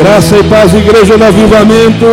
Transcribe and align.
Graça 0.00 0.38
e 0.38 0.48
paz, 0.48 0.72
igreja 0.72 1.18
do 1.18 1.24
avivamento. 1.24 2.06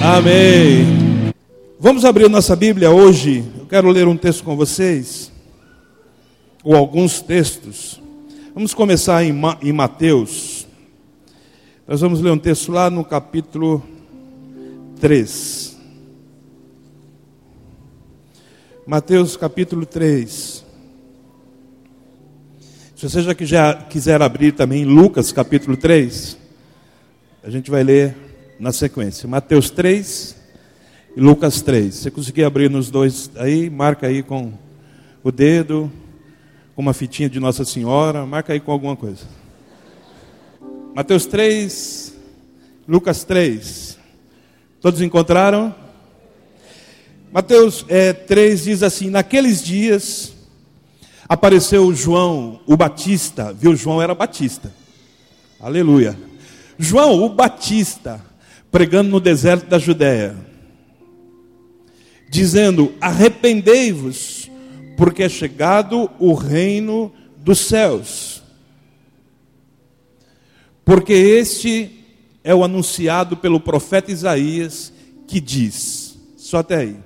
Amém. 0.00 1.32
Vamos 1.76 2.04
abrir 2.04 2.28
nossa 2.28 2.54
Bíblia 2.54 2.92
hoje. 2.92 3.42
Eu 3.58 3.66
quero 3.66 3.90
ler 3.90 4.06
um 4.06 4.16
texto 4.16 4.44
com 4.44 4.54
vocês, 4.54 5.32
ou 6.62 6.76
alguns 6.76 7.20
textos. 7.20 8.00
Vamos 8.54 8.72
começar 8.74 9.24
em, 9.24 9.34
em 9.60 9.72
Mateus. 9.72 10.68
Nós 11.84 12.00
vamos 12.00 12.20
ler 12.20 12.30
um 12.30 12.38
texto 12.38 12.70
lá 12.70 12.88
no 12.88 13.04
capítulo 13.04 13.82
3. 15.00 15.76
Mateus 18.86 19.36
capítulo 19.36 19.84
3. 19.84 20.59
Se 23.00 23.08
você 23.08 23.22
já 23.22 23.74
quiser, 23.88 24.20
abrir 24.20 24.52
também 24.52 24.84
Lucas 24.84 25.32
capítulo 25.32 25.74
3, 25.74 26.36
a 27.42 27.48
gente 27.48 27.70
vai 27.70 27.82
ler 27.82 28.14
na 28.58 28.72
sequência. 28.72 29.26
Mateus 29.26 29.70
3 29.70 30.36
e 31.16 31.18
Lucas 31.18 31.62
3. 31.62 31.94
Se 31.94 32.02
você 32.02 32.10
conseguir 32.10 32.44
abrir 32.44 32.68
nos 32.68 32.90
dois 32.90 33.30
aí, 33.36 33.70
marca 33.70 34.06
aí 34.06 34.22
com 34.22 34.52
o 35.24 35.32
dedo, 35.32 35.90
com 36.76 36.82
uma 36.82 36.92
fitinha 36.92 37.30
de 37.30 37.40
Nossa 37.40 37.64
Senhora, 37.64 38.26
marca 38.26 38.52
aí 38.52 38.60
com 38.60 38.70
alguma 38.70 38.94
coisa. 38.94 39.24
Mateus 40.94 41.24
3, 41.24 42.14
Lucas 42.86 43.24
3. 43.24 43.98
Todos 44.78 45.00
encontraram? 45.00 45.74
Mateus 47.32 47.82
é, 47.88 48.12
3 48.12 48.64
diz 48.64 48.82
assim: 48.82 49.08
Naqueles 49.08 49.62
dias 49.64 50.34
apareceu 51.30 51.94
João, 51.94 52.58
o 52.66 52.76
Batista, 52.76 53.52
viu? 53.52 53.76
João 53.76 54.02
era 54.02 54.16
Batista, 54.16 54.74
aleluia. 55.60 56.18
João, 56.76 57.22
o 57.22 57.28
Batista, 57.28 58.20
pregando 58.68 59.10
no 59.10 59.20
deserto 59.20 59.68
da 59.68 59.78
Judéia, 59.78 60.36
dizendo: 62.28 62.92
Arrependei-vos, 63.00 64.50
porque 64.96 65.22
é 65.22 65.28
chegado 65.28 66.10
o 66.18 66.34
reino 66.34 67.12
dos 67.36 67.60
céus. 67.60 68.42
Porque 70.84 71.12
este 71.12 72.04
é 72.42 72.52
o 72.52 72.64
anunciado 72.64 73.36
pelo 73.36 73.60
profeta 73.60 74.10
Isaías, 74.10 74.92
que 75.28 75.40
diz: 75.40 76.18
Só 76.36 76.58
até 76.58 76.78
aí. 76.78 76.96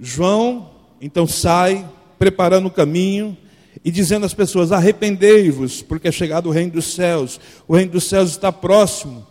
João 0.00 0.72
então 1.00 1.28
sai 1.28 1.88
preparando 2.24 2.68
o 2.68 2.70
caminho 2.70 3.36
e 3.84 3.90
dizendo 3.90 4.24
às 4.24 4.32
pessoas: 4.32 4.72
arrependei-vos, 4.72 5.82
porque 5.82 6.08
é 6.08 6.12
chegado 6.12 6.48
o 6.48 6.52
reino 6.52 6.72
dos 6.72 6.94
céus, 6.94 7.38
o 7.68 7.76
reino 7.76 7.92
dos 7.92 8.04
céus 8.04 8.30
está 8.30 8.50
próximo. 8.50 9.26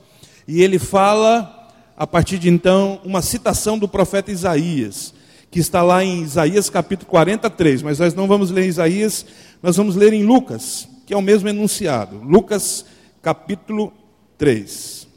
E 0.48 0.62
ele 0.62 0.78
fala, 0.78 1.72
a 1.98 2.06
partir 2.06 2.38
de 2.38 2.50
então, 2.50 3.02
uma 3.04 3.24
citação 3.24 3.80
do 3.80 3.88
profeta 3.88 4.32
Isaías, 4.32 5.12
que 5.50 5.60
está 5.60 5.82
lá 5.82 6.04
em 6.04 6.22
Isaías 6.22 6.70
capítulo 6.70 7.10
43, 7.10 7.82
mas 7.82 7.98
nós 7.98 8.14
não 8.14 8.28
vamos 8.28 8.52
ler 8.52 8.66
em 8.66 8.70
Isaías, 8.70 9.26
nós 9.62 9.76
vamos 9.76 9.96
ler 9.96 10.14
em 10.14 10.24
Lucas, 10.24 10.88
que 11.08 11.16
é 11.16 11.18
o 11.18 11.22
mesmo 11.22 11.50
enunciado. 11.50 12.18
Lucas 12.18 12.86
capítulo 13.24 13.92
3. 14.38 15.08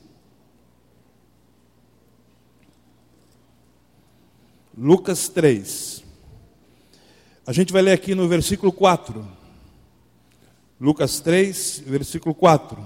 Lucas 4.79 5.29
3. 5.29 5.96
A 7.47 7.53
gente 7.53 7.73
vai 7.73 7.81
ler 7.81 7.93
aqui 7.93 8.13
no 8.13 8.27
versículo 8.27 8.73
4. 8.73 9.25
Lucas 10.81 11.21
3, 11.21 11.85
versículo 11.87 12.35
4. 12.35 12.77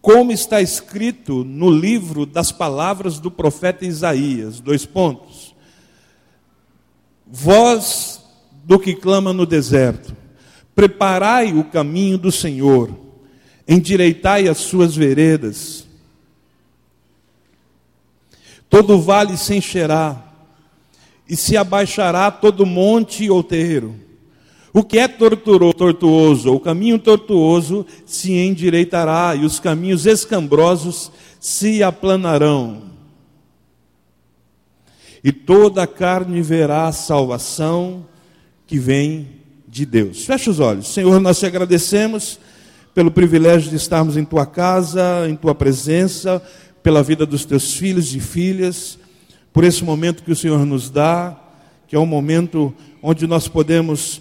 Como 0.00 0.32
está 0.32 0.62
escrito 0.62 1.44
no 1.44 1.70
livro 1.70 2.24
das 2.24 2.50
palavras 2.50 3.20
do 3.20 3.30
profeta 3.30 3.84
Isaías, 3.84 4.58
dois 4.58 4.86
pontos. 4.86 5.54
Voz 7.26 8.24
do 8.64 8.78
que 8.78 8.94
clama 8.94 9.32
no 9.32 9.44
deserto, 9.44 10.16
preparai 10.74 11.52
o 11.52 11.64
caminho 11.64 12.16
do 12.16 12.32
Senhor, 12.32 12.98
endireitai 13.68 14.48
as 14.48 14.58
suas 14.58 14.96
veredas. 14.96 15.86
Todo 18.68 19.00
vale 19.00 19.36
se 19.36 19.54
encherá, 19.54 20.29
e 21.30 21.36
se 21.36 21.56
abaixará 21.56 22.28
todo 22.28 22.66
monte 22.66 23.30
ou 23.30 23.40
terreiro. 23.40 23.94
O 24.72 24.82
que 24.82 24.98
é 24.98 25.06
tortuoso, 25.06 26.52
o 26.52 26.58
caminho 26.58 26.98
tortuoso 26.98 27.86
se 28.04 28.32
endireitará, 28.32 29.36
e 29.36 29.44
os 29.44 29.60
caminhos 29.60 30.06
escambrosos 30.06 31.12
se 31.38 31.84
aplanarão. 31.84 32.82
E 35.22 35.30
toda 35.30 35.84
a 35.84 35.86
carne 35.86 36.42
verá 36.42 36.88
a 36.88 36.92
salvação 36.92 38.04
que 38.66 38.78
vem 38.78 39.28
de 39.68 39.86
Deus. 39.86 40.24
Fecha 40.24 40.50
os 40.50 40.58
olhos. 40.58 40.88
Senhor, 40.88 41.20
nós 41.20 41.38
te 41.38 41.46
agradecemos 41.46 42.40
pelo 42.92 43.10
privilégio 43.10 43.70
de 43.70 43.76
estarmos 43.76 44.16
em 44.16 44.24
tua 44.24 44.46
casa, 44.46 45.28
em 45.28 45.36
tua 45.36 45.54
presença, 45.54 46.42
pela 46.82 47.04
vida 47.04 47.24
dos 47.24 47.44
teus 47.44 47.74
filhos 47.74 48.14
e 48.16 48.18
filhas 48.18 48.98
por 49.52 49.64
esse 49.64 49.82
momento 49.84 50.22
que 50.22 50.32
o 50.32 50.36
Senhor 50.36 50.64
nos 50.64 50.90
dá, 50.90 51.36
que 51.88 51.96
é 51.96 51.98
um 51.98 52.06
momento 52.06 52.72
onde 53.02 53.26
nós 53.26 53.48
podemos 53.48 54.20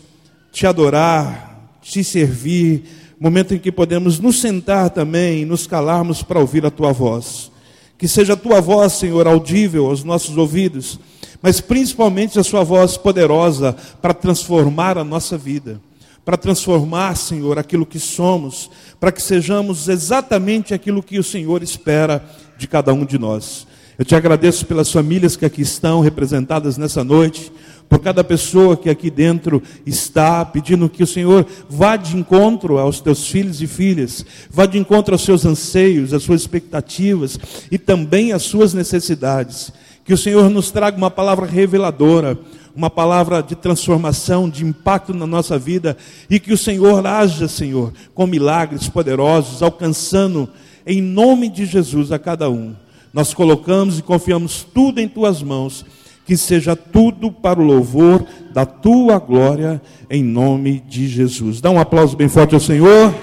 te 0.51 0.65
adorar, 0.65 1.77
te 1.81 2.03
servir, 2.03 2.83
momento 3.19 3.53
em 3.53 3.59
que 3.59 3.71
podemos 3.71 4.19
nos 4.19 4.39
sentar 4.39 4.89
também, 4.89 5.45
nos 5.45 5.67
calarmos 5.67 6.23
para 6.23 6.39
ouvir 6.39 6.65
a 6.65 6.71
tua 6.71 6.91
voz. 6.91 7.51
Que 7.97 8.07
seja 8.07 8.33
a 8.33 8.37
tua 8.37 8.61
voz, 8.61 8.93
Senhor, 8.93 9.27
audível 9.27 9.87
aos 9.87 10.03
nossos 10.03 10.37
ouvidos, 10.37 10.99
mas 11.41 11.59
principalmente 11.59 12.39
a 12.39 12.43
sua 12.43 12.63
voz 12.63 12.97
poderosa 12.97 13.75
para 14.01 14.13
transformar 14.13 14.97
a 14.97 15.03
nossa 15.03 15.37
vida, 15.37 15.81
para 16.23 16.37
transformar, 16.37 17.17
Senhor, 17.17 17.59
aquilo 17.59 17.85
que 17.85 17.99
somos, 17.99 18.71
para 18.99 19.11
que 19.11 19.21
sejamos 19.21 19.89
exatamente 19.89 20.73
aquilo 20.73 21.03
que 21.03 21.19
o 21.19 21.23
Senhor 21.23 21.61
espera 21.61 22.25
de 22.57 22.67
cada 22.67 22.93
um 22.93 23.05
de 23.05 23.19
nós. 23.19 23.67
Eu 23.99 24.05
te 24.05 24.15
agradeço 24.15 24.65
pelas 24.65 24.89
famílias 24.89 25.35
que 25.35 25.43
aqui 25.43 25.61
estão 25.61 25.99
representadas 25.99 26.77
nessa 26.77 27.03
noite, 27.03 27.51
por 27.89 27.99
cada 27.99 28.23
pessoa 28.23 28.77
que 28.77 28.89
aqui 28.89 29.11
dentro 29.11 29.61
está, 29.85 30.45
pedindo 30.45 30.87
que 30.87 31.03
o 31.03 31.07
Senhor 31.07 31.45
vá 31.69 31.97
de 31.97 32.15
encontro 32.15 32.77
aos 32.77 33.01
teus 33.01 33.27
filhos 33.27 33.61
e 33.61 33.67
filhas, 33.67 34.25
vá 34.49 34.65
de 34.65 34.77
encontro 34.77 35.13
aos 35.13 35.25
seus 35.25 35.45
anseios, 35.45 36.13
às 36.13 36.23
suas 36.23 36.39
expectativas 36.39 37.37
e 37.69 37.77
também 37.77 38.31
às 38.31 38.43
suas 38.43 38.73
necessidades. 38.73 39.69
Que 40.05 40.13
o 40.13 40.17
Senhor 40.17 40.49
nos 40.49 40.71
traga 40.71 40.95
uma 40.95 41.11
palavra 41.11 41.45
reveladora, 41.45 42.39
uma 42.73 42.89
palavra 42.89 43.43
de 43.43 43.53
transformação, 43.53 44.49
de 44.49 44.65
impacto 44.65 45.13
na 45.13 45.27
nossa 45.27 45.59
vida, 45.59 45.97
e 46.29 46.39
que 46.39 46.53
o 46.53 46.57
Senhor 46.57 47.05
haja, 47.05 47.49
Senhor, 47.49 47.91
com 48.15 48.25
milagres 48.25 48.87
poderosos, 48.87 49.61
alcançando 49.61 50.47
em 50.87 51.01
nome 51.01 51.49
de 51.49 51.65
Jesus 51.65 52.13
a 52.13 52.17
cada 52.17 52.49
um. 52.49 52.73
Nós 53.11 53.33
colocamos 53.33 53.97
e 53.97 54.03
confiamos 54.03 54.63
tudo 54.63 54.99
em 54.99 55.07
tuas 55.07 55.41
mãos, 55.41 55.85
que 56.25 56.37
seja 56.37 56.75
tudo 56.75 57.31
para 57.31 57.59
o 57.59 57.63
louvor 57.63 58.25
da 58.53 58.65
tua 58.65 59.17
glória, 59.17 59.81
em 60.09 60.23
nome 60.23 60.79
de 60.87 61.07
Jesus. 61.07 61.59
Dá 61.59 61.71
um 61.71 61.79
aplauso 61.79 62.15
bem 62.15 62.29
forte 62.29 62.53
ao 62.53 62.61
Senhor. 62.61 63.13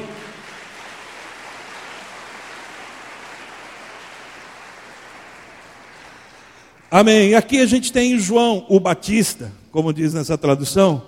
Amém. 6.90 7.34
Aqui 7.34 7.60
a 7.60 7.66
gente 7.66 7.92
tem 7.92 8.18
João 8.18 8.64
o 8.68 8.80
Batista, 8.80 9.52
como 9.70 9.92
diz 9.92 10.14
nessa 10.14 10.36
tradução. 10.38 11.02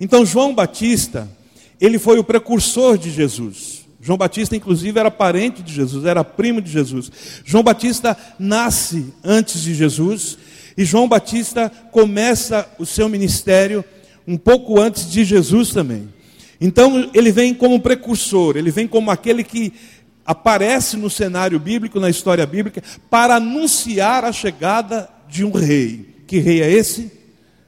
Então, 0.00 0.24
João 0.24 0.54
Batista, 0.54 1.28
ele 1.80 1.98
foi 1.98 2.18
o 2.18 2.24
precursor 2.24 2.96
de 2.96 3.10
Jesus. 3.10 3.79
João 4.00 4.16
Batista, 4.16 4.56
inclusive, 4.56 4.98
era 4.98 5.10
parente 5.10 5.62
de 5.62 5.72
Jesus, 5.72 6.06
era 6.06 6.24
primo 6.24 6.62
de 6.62 6.70
Jesus. 6.70 7.10
João 7.44 7.62
Batista 7.62 8.16
nasce 8.38 9.12
antes 9.22 9.60
de 9.62 9.74
Jesus 9.74 10.38
e 10.76 10.84
João 10.84 11.06
Batista 11.06 11.70
começa 11.90 12.66
o 12.78 12.86
seu 12.86 13.08
ministério 13.08 13.84
um 14.26 14.36
pouco 14.36 14.80
antes 14.80 15.10
de 15.10 15.24
Jesus 15.24 15.70
também. 15.70 16.08
Então, 16.60 17.10
ele 17.12 17.32
vem 17.32 17.54
como 17.54 17.80
precursor, 17.80 18.56
ele 18.56 18.70
vem 18.70 18.86
como 18.86 19.10
aquele 19.10 19.44
que 19.44 19.72
aparece 20.24 20.96
no 20.96 21.10
cenário 21.10 21.58
bíblico, 21.58 21.98
na 21.98 22.08
história 22.08 22.46
bíblica, 22.46 22.82
para 23.10 23.36
anunciar 23.36 24.24
a 24.24 24.32
chegada 24.32 25.08
de 25.28 25.44
um 25.44 25.50
rei. 25.50 26.22
Que 26.26 26.38
rei 26.38 26.62
é 26.62 26.70
esse? 26.70 27.10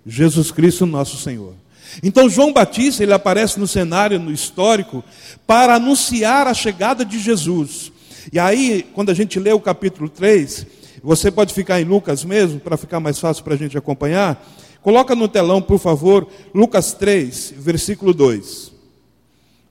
Jesus 0.07 0.51
Cristo, 0.51 0.87
nosso 0.87 1.17
Senhor. 1.17 1.55
Então 2.03 2.29
João 2.29 2.53
Batista, 2.53 3.03
ele 3.03 3.13
aparece 3.13 3.59
no 3.59 3.67
cenário 3.67 4.19
no 4.19 4.31
histórico 4.31 5.03
para 5.47 5.75
anunciar 5.75 6.47
a 6.47 6.55
chegada 6.55 7.05
de 7.05 7.19
Jesus. 7.19 7.91
E 8.33 8.39
aí, 8.39 8.87
quando 8.95 9.11
a 9.11 9.15
gente 9.15 9.41
lê 9.41 9.53
o 9.53 9.61
capítulo 9.61 10.09
3, 10.09 10.67
você 11.03 11.31
pode 11.31 11.53
ficar 11.53 11.81
em 11.81 11.85
Lucas 11.85 12.25
mesmo, 12.25 12.61
para 12.61 12.77
ficar 12.77 13.01
mais 13.01 13.19
fácil 13.19 13.43
para 13.43 13.55
a 13.55 13.57
gente 13.57 13.77
acompanhar. 13.77 14.47
Coloca 14.81 15.15
no 15.15 15.29
telão, 15.29 15.61
por 15.61 15.79
favor, 15.79 16.29
Lucas 16.55 16.93
3, 16.93 17.55
versículo 17.57 18.15
2. 18.15 18.73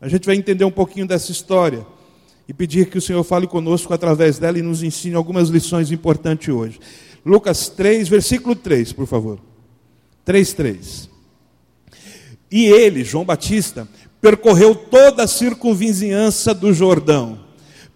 A 0.02 0.08
gente 0.08 0.26
vai 0.26 0.36
entender 0.36 0.66
um 0.66 0.72
pouquinho 0.72 1.08
dessa 1.08 1.32
história. 1.32 1.86
e 2.50 2.54
pedir 2.54 2.90
que 2.90 2.98
o 2.98 3.02
Senhor 3.02 3.24
fale 3.24 3.48
conosco 3.48 3.94
através 3.94 4.38
dela 4.38 4.60
e 4.60 4.62
nos 4.62 4.84
ensine 4.84 5.16
algumas 5.16 5.48
lições 5.48 5.90
importantes 5.90 6.50
hoje. 6.50 6.82
Lucas 7.26 7.70
3, 7.70 8.10
versículo 8.10 8.56
3, 8.56 8.92
por 8.92 9.08
favor. 9.08 9.40
3, 10.26 10.52
3. 10.52 11.11
E 12.52 12.66
ele, 12.66 13.04
João 13.04 13.24
Batista, 13.24 13.88
percorreu 14.22 14.76
toda 14.76 15.24
a 15.24 15.28
circunvizinhança 15.28 16.54
do 16.54 16.74
Jordão, 16.74 17.40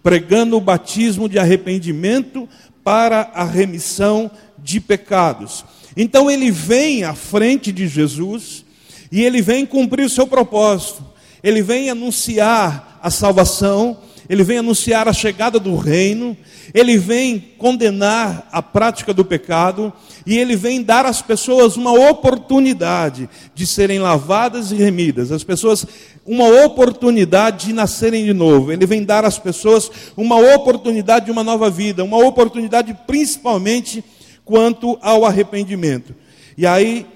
pregando 0.02 0.56
o 0.56 0.60
batismo 0.60 1.28
de 1.28 1.38
arrependimento 1.38 2.48
para 2.82 3.30
a 3.34 3.44
remissão 3.44 4.30
de 4.58 4.80
pecados. 4.80 5.64
Então 5.96 6.30
ele 6.30 6.50
vem 6.50 7.04
à 7.04 7.14
frente 7.14 7.70
de 7.72 7.86
Jesus 7.86 8.64
e 9.10 9.22
ele 9.22 9.42
vem 9.42 9.66
cumprir 9.66 10.04
o 10.04 10.10
seu 10.10 10.26
propósito. 10.26 11.04
Ele 11.42 11.62
vem 11.62 11.90
anunciar 11.90 12.98
a 13.02 13.10
salvação, 13.10 13.98
ele 14.28 14.42
vem 14.42 14.58
anunciar 14.58 15.08
a 15.08 15.12
chegada 15.12 15.58
do 15.58 15.76
reino, 15.76 16.36
ele 16.74 16.98
vem 16.98 17.38
condenar 17.58 18.48
a 18.50 18.62
prática 18.62 19.14
do 19.14 19.24
pecado 19.24 19.92
e 20.24 20.36
ele 20.36 20.56
vem 20.56 20.82
dar 20.82 21.06
às 21.06 21.22
pessoas 21.22 21.76
uma 21.76 21.92
oportunidade 21.92 23.28
de 23.54 23.66
serem 23.66 23.98
lavadas 23.98 24.72
e 24.72 24.76
remidas, 24.76 25.30
as 25.30 25.44
pessoas 25.44 25.86
uma 26.26 26.48
oportunidade 26.64 27.66
de 27.66 27.72
nascerem 27.72 28.24
de 28.24 28.32
novo. 28.32 28.72
Ele 28.72 28.84
vem 28.84 29.04
dar 29.04 29.24
às 29.24 29.38
pessoas 29.38 29.90
uma 30.16 30.36
oportunidade 30.54 31.26
de 31.26 31.30
uma 31.30 31.44
nova 31.44 31.70
vida, 31.70 32.02
uma 32.02 32.18
oportunidade 32.18 32.96
principalmente 33.06 34.02
quanto 34.44 34.98
ao 35.00 35.24
arrependimento. 35.24 36.14
E 36.58 36.66
aí 36.66 37.06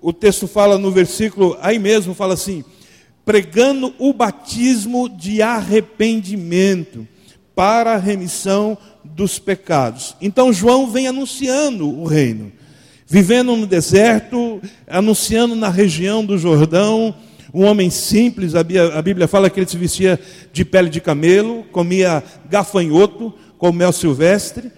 o 0.00 0.12
texto 0.12 0.46
fala 0.46 0.76
no 0.76 0.90
versículo, 0.90 1.56
aí 1.60 1.78
mesmo 1.78 2.12
fala 2.12 2.34
assim: 2.34 2.64
pregando 3.24 3.94
o 3.98 4.12
batismo 4.12 5.08
de 5.08 5.42
arrependimento 5.42 7.06
para 7.54 7.94
a 7.94 7.98
remissão 7.98 8.76
dos 9.04 9.38
pecados. 9.38 10.16
Então 10.20 10.52
João 10.52 10.90
vem 10.90 11.06
anunciando 11.06 11.88
o 11.88 12.04
reino, 12.04 12.52
vivendo 13.06 13.54
no 13.56 13.66
deserto, 13.66 14.60
anunciando 14.86 15.54
na 15.54 15.68
região 15.68 16.24
do 16.24 16.38
Jordão, 16.38 17.14
um 17.54 17.64
homem 17.64 17.90
simples, 17.90 18.54
a 18.54 18.62
Bíblia 18.62 19.28
fala 19.28 19.50
que 19.50 19.60
ele 19.60 19.68
se 19.68 19.76
vestia 19.76 20.18
de 20.52 20.64
pele 20.64 20.88
de 20.88 21.02
camelo, 21.02 21.64
comia 21.70 22.24
gafanhoto 22.48 23.34
com 23.58 23.70
mel 23.70 23.92
silvestre, 23.92 24.72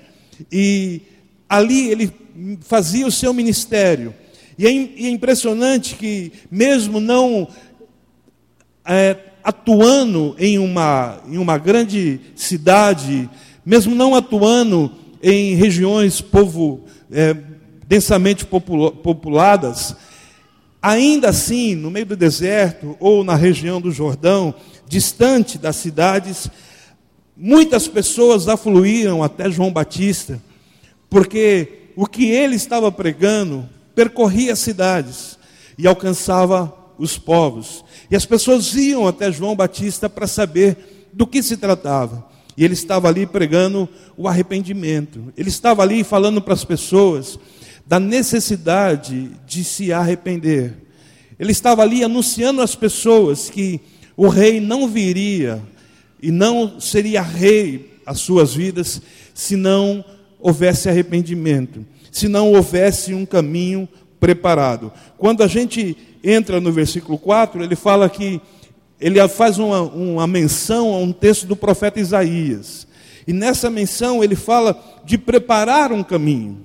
e 0.51 1.01
ali 1.49 1.91
ele 1.91 2.13
fazia 2.63 3.07
o 3.07 3.13
seu 3.13 3.33
ministério. 3.33 4.13
E 4.59 4.67
é, 4.67 4.71
é 4.71 5.09
impressionante 5.09 5.95
que, 5.95 6.33
mesmo 6.51 6.99
não 6.99 7.47
é, 8.85 9.17
atuando 9.43 10.35
em 10.39 10.59
uma, 10.59 11.21
em 11.29 11.39
uma 11.39 11.59
grande 11.59 12.21
cidade, 12.35 13.29
mesmo 13.65 13.95
não 13.95 14.15
atuando 14.15 14.91
em 15.23 15.55
regiões 15.55 16.21
povo, 16.21 16.85
é, 17.11 17.37
densamente 17.87 18.45
populadas, 18.45 19.95
ainda 20.81 21.31
assim, 21.31 21.75
no 21.75 21.91
meio 21.91 22.07
do 22.07 22.17
deserto 22.17 22.97
ou 23.01 23.25
na 23.25 23.35
região 23.35 23.81
do 23.81 23.91
Jordão, 23.91 24.55
distante 24.87 25.59
das 25.59 25.77
cidades, 25.77 26.49
muitas 27.37 27.89
pessoas 27.89 28.49
afluíram 28.49 29.23
até 29.23 29.51
João 29.51 29.73
Batista, 29.73 30.41
porque 31.09 31.91
o 31.97 32.07
que 32.07 32.31
ele 32.31 32.57
estava 32.57 32.91
pregando 32.91 33.69
percorria 33.95 34.53
as 34.53 34.59
cidades 34.59 35.39
e 35.79 35.87
alcançava 35.87 36.75
os 36.99 37.19
povos. 37.19 37.84
E 38.11 38.17
as 38.17 38.27
pessoas 38.27 38.75
iam 38.75 39.07
até 39.07 39.31
João 39.33 39.57
Batista 39.57 40.09
para 40.09 40.27
saber 40.27 41.09
do 41.13 41.27
que 41.27 41.43
se 41.43 41.57
tratava. 41.57 42.27
E 42.57 42.65
ele 42.65 42.75
estava 42.75 43.09
ali 43.09 43.27
pregando 43.27 43.89
o 44.17 44.29
arrependimento. 44.29 45.33
Ele 45.37 45.49
estava 45.49 45.83
ali 45.83 46.05
falando 46.05 46.41
para 46.41 46.55
as 46.55 46.65
pessoas 46.65 47.39
da 47.87 47.99
necessidade 47.99 49.31
de 49.47 49.65
se 49.65 49.93
arrepender. 49.93 50.75
Ele 51.39 51.53
estava 51.53 51.83
ali 51.83 52.05
anunciando 52.05 52.63
às 52.63 52.75
pessoas 52.75 53.51
que 53.51 53.81
o 54.17 54.29
rei 54.29 54.61
não 54.61 54.89
viria 54.89 55.61
e 56.23 56.31
não 56.31 56.81
seria 56.81 57.21
rei 57.21 57.99
as 58.07 58.21
suas 58.21 58.55
vidas 58.55 59.03
se 59.35 59.57
não 59.57 60.05
houvesse 60.39 60.89
arrependimento, 60.89 61.85
se 62.13 62.29
não 62.29 62.53
houvesse 62.53 63.13
um 63.13 63.27
caminho 63.27 63.89
preparado. 64.21 64.93
Quando 65.19 65.43
a 65.43 65.49
gente 65.49 65.97
entra 66.25 66.61
no 66.61 66.73
versículo 66.73 67.19
4, 67.19 67.63
ele 67.63 67.77
fala 67.77 68.09
que 68.09 68.41
ele 68.99 69.27
faz 69.29 69.59
uma, 69.59 69.83
uma 69.83 70.27
menção 70.27 70.95
a 70.95 70.99
um 70.99 71.13
texto 71.13 71.47
do 71.47 71.55
profeta 71.55 72.01
Isaías. 72.01 72.87
E 73.27 73.33
nessa 73.33 73.71
menção 73.71 74.25
ele 74.25 74.35
fala 74.35 74.83
de 75.05 75.19
preparar 75.19 75.93
um 75.93 76.03
caminho. 76.03 76.59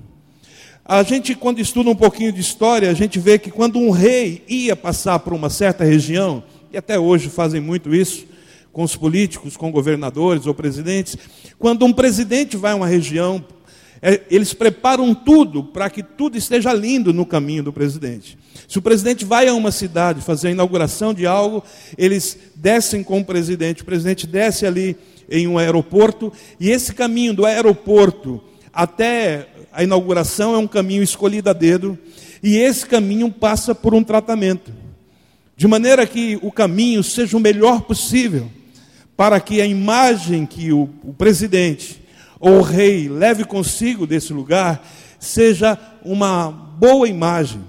A 0.84 1.02
gente, 1.02 1.34
quando 1.34 1.60
estuda 1.60 1.90
um 1.90 1.94
pouquinho 1.94 2.32
de 2.32 2.40
história, 2.40 2.90
a 2.90 2.94
gente 2.94 3.18
vê 3.18 3.38
que 3.38 3.50
quando 3.50 3.78
um 3.78 3.90
rei 3.90 4.42
ia 4.48 4.74
passar 4.74 5.18
por 5.18 5.32
uma 5.32 5.50
certa 5.50 5.84
região, 5.84 6.42
e 6.72 6.78
até 6.78 6.98
hoje 6.98 7.28
fazem 7.28 7.60
muito 7.60 7.94
isso, 7.94 8.26
com 8.72 8.82
os 8.82 8.96
políticos, 8.96 9.56
com 9.56 9.70
governadores 9.70 10.46
ou 10.46 10.54
presidentes, 10.54 11.16
quando 11.58 11.84
um 11.84 11.92
presidente 11.92 12.56
vai 12.56 12.72
a 12.72 12.76
uma 12.76 12.86
região, 12.86 13.44
eles 14.30 14.54
preparam 14.54 15.14
tudo 15.14 15.62
para 15.62 15.90
que 15.90 16.02
tudo 16.02 16.38
esteja 16.38 16.72
lindo 16.72 17.12
no 17.12 17.26
caminho 17.26 17.62
do 17.62 17.72
presidente. 17.72 18.38
Se 18.66 18.78
o 18.78 18.82
presidente 18.82 19.24
vai 19.24 19.48
a 19.48 19.54
uma 19.54 19.70
cidade 19.70 20.22
fazer 20.22 20.48
a 20.48 20.52
inauguração 20.52 21.12
de 21.12 21.26
algo, 21.26 21.62
eles 21.98 22.38
descem 22.54 23.02
com 23.02 23.20
o 23.20 23.24
presidente, 23.24 23.82
o 23.82 23.84
presidente 23.84 24.26
desce 24.26 24.64
ali 24.64 24.96
em 25.28 25.46
um 25.46 25.58
aeroporto, 25.58 26.32
e 26.58 26.70
esse 26.70 26.94
caminho 26.94 27.34
do 27.34 27.44
aeroporto 27.44 28.40
até 28.72 29.48
a 29.72 29.84
inauguração 29.84 30.54
é 30.54 30.58
um 30.58 30.66
caminho 30.66 31.02
escolhido 31.02 31.50
a 31.50 31.52
dedo, 31.52 31.98
e 32.42 32.56
esse 32.56 32.86
caminho 32.86 33.30
passa 33.30 33.74
por 33.74 33.94
um 33.94 34.02
tratamento, 34.02 34.72
de 35.56 35.68
maneira 35.68 36.06
que 36.06 36.38
o 36.40 36.50
caminho 36.50 37.02
seja 37.02 37.36
o 37.36 37.40
melhor 37.40 37.82
possível, 37.82 38.50
para 39.16 39.38
que 39.38 39.60
a 39.60 39.66
imagem 39.66 40.46
que 40.46 40.72
o, 40.72 40.88
o 41.04 41.12
presidente 41.12 42.00
ou 42.40 42.58
o 42.58 42.62
rei 42.62 43.06
leve 43.08 43.44
consigo 43.44 44.06
desse 44.06 44.32
lugar, 44.32 44.82
seja 45.18 45.78
uma 46.02 46.50
boa 46.50 47.06
imagem. 47.06 47.62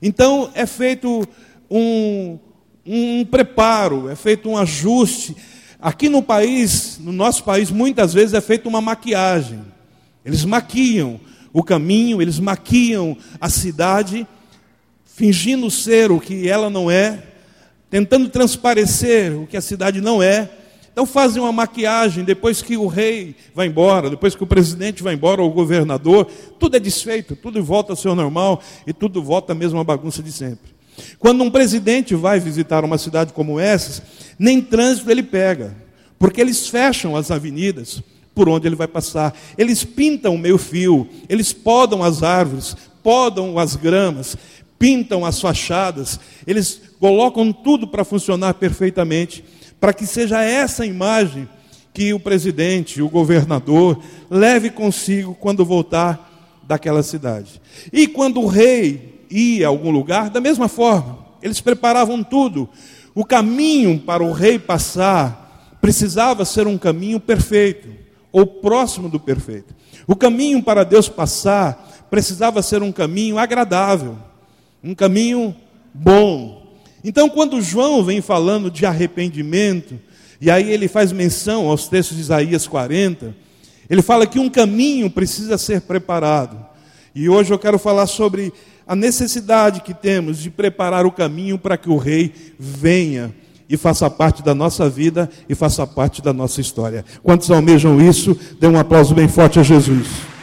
Então 0.00 0.50
é 0.54 0.64
feito 0.64 1.28
um, 1.70 2.38
um 2.86 3.24
preparo, 3.26 4.08
é 4.08 4.16
feito 4.16 4.48
um 4.48 4.56
ajuste. 4.56 5.36
Aqui 5.78 6.08
no 6.08 6.22
país, 6.22 6.98
no 6.98 7.12
nosso 7.12 7.44
país, 7.44 7.70
muitas 7.70 8.14
vezes 8.14 8.32
é 8.32 8.40
feita 8.40 8.66
uma 8.66 8.80
maquiagem. 8.80 9.60
Eles 10.24 10.42
maquiam 10.44 11.20
o 11.52 11.62
caminho, 11.62 12.22
eles 12.22 12.40
maquiam 12.40 13.16
a 13.38 13.50
cidade, 13.50 14.26
fingindo 15.04 15.70
ser 15.70 16.10
o 16.10 16.18
que 16.18 16.48
ela 16.48 16.70
não 16.70 16.90
é, 16.90 17.22
tentando 17.90 18.28
transparecer 18.30 19.38
o 19.38 19.46
que 19.46 19.56
a 19.56 19.60
cidade 19.60 20.00
não 20.00 20.22
é, 20.22 20.50
então 20.94 21.04
fazem 21.04 21.42
uma 21.42 21.50
maquiagem 21.50 22.22
depois 22.22 22.62
que 22.62 22.76
o 22.76 22.86
rei 22.86 23.34
vai 23.52 23.66
embora, 23.66 24.08
depois 24.08 24.36
que 24.36 24.44
o 24.44 24.46
presidente 24.46 25.02
vai 25.02 25.14
embora, 25.14 25.42
ou 25.42 25.50
o 25.50 25.52
governador, 25.52 26.28
tudo 26.56 26.76
é 26.76 26.80
desfeito, 26.80 27.34
tudo 27.34 27.62
volta 27.64 27.92
ao 27.92 27.96
seu 27.96 28.14
normal 28.14 28.62
e 28.86 28.92
tudo 28.92 29.20
volta 29.20 29.50
à 29.52 29.56
mesma 29.56 29.82
bagunça 29.82 30.22
de 30.22 30.30
sempre. 30.30 30.72
Quando 31.18 31.42
um 31.42 31.50
presidente 31.50 32.14
vai 32.14 32.38
visitar 32.38 32.84
uma 32.84 32.96
cidade 32.96 33.32
como 33.32 33.58
essa, 33.58 34.04
nem 34.38 34.60
trânsito 34.60 35.10
ele 35.10 35.24
pega, 35.24 35.74
porque 36.16 36.40
eles 36.40 36.68
fecham 36.68 37.16
as 37.16 37.28
avenidas 37.28 38.00
por 38.32 38.48
onde 38.48 38.68
ele 38.68 38.76
vai 38.76 38.86
passar. 38.86 39.36
Eles 39.58 39.82
pintam 39.82 40.36
o 40.36 40.38
meio 40.38 40.58
fio, 40.58 41.08
eles 41.28 41.52
podam 41.52 42.04
as 42.04 42.22
árvores, 42.22 42.76
podam 43.02 43.58
as 43.58 43.74
gramas, 43.74 44.36
pintam 44.78 45.24
as 45.24 45.40
fachadas, 45.40 46.20
eles 46.46 46.80
colocam 47.00 47.52
tudo 47.52 47.88
para 47.88 48.04
funcionar 48.04 48.54
perfeitamente 48.54 49.44
para 49.84 49.92
que 49.92 50.06
seja 50.06 50.42
essa 50.42 50.86
imagem 50.86 51.46
que 51.92 52.14
o 52.14 52.18
presidente, 52.18 53.02
o 53.02 53.08
governador, 53.10 54.02
leve 54.30 54.70
consigo 54.70 55.34
quando 55.34 55.62
voltar 55.62 56.56
daquela 56.62 57.02
cidade. 57.02 57.60
E 57.92 58.06
quando 58.06 58.40
o 58.40 58.46
rei 58.46 59.26
ia 59.30 59.66
a 59.66 59.68
algum 59.68 59.90
lugar, 59.90 60.30
da 60.30 60.40
mesma 60.40 60.68
forma, 60.68 61.18
eles 61.42 61.60
preparavam 61.60 62.24
tudo. 62.24 62.66
O 63.14 63.26
caminho 63.26 63.98
para 64.00 64.24
o 64.24 64.32
rei 64.32 64.58
passar 64.58 65.76
precisava 65.82 66.46
ser 66.46 66.66
um 66.66 66.78
caminho 66.78 67.20
perfeito, 67.20 67.90
ou 68.32 68.46
próximo 68.46 69.10
do 69.10 69.20
perfeito. 69.20 69.74
O 70.06 70.16
caminho 70.16 70.62
para 70.62 70.82
Deus 70.82 71.10
passar 71.10 72.06
precisava 72.08 72.62
ser 72.62 72.82
um 72.82 72.90
caminho 72.90 73.36
agradável, 73.36 74.16
um 74.82 74.94
caminho 74.94 75.54
bom, 75.92 76.63
então, 77.04 77.28
quando 77.28 77.60
João 77.60 78.02
vem 78.02 78.22
falando 78.22 78.70
de 78.70 78.86
arrependimento, 78.86 80.00
e 80.40 80.50
aí 80.50 80.70
ele 80.70 80.88
faz 80.88 81.12
menção 81.12 81.68
aos 81.68 81.86
textos 81.86 82.16
de 82.16 82.22
Isaías 82.22 82.66
40, 82.66 83.36
ele 83.90 84.00
fala 84.00 84.26
que 84.26 84.38
um 84.38 84.48
caminho 84.48 85.10
precisa 85.10 85.58
ser 85.58 85.82
preparado. 85.82 86.56
E 87.14 87.28
hoje 87.28 87.52
eu 87.52 87.58
quero 87.58 87.78
falar 87.78 88.06
sobre 88.06 88.52
a 88.86 88.96
necessidade 88.96 89.82
que 89.82 89.92
temos 89.92 90.38
de 90.38 90.50
preparar 90.50 91.06
o 91.06 91.12
caminho 91.12 91.58
para 91.58 91.76
que 91.76 91.90
o 91.90 91.96
rei 91.98 92.32
venha 92.58 93.34
e 93.68 93.76
faça 93.76 94.08
parte 94.10 94.42
da 94.42 94.54
nossa 94.54 94.88
vida 94.88 95.28
e 95.48 95.54
faça 95.54 95.86
parte 95.86 96.22
da 96.22 96.32
nossa 96.32 96.60
história. 96.60 97.04
Quantos 97.22 97.50
almejam 97.50 98.00
isso? 98.00 98.36
Dê 98.58 98.66
um 98.66 98.78
aplauso 98.78 99.14
bem 99.14 99.28
forte 99.28 99.58
a 99.58 99.62
Jesus. 99.62 100.33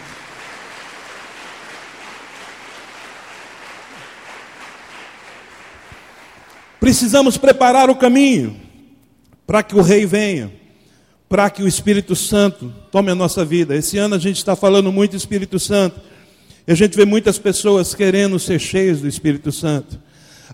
Precisamos 6.82 7.38
preparar 7.38 7.92
o 7.92 7.96
caminho 7.96 8.60
para 9.46 9.62
que 9.62 9.76
o 9.76 9.84
Rei 9.84 10.04
venha, 10.04 10.52
para 11.30 11.48
que 11.48 11.62
o 11.62 11.68
Espírito 11.68 12.16
Santo 12.16 12.74
tome 12.92 13.12
a 13.12 13.16
nossa 13.16 13.46
vida. 13.46 13.76
Esse 13.76 14.00
ano 14.00 14.16
a 14.16 14.18
gente 14.18 14.38
está 14.38 14.56
falando 14.56 14.92
muito 14.92 15.16
Espírito 15.16 15.60
Santo, 15.60 16.02
e 16.66 16.72
a 16.72 16.76
gente 16.76 16.98
vê 16.98 17.06
muitas 17.06 17.38
pessoas 17.38 17.94
querendo 17.94 18.40
ser 18.40 18.58
cheias 18.58 19.00
do 19.00 19.08
Espírito 19.08 19.52
Santo. 19.52 20.00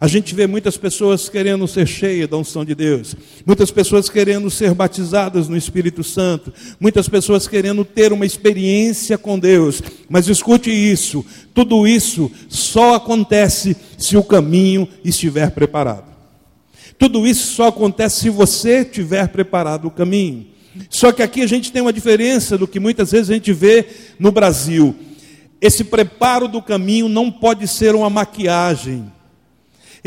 A 0.02 0.06
gente 0.06 0.36
vê 0.36 0.46
muitas 0.48 0.76
pessoas 0.76 1.30
querendo 1.30 1.66
ser 1.66 1.88
cheias 1.88 2.30
da 2.30 2.36
unção 2.36 2.66
de 2.66 2.76
Deus, 2.76 3.16
muitas 3.46 3.72
pessoas 3.72 4.10
querendo 4.10 4.50
ser 4.52 4.74
batizadas 4.74 5.48
no 5.48 5.56
Espírito 5.56 6.04
Santo, 6.04 6.54
muitas 6.78 7.08
pessoas 7.08 7.48
querendo 7.48 7.86
ter 7.86 8.12
uma 8.12 8.26
experiência 8.26 9.18
com 9.18 9.40
Deus. 9.40 9.82
Mas 10.10 10.28
escute 10.28 10.70
isso: 10.70 11.26
tudo 11.54 11.88
isso 11.88 12.30
só 12.50 12.96
acontece 12.96 13.78
se 13.98 14.18
o 14.18 14.24
caminho 14.24 14.90
estiver 15.06 15.52
preparado. 15.52 16.17
Tudo 16.98 17.28
isso 17.28 17.54
só 17.54 17.68
acontece 17.68 18.22
se 18.22 18.30
você 18.30 18.84
tiver 18.84 19.28
preparado 19.28 19.86
o 19.86 19.92
caminho. 19.92 20.48
Só 20.90 21.12
que 21.12 21.24
aqui 21.24 21.42
a 21.42 21.48
gente 21.48 21.72
tem 21.72 21.82
uma 21.82 21.94
diferença 21.94 22.58
do 22.58 22.68
que 22.68 22.80
muitas 22.80 23.12
vezes 23.12 23.30
a 23.30 23.34
gente 23.34 23.54
vê 23.54 23.86
no 24.20 24.32
Brasil. 24.32 24.96
Esse 25.60 25.84
preparo 25.84 26.48
do 26.48 26.62
caminho 26.62 27.10
não 27.10 27.32
pode 27.32 27.68
ser 27.68 27.96
uma 27.96 28.10
maquiagem 28.10 29.12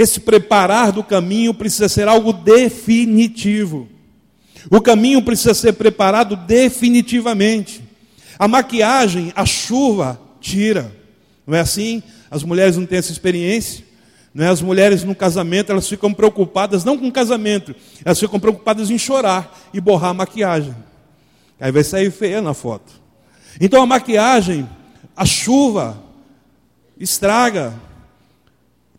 esse 0.00 0.20
preparar 0.20 0.92
do 0.92 1.04
caminho 1.04 1.52
precisa 1.52 1.86
ser 1.86 2.08
algo 2.08 2.32
definitivo. 2.32 3.86
O 4.70 4.80
caminho 4.80 5.20
precisa 5.20 5.52
ser 5.52 5.74
preparado 5.74 6.36
definitivamente. 6.36 7.82
A 8.38 8.48
maquiagem, 8.48 9.30
a 9.36 9.44
chuva, 9.44 10.18
tira. 10.40 10.90
Não 11.46 11.54
é 11.54 11.60
assim? 11.60 12.02
As 12.30 12.42
mulheres 12.42 12.78
não 12.78 12.86
têm 12.86 12.98
essa 12.98 13.12
experiência. 13.12 13.84
Não 14.32 14.44
é? 14.44 14.48
As 14.48 14.62
mulheres 14.62 15.02
no 15.04 15.14
casamento, 15.14 15.72
elas 15.72 15.88
ficam 15.88 16.12
preocupadas, 16.14 16.84
não 16.84 16.96
com 16.96 17.08
o 17.08 17.12
casamento, 17.12 17.74
elas 18.04 18.18
ficam 18.18 18.38
preocupadas 18.38 18.90
em 18.90 18.98
chorar 18.98 19.58
e 19.72 19.80
borrar 19.80 20.10
a 20.10 20.14
maquiagem. 20.14 20.74
Aí 21.58 21.72
vai 21.72 21.84
sair 21.84 22.10
feia 22.10 22.40
na 22.40 22.54
foto. 22.54 22.92
Então 23.60 23.82
a 23.82 23.86
maquiagem, 23.86 24.68
a 25.16 25.26
chuva, 25.26 26.02
estraga, 26.98 27.74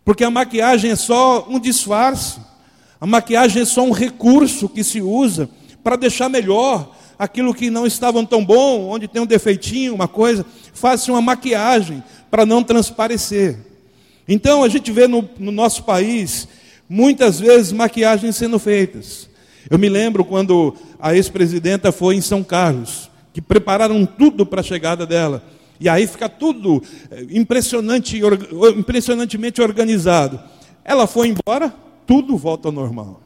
porque 0.03 0.23
a 0.23 0.29
maquiagem 0.29 0.91
é 0.91 0.95
só 0.95 1.47
um 1.49 1.59
disfarce. 1.59 2.39
A 2.99 3.07
maquiagem 3.07 3.61
é 3.63 3.65
só 3.65 3.83
um 3.83 3.91
recurso 3.91 4.69
que 4.69 4.83
se 4.83 5.01
usa 5.01 5.49
para 5.83 5.95
deixar 5.95 6.29
melhor 6.29 6.95
aquilo 7.17 7.53
que 7.53 7.69
não 7.69 7.85
estava 7.85 8.23
tão 8.25 8.43
bom, 8.43 8.89
onde 8.89 9.07
tem 9.07 9.21
um 9.21 9.27
defeitinho, 9.27 9.93
uma 9.93 10.07
coisa, 10.07 10.45
faz-se 10.73 11.09
uma 11.09 11.21
maquiagem 11.21 12.03
para 12.29 12.45
não 12.45 12.63
transparecer. 12.63 13.70
Então 14.27 14.63
a 14.63 14.69
gente 14.69 14.91
vê 14.91 15.07
no, 15.07 15.27
no 15.39 15.51
nosso 15.51 15.83
país 15.83 16.47
muitas 16.87 17.39
vezes 17.39 17.71
maquiagens 17.71 18.35
sendo 18.35 18.59
feitas. 18.59 19.29
Eu 19.69 19.79
me 19.79 19.87
lembro 19.87 20.25
quando 20.25 20.75
a 20.99 21.15
ex-presidenta 21.15 21.91
foi 21.91 22.15
em 22.15 22.21
São 22.21 22.43
Carlos, 22.43 23.09
que 23.33 23.41
prepararam 23.41 24.05
tudo 24.05 24.45
para 24.45 24.61
a 24.61 24.63
chegada 24.63 25.05
dela. 25.05 25.43
E 25.79 25.87
aí 25.87 26.05
fica 26.05 26.27
tudo 26.27 26.83
eh, 27.09 27.25
impressionante, 27.31 28.21
impressionantemente 28.77 29.61
organizado. 29.61 30.39
Ela 30.83 31.07
foi 31.07 31.29
embora, 31.29 31.73
tudo 32.05 32.37
volta 32.37 32.67
ao 32.67 32.71
normal. 32.71 33.21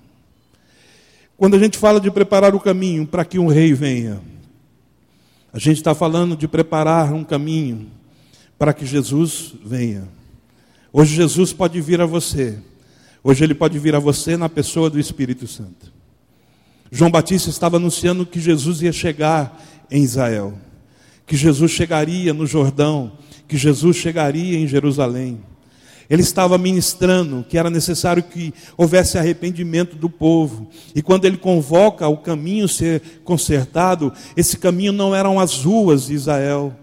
Quando 1.37 1.55
a 1.55 1.59
gente 1.59 1.77
fala 1.77 1.99
de 1.99 2.09
preparar 2.09 2.55
o 2.55 2.59
caminho 2.59 3.05
para 3.05 3.25
que 3.25 3.37
um 3.37 3.47
rei 3.47 3.73
venha, 3.73 4.21
a 5.51 5.59
gente 5.59 5.77
está 5.77 5.93
falando 5.93 6.35
de 6.35 6.47
preparar 6.47 7.13
um 7.13 7.23
caminho 7.23 7.87
para 8.57 8.73
que 8.73 8.85
Jesus 8.85 9.53
venha. 9.65 10.07
Hoje 10.97 11.13
Jesus 11.15 11.51
pode 11.51 11.81
vir 11.81 11.99
a 11.99 12.05
você. 12.05 12.57
Hoje 13.21 13.43
ele 13.43 13.53
pode 13.53 13.77
vir 13.77 13.95
a 13.95 13.99
você 13.99 14.37
na 14.37 14.47
pessoa 14.47 14.89
do 14.89 14.97
Espírito 14.97 15.45
Santo. 15.45 15.91
João 16.89 17.11
Batista 17.11 17.49
estava 17.49 17.75
anunciando 17.75 18.25
que 18.25 18.39
Jesus 18.39 18.81
ia 18.81 18.93
chegar 18.93 19.61
em 19.91 20.03
Israel 20.03 20.57
que 21.25 21.35
Jesus 21.35 21.71
chegaria 21.71 22.33
no 22.33 22.45
Jordão, 22.45 23.13
que 23.47 23.57
Jesus 23.57 23.97
chegaria 23.97 24.57
em 24.57 24.67
Jerusalém. 24.67 25.39
Ele 26.07 26.21
estava 26.21 26.55
ministrando 26.57 27.43
que 27.49 27.57
era 27.57 27.69
necessário 27.69 28.21
que 28.21 28.53
houvesse 28.77 29.17
arrependimento 29.17 29.95
do 29.95 30.07
povo. 30.07 30.69
E 30.93 31.01
quando 31.01 31.25
ele 31.25 31.37
convoca 31.37 32.07
o 32.07 32.17
caminho 32.17 32.67
ser 32.67 33.01
consertado, 33.23 34.13
esse 34.37 34.57
caminho 34.57 34.91
não 34.91 35.15
eram 35.15 35.39
as 35.39 35.63
ruas 35.63 36.05
de 36.05 36.13
Israel, 36.13 36.75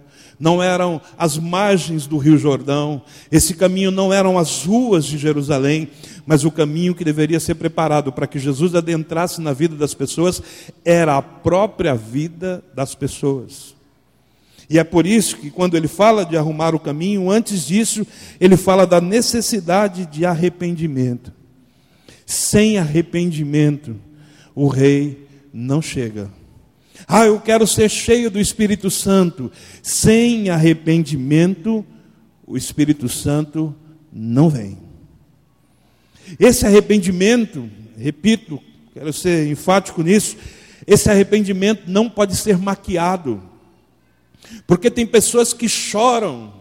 não 0.43 0.61
eram 0.61 1.01
as 1.17 1.39
margens 1.39 2.05
do 2.05 2.19
Rio 2.19 2.37
Jordão, 2.37 3.01
esse 3.31 3.55
caminho 3.55 3.93
não 3.93 4.13
eram 4.13 4.37
as 4.37 4.65
ruas 4.65 5.05
de 5.05 5.17
Jerusalém, 5.17 5.89
mas 6.27 6.45
o 6.45 6.51
caminho 6.51 6.97
que 6.97 7.05
deveria 7.05 7.39
ser 7.39 7.55
preparado 7.55 8.11
para 8.13 8.27
que 8.27 8.41
Jesus 8.41 8.75
adentrasse 8.75 9.41
na 9.41 9.53
vida 9.53 9.77
das 9.77 9.95
pessoas 9.95 10.43
era 10.85 11.17
a 11.17 11.23
própria 11.23 11.95
vida 11.95 12.61
das 12.75 12.93
pessoas. 12.93 13.77
E 14.69 14.81
é 14.81 14.83
por 14.83 15.07
isso 15.07 15.37
que, 15.37 15.49
quando 15.49 15.77
ele 15.77 15.87
fala 15.87 16.27
de 16.27 16.37
arrumar 16.37 16.75
o 16.75 16.81
caminho, 16.81 17.31
antes 17.31 17.65
disso, 17.65 18.05
ele 18.41 18.57
fala 18.57 18.85
da 18.85 19.01
necessidade 19.01 20.07
de 20.07 20.27
arrependimento. 20.27 21.33
Sem 22.27 22.79
arrependimento, 22.79 23.95
o 24.57 24.67
rei 24.67 25.25
não 25.53 25.81
chega. 25.81 26.42
Ah, 27.07 27.27
eu 27.27 27.41
quero 27.41 27.67
ser 27.67 27.89
cheio 27.89 28.31
do 28.31 28.41
Espírito 28.41 28.91
Santo. 28.91 29.51
Sem 29.83 30.51
arrependimento, 30.51 31.85
o 32.47 32.57
Espírito 32.57 33.09
Santo 33.09 33.75
não 34.13 34.49
vem. 34.49 34.79
Esse 36.39 36.67
arrependimento, 36.67 37.69
repito, 37.97 38.61
quero 38.95 39.13
ser 39.13 39.47
enfático 39.49 40.03
nisso, 40.03 40.37
esse 40.87 41.11
arrependimento 41.11 41.85
não 41.87 42.09
pode 42.09 42.37
ser 42.37 42.59
maquiado. 42.59 43.43
Porque 44.67 44.91
tem 44.91 45.07
pessoas 45.07 45.53
que 45.53 45.69
choram, 45.69 46.53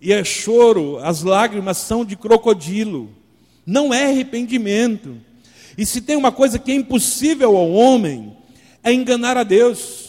e 0.00 0.12
é 0.12 0.22
choro, 0.24 0.98
as 0.98 1.22
lágrimas 1.22 1.78
são 1.78 2.04
de 2.04 2.16
crocodilo, 2.16 3.10
não 3.66 3.92
é 3.92 4.06
arrependimento. 4.06 5.16
E 5.76 5.84
se 5.86 6.00
tem 6.00 6.16
uma 6.16 6.32
coisa 6.32 6.58
que 6.58 6.72
é 6.72 6.74
impossível 6.74 7.56
ao 7.56 7.70
homem, 7.70 8.36
é 8.82 8.92
enganar 8.92 9.36
a 9.36 9.42
Deus. 9.42 10.08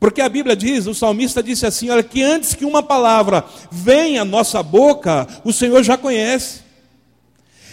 Porque 0.00 0.20
a 0.20 0.28
Bíblia 0.28 0.54
diz, 0.54 0.86
o 0.86 0.94
salmista 0.94 1.42
disse 1.42 1.66
assim: 1.66 1.90
olha, 1.90 2.02
que 2.02 2.22
antes 2.22 2.54
que 2.54 2.64
uma 2.64 2.82
palavra 2.82 3.44
venha 3.70 4.22
à 4.22 4.24
nossa 4.24 4.62
boca, 4.62 5.26
o 5.44 5.52
Senhor 5.52 5.82
já 5.82 5.96
conhece. 5.96 6.60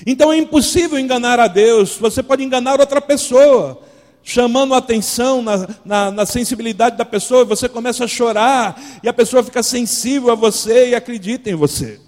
Então 0.05 0.31
é 0.31 0.37
impossível 0.37 0.99
enganar 0.99 1.39
a 1.39 1.47
Deus, 1.47 1.97
você 1.97 2.21
pode 2.21 2.43
enganar 2.43 2.79
outra 2.79 2.99
pessoa, 2.99 3.81
chamando 4.23 4.73
a 4.73 4.77
atenção 4.77 5.41
na, 5.41 5.67
na, 5.85 6.11
na, 6.11 6.25
sensibilidade 6.25 6.97
da 6.97 7.05
pessoa, 7.05 7.41
e 7.41 7.45
você 7.45 7.69
começa 7.69 8.03
a 8.03 8.07
chorar, 8.07 8.81
e 9.01 9.07
a 9.07 9.13
pessoa 9.13 9.43
fica 9.43 9.63
sensível 9.63 10.31
a 10.31 10.35
você 10.35 10.89
e 10.89 10.95
acredita 10.95 11.49
em 11.49 11.55
você. 11.55 11.99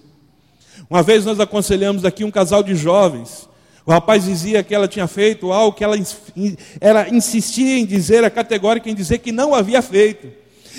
Uma 0.89 1.03
vez 1.03 1.25
nós 1.25 1.39
aconselhamos 1.39 2.03
aqui 2.06 2.24
um 2.24 2.32
casal 2.32 2.63
de 2.63 2.75
jovens. 2.75 3.48
O 3.88 3.91
rapaz 3.91 4.25
dizia 4.25 4.62
que 4.63 4.75
ela 4.75 4.86
tinha 4.86 5.08
feito 5.08 5.50
algo 5.50 5.72
que 5.72 5.82
ela, 5.82 5.96
ela 6.82 7.08
insistia 7.08 7.79
em 7.79 7.86
dizer, 7.86 8.22
é 8.22 8.29
categórica 8.29 8.89
em 8.89 8.94
dizer 8.94 9.20
que 9.20 9.32
não 9.32 9.56
havia 9.56 9.82
feito. 9.82 10.27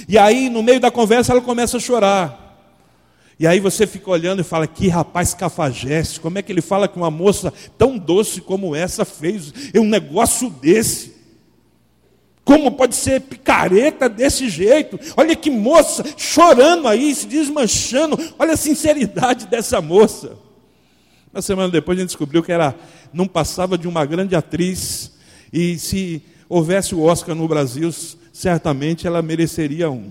E 0.07 0.19
aí, 0.19 0.51
no 0.51 0.63
meio 0.63 0.79
da 0.79 0.91
conversa, 0.91 1.33
ela 1.33 1.41
começa 1.41 1.79
a 1.79 1.81
chorar. 1.81 2.45
E 3.41 3.47
aí 3.47 3.61
você 3.61 3.87
fica 3.87 4.11
olhando 4.11 4.43
e 4.43 4.45
fala: 4.45 4.67
que 4.67 4.89
rapaz 4.89 5.33
cafajeste, 5.33 6.21
como 6.21 6.39
é 6.39 6.43
que 6.43 6.53
ele 6.53 6.61
fala 6.61 6.87
que 6.87 6.99
uma 6.99 7.11
moça 7.11 7.51
tão 7.79 7.97
doce 7.97 8.43
como 8.43 8.77
essa 8.77 9.07
fez 9.07 9.55
um 9.75 9.85
negócio 9.85 10.51
desse? 10.51 11.17
Como 12.45 12.73
pode 12.73 12.95
ser 12.95 13.23
picareta 13.23 14.07
desse 14.07 14.51
jeito? 14.51 15.01
Olha 15.17 15.35
que 15.35 15.51
moça 15.51 16.05
chorando 16.15 16.87
aí, 16.87 17.15
se 17.15 17.27
desmanchando. 17.27 18.19
Olha 18.39 18.53
a 18.53 18.57
sinceridade 18.57 19.47
dessa 19.47 19.81
moça. 19.81 20.48
Uma 21.39 21.43
semana 21.43 21.69
depois 21.69 21.97
a 21.97 22.01
gente 22.01 22.09
descobriu 22.09 22.43
que 22.43 22.51
era, 22.51 22.75
não 23.13 23.25
passava 23.25 23.79
de 23.79 23.87
uma 23.87 24.05
grande 24.05 24.35
atriz. 24.35 25.13
E 25.53 25.79
se 25.79 26.21
houvesse 26.49 26.97
o 26.97 27.03
Oscar 27.03 27.33
no 27.33 27.47
Brasil, 27.47 27.95
certamente 28.33 29.07
ela 29.07 29.23
mereceria 29.23 29.89
um. 29.89 30.11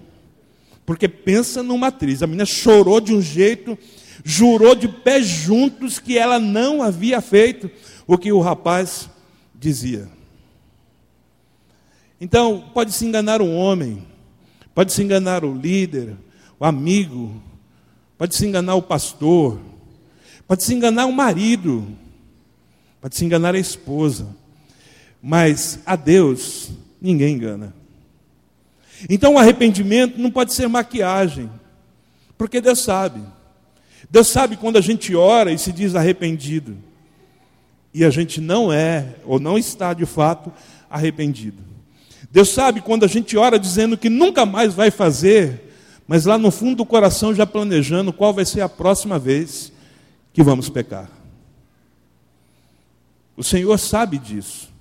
Porque 0.86 1.06
pensa 1.06 1.62
numa 1.62 1.88
atriz. 1.88 2.24
A 2.24 2.28
menina 2.28 2.46
chorou 2.46 3.02
de 3.02 3.14
um 3.14 3.22
jeito, 3.22 3.78
jurou 4.24 4.74
de 4.74 4.88
pés 4.88 5.28
juntos 5.28 6.00
que 6.00 6.18
ela 6.18 6.40
não 6.40 6.82
havia 6.82 7.20
feito 7.20 7.70
o 8.08 8.18
que 8.18 8.32
o 8.32 8.40
rapaz 8.40 9.10
dizia. 9.54 10.08
Então, 12.22 12.72
pode 12.74 12.94
se 12.94 13.06
enganar 13.06 13.42
um 13.42 13.54
homem, 13.54 14.02
pode 14.74 14.94
se 14.94 15.04
enganar 15.04 15.44
o 15.44 15.54
líder, 15.54 16.16
o 16.58 16.64
amigo, 16.64 17.44
pode 18.18 18.34
se 18.34 18.46
enganar 18.46 18.76
o 18.76 18.82
pastor, 18.82 19.60
pode 20.48 20.64
se 20.64 20.74
enganar 20.74 21.06
o 21.06 21.12
marido, 21.12 21.88
pode 23.02 23.16
se 23.16 23.26
enganar 23.26 23.54
a 23.56 23.60
esposa, 23.60 24.28
Mas 25.22 25.80
a 25.86 25.96
Deus 25.96 26.70
ninguém 27.02 27.36
engana. 27.36 27.74
Então 29.10 29.34
o 29.34 29.38
arrependimento 29.38 30.20
não 30.20 30.32
pode 30.32 30.54
ser 30.54 30.68
maquiagem, 30.68 31.50
porque 32.38 32.62
Deus 32.62 32.80
sabe. 32.80 33.22
Deus 34.10 34.28
sabe 34.28 34.56
quando 34.56 34.78
a 34.78 34.82
gente 34.82 35.16
ora 35.16 35.52
e 35.52 35.58
se 35.58 35.72
diz 35.72 35.96
arrependido, 35.96 36.78
e 37.94 38.06
a 38.06 38.10
gente 38.10 38.40
não 38.40 38.72
é, 38.72 39.16
ou 39.26 39.40
não 39.40 39.58
está 39.58 39.94
de 39.94 40.06
fato 40.06 40.54
arrependido. 40.90 41.62
Deus 42.32 42.50
sabe 42.50 42.80
quando 42.80 43.04
a 43.04 43.08
gente 43.08 43.36
ora 43.36 43.60
dizendo 43.60 43.98
que 43.98 44.10
nunca 44.10 44.46
mais 44.46 44.74
vai 44.74 44.92
fazer, 44.92 45.74
mas 46.08 46.26
lá 46.26 46.38
no 46.38 46.52
fundo 46.52 46.78
do 46.78 46.86
coração 46.86 47.34
já 47.34 47.46
planejando 47.46 48.14
qual 48.14 48.34
vai 48.34 48.46
ser 48.46 48.62
a 48.62 48.70
próxima 48.70 49.18
vez 49.18 49.72
que 50.38 50.44
vamos 50.44 50.70
pecar. 50.70 51.10
O 53.36 53.44
Senhor 53.44 53.76
sabe 53.80 54.20
disso. 54.20 54.72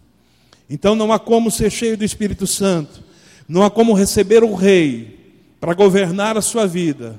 Então 0.69 0.95
não 0.95 1.11
há 1.11 1.19
como 1.19 1.51
ser 1.51 1.71
cheio 1.71 1.97
do 1.97 2.05
Espírito 2.05 2.47
Santo, 2.47 3.03
não 3.49 3.63
há 3.63 3.71
como 3.71 3.95
receber 3.95 4.45
o 4.45 4.55
Rei 4.55 5.19
para 5.59 5.73
governar 5.73 6.37
a 6.37 6.43
sua 6.43 6.67
vida, 6.67 7.19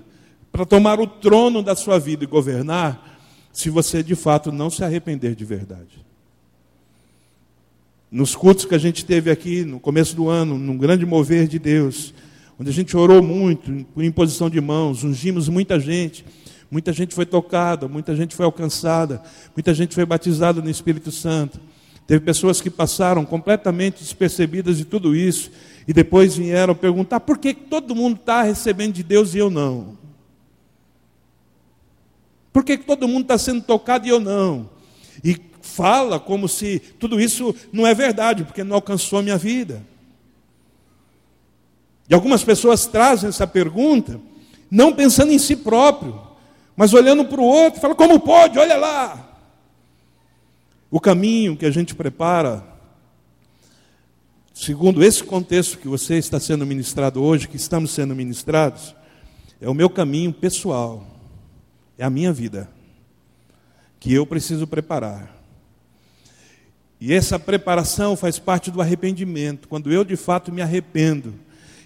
para 0.51 0.67
tomar 0.67 1.00
o 1.00 1.08
trono 1.08 1.63
da 1.63 1.75
sua 1.75 1.98
vida 1.98 2.25
e 2.25 2.27
governar, 2.27 3.20
se 3.51 3.72
você 3.72 4.03
de 4.03 4.13
fato 4.13 4.51
não 4.51 4.70
se 4.70 4.84
arrepender 4.84 5.34
de 5.34 5.44
verdade. 5.44 6.06
Nos 8.12 8.36
cultos 8.36 8.65
que 8.65 8.75
a 8.75 8.79
gente 8.79 9.03
teve 9.03 9.32
aqui 9.32 9.65
no 9.65 9.79
começo 9.79 10.15
do 10.15 10.29
ano, 10.29 10.60
num 10.60 10.77
grande 10.77 11.08
mover 11.08 11.48
de 11.48 11.58
Deus, 11.58 12.13
onde 12.60 12.70
a 12.70 12.74
gente 12.74 12.96
orou 12.96 13.24
muito, 13.24 13.84
por 13.96 14.03
imposição 14.03 14.48
de 14.48 14.62
mãos, 14.62 15.03
ungimos 15.03 15.50
muita 15.50 15.79
gente, 15.79 16.24
muita 16.69 16.91
gente 16.91 17.15
foi 17.15 17.25
tocada, 17.25 17.88
muita 17.88 18.15
gente 18.15 18.36
foi 18.36 18.45
alcançada, 18.45 19.21
muita 19.55 19.74
gente 19.74 19.95
foi 19.95 20.05
batizada 20.05 20.62
no 20.62 20.69
Espírito 20.69 21.12
Santo. 21.12 21.59
Teve 22.05 22.24
pessoas 22.24 22.62
que 22.62 22.69
passaram 22.69 23.25
completamente 23.25 24.00
despercebidas 24.00 24.77
de 24.77 24.86
tudo 24.86 25.15
isso 25.15 25.51
e 25.88 25.93
depois 25.93 26.38
vieram 26.38 26.74
perguntar 26.74 27.19
por 27.19 27.38
que 27.38 27.53
todo 27.53 27.95
mundo 27.95 28.17
está 28.17 28.41
recebendo 28.41 28.93
de 28.93 29.03
Deus 29.03 29.36
e 29.36 29.38
eu 29.38 29.50
não. 29.50 29.97
Por 32.53 32.63
que 32.63 32.77
todo 32.77 33.07
mundo 33.07 33.24
está 33.24 33.38
sendo 33.38 33.62
tocado 33.62 34.07
e 34.07 34.09
eu 34.09 34.19
não? 34.19 34.69
E 35.24 35.38
fala 35.62 36.19
como 36.19 36.47
se 36.47 36.79
tudo 36.79 37.19
isso 37.19 37.53
não 37.71 37.86
é 37.86 37.93
verdade, 37.93 38.43
porque 38.43 38.63
não 38.63 38.77
alcançou 38.77 39.19
a 39.19 39.21
minha 39.21 39.38
vida. 39.38 39.86
E 42.09 42.13
algumas 42.13 42.43
pessoas 42.43 42.86
trazem 42.86 43.29
essa 43.29 43.45
pergunta, 43.45 44.19
não 44.71 44.93
pensando 44.93 45.31
em 45.33 45.39
si 45.39 45.55
próprio, 45.57 46.26
mas 46.77 46.93
olhando 46.93 47.25
para 47.25 47.41
o 47.41 47.43
outro, 47.43 47.81
fala 47.81 47.96
como 47.96 48.19
pode, 48.19 48.60
olha 48.60 48.77
lá. 48.77 49.27
O 50.91 51.00
caminho 51.00 51.57
que 51.57 51.65
a 51.65 51.72
gente 51.72 51.96
prepara, 51.96 52.63
segundo 54.53 55.03
esse 55.03 55.24
contexto 55.24 55.79
que 55.79 55.88
você 55.88 56.19
está 56.19 56.39
sendo 56.39 56.67
ministrado 56.67 57.22
hoje, 57.22 57.48
que 57.48 57.57
estamos 57.57 57.89
sendo 57.89 58.15
ministrados, 58.15 58.96
é 59.60 59.67
o 59.67 59.74
meu 59.74 59.89
caminho 59.89 60.31
pessoal, 60.31 61.03
é 61.98 62.05
a 62.05 62.12
minha 62.12 62.31
vida, 62.31 62.69
que 64.00 64.13
eu 64.13 64.24
preciso 64.27 64.67
preparar. 64.67 65.36
E 67.01 67.12
essa 67.12 67.39
preparação 67.39 68.15
faz 68.15 68.38
parte 68.38 68.69
do 68.69 68.81
arrependimento, 68.81 69.67
quando 69.67 69.91
eu 69.91 70.03
de 70.03 70.15
fato 70.15 70.51
me 70.51 70.62
arrependo 70.62 71.34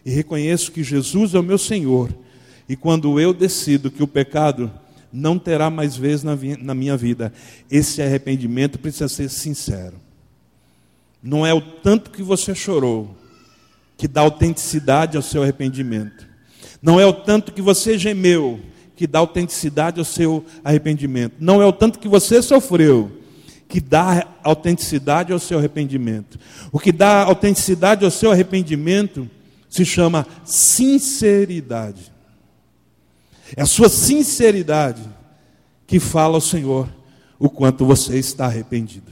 e 0.04 0.12
reconheço 0.12 0.70
que 0.70 0.84
Jesus 0.84 1.34
é 1.34 1.40
o 1.40 1.44
meu 1.44 1.58
Senhor, 1.58 2.14
e 2.68 2.76
quando 2.76 3.20
eu 3.20 3.34
decido 3.34 3.90
que 3.90 4.04
o 4.04 4.08
pecado 4.08 4.72
não 5.12 5.38
terá 5.38 5.70
mais 5.70 5.96
vez 5.96 6.24
na, 6.24 6.38
na 6.60 6.74
minha 6.74 6.96
vida, 6.96 7.34
esse 7.70 8.02
arrependimento 8.02 8.80
precisa 8.80 9.08
ser 9.08 9.30
sincero. 9.30 9.96
Não 11.22 11.46
é 11.46 11.54
o 11.54 11.62
tanto 11.62 12.10
que 12.10 12.24
você 12.24 12.56
chorou 12.56 13.16
que 13.98 14.08
dá 14.08 14.22
autenticidade 14.22 15.16
ao 15.16 15.24
seu 15.24 15.44
arrependimento. 15.44 16.28
Não 16.82 17.00
é 17.00 17.06
o 17.06 17.14
tanto 17.14 17.52
que 17.52 17.62
você 17.62 17.98
gemeu 17.98 18.60
que 18.96 19.06
dá 19.06 19.20
autenticidade 19.20 20.00
ao 20.00 20.06
seu 20.06 20.46
arrependimento. 20.64 21.36
Não 21.40 21.62
é 21.62 21.66
o 21.66 21.74
tanto 21.74 22.00
que 22.00 22.08
você 22.08 22.42
sofreu 22.42 23.12
que 23.68 23.80
dá 23.80 24.28
autenticidade 24.44 25.32
ao 25.32 25.40
seu 25.40 25.58
arrependimento. 25.58 26.38
O 26.72 26.80
que 26.80 26.92
dá 26.92 27.24
autenticidade 27.24 28.04
ao 28.04 28.12
seu 28.12 28.32
arrependimento 28.32 29.30
se 29.70 29.86
chama 29.86 30.28
sinceridade. 30.44 32.11
É 33.56 33.62
a 33.62 33.66
sua 33.66 33.90
sinceridade 33.90 35.02
que 35.86 36.00
fala 36.00 36.36
ao 36.36 36.42
Senhor 36.42 36.88
o 37.38 37.50
quanto 37.50 37.86
você 37.86 38.18
está 38.18 38.46
arrependido. 38.46 39.12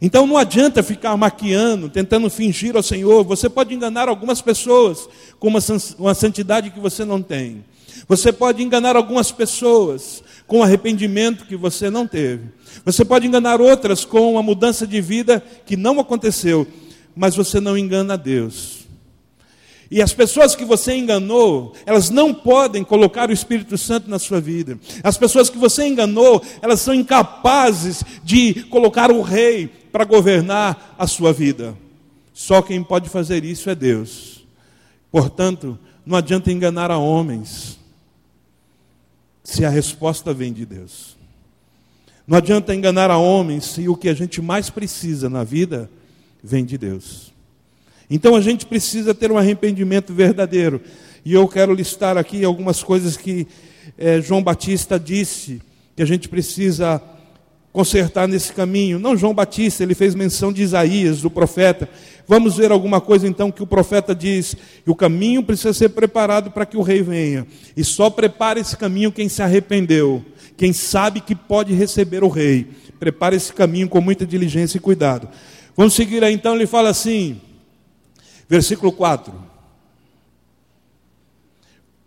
Então 0.00 0.26
não 0.26 0.36
adianta 0.36 0.82
ficar 0.82 1.16
maquiando, 1.16 1.88
tentando 1.88 2.28
fingir 2.28 2.76
ao 2.76 2.82
Senhor. 2.82 3.24
Você 3.24 3.48
pode 3.48 3.74
enganar 3.74 4.08
algumas 4.08 4.42
pessoas 4.42 5.08
com 5.38 5.48
uma, 5.48 6.14
santidade 6.14 6.70
que 6.70 6.80
você 6.80 7.04
não 7.04 7.22
tem. 7.22 7.64
Você 8.06 8.30
pode 8.30 8.62
enganar 8.62 8.94
algumas 8.94 9.32
pessoas 9.32 10.22
com 10.46 10.62
arrependimento 10.62 11.46
que 11.46 11.56
você 11.56 11.90
não 11.90 12.06
teve. 12.06 12.50
Você 12.84 13.04
pode 13.04 13.26
enganar 13.26 13.60
outras 13.60 14.04
com 14.04 14.32
uma 14.32 14.42
mudança 14.42 14.86
de 14.86 15.00
vida 15.00 15.42
que 15.64 15.76
não 15.76 15.98
aconteceu. 15.98 16.66
Mas 17.14 17.34
você 17.34 17.58
não 17.58 17.76
engana 17.76 18.18
Deus. 18.18 18.85
E 19.90 20.02
as 20.02 20.12
pessoas 20.12 20.54
que 20.56 20.64
você 20.64 20.96
enganou, 20.96 21.72
elas 21.84 22.10
não 22.10 22.34
podem 22.34 22.82
colocar 22.82 23.30
o 23.30 23.32
Espírito 23.32 23.78
Santo 23.78 24.10
na 24.10 24.18
sua 24.18 24.40
vida. 24.40 24.78
As 25.02 25.16
pessoas 25.16 25.48
que 25.48 25.58
você 25.58 25.86
enganou, 25.86 26.42
elas 26.60 26.80
são 26.80 26.92
incapazes 26.92 28.02
de 28.24 28.64
colocar 28.64 29.10
o 29.10 29.22
rei 29.22 29.68
para 29.92 30.04
governar 30.04 30.94
a 30.98 31.06
sua 31.06 31.32
vida. 31.32 31.76
Só 32.34 32.60
quem 32.60 32.82
pode 32.82 33.08
fazer 33.08 33.44
isso 33.44 33.70
é 33.70 33.74
Deus. 33.74 34.44
Portanto, 35.10 35.78
não 36.04 36.16
adianta 36.16 36.52
enganar 36.52 36.90
a 36.90 36.98
homens, 36.98 37.78
se 39.42 39.64
a 39.64 39.70
resposta 39.70 40.34
vem 40.34 40.52
de 40.52 40.66
Deus. 40.66 41.16
Não 42.26 42.36
adianta 42.36 42.74
enganar 42.74 43.10
a 43.10 43.16
homens 43.16 43.66
se 43.66 43.88
o 43.88 43.96
que 43.96 44.08
a 44.08 44.14
gente 44.14 44.42
mais 44.42 44.68
precisa 44.68 45.30
na 45.30 45.44
vida 45.44 45.88
vem 46.42 46.64
de 46.64 46.76
Deus. 46.76 47.32
Então 48.08 48.34
a 48.34 48.40
gente 48.40 48.66
precisa 48.66 49.14
ter 49.14 49.32
um 49.32 49.38
arrependimento 49.38 50.12
verdadeiro. 50.12 50.80
E 51.24 51.32
eu 51.32 51.46
quero 51.48 51.74
listar 51.74 52.16
aqui 52.16 52.44
algumas 52.44 52.82
coisas 52.82 53.16
que 53.16 53.46
é, 53.98 54.20
João 54.20 54.42
Batista 54.42 54.98
disse 54.98 55.60
que 55.94 56.02
a 56.02 56.06
gente 56.06 56.28
precisa 56.28 57.02
consertar 57.72 58.26
nesse 58.26 58.52
caminho. 58.52 58.98
Não 58.98 59.16
João 59.16 59.34
Batista, 59.34 59.82
ele 59.82 59.94
fez 59.94 60.14
menção 60.14 60.50
de 60.50 60.62
Isaías, 60.62 61.20
do 61.20 61.30
profeta. 61.30 61.88
Vamos 62.26 62.56
ver 62.56 62.72
alguma 62.72 63.00
coisa 63.00 63.28
então 63.28 63.52
que 63.52 63.62
o 63.62 63.66
profeta 63.66 64.14
diz: 64.14 64.56
que 64.84 64.90
o 64.90 64.94
caminho 64.94 65.42
precisa 65.42 65.74
ser 65.74 65.90
preparado 65.90 66.50
para 66.50 66.64
que 66.64 66.76
o 66.76 66.82
rei 66.82 67.02
venha. 67.02 67.46
E 67.76 67.84
só 67.84 68.08
prepara 68.08 68.58
esse 68.58 68.76
caminho 68.76 69.12
quem 69.12 69.28
se 69.28 69.42
arrependeu, 69.42 70.24
quem 70.56 70.72
sabe 70.72 71.20
que 71.20 71.34
pode 71.34 71.74
receber 71.74 72.24
o 72.24 72.28
rei. 72.28 72.66
Prepara 72.98 73.36
esse 73.36 73.52
caminho 73.52 73.88
com 73.88 74.00
muita 74.00 74.24
diligência 74.24 74.78
e 74.78 74.80
cuidado. 74.80 75.28
Vamos 75.76 75.92
seguir 75.92 76.24
aí 76.24 76.32
então, 76.32 76.54
ele 76.54 76.66
fala 76.66 76.88
assim: 76.88 77.40
Versículo 78.48 78.92
4. 78.92 79.32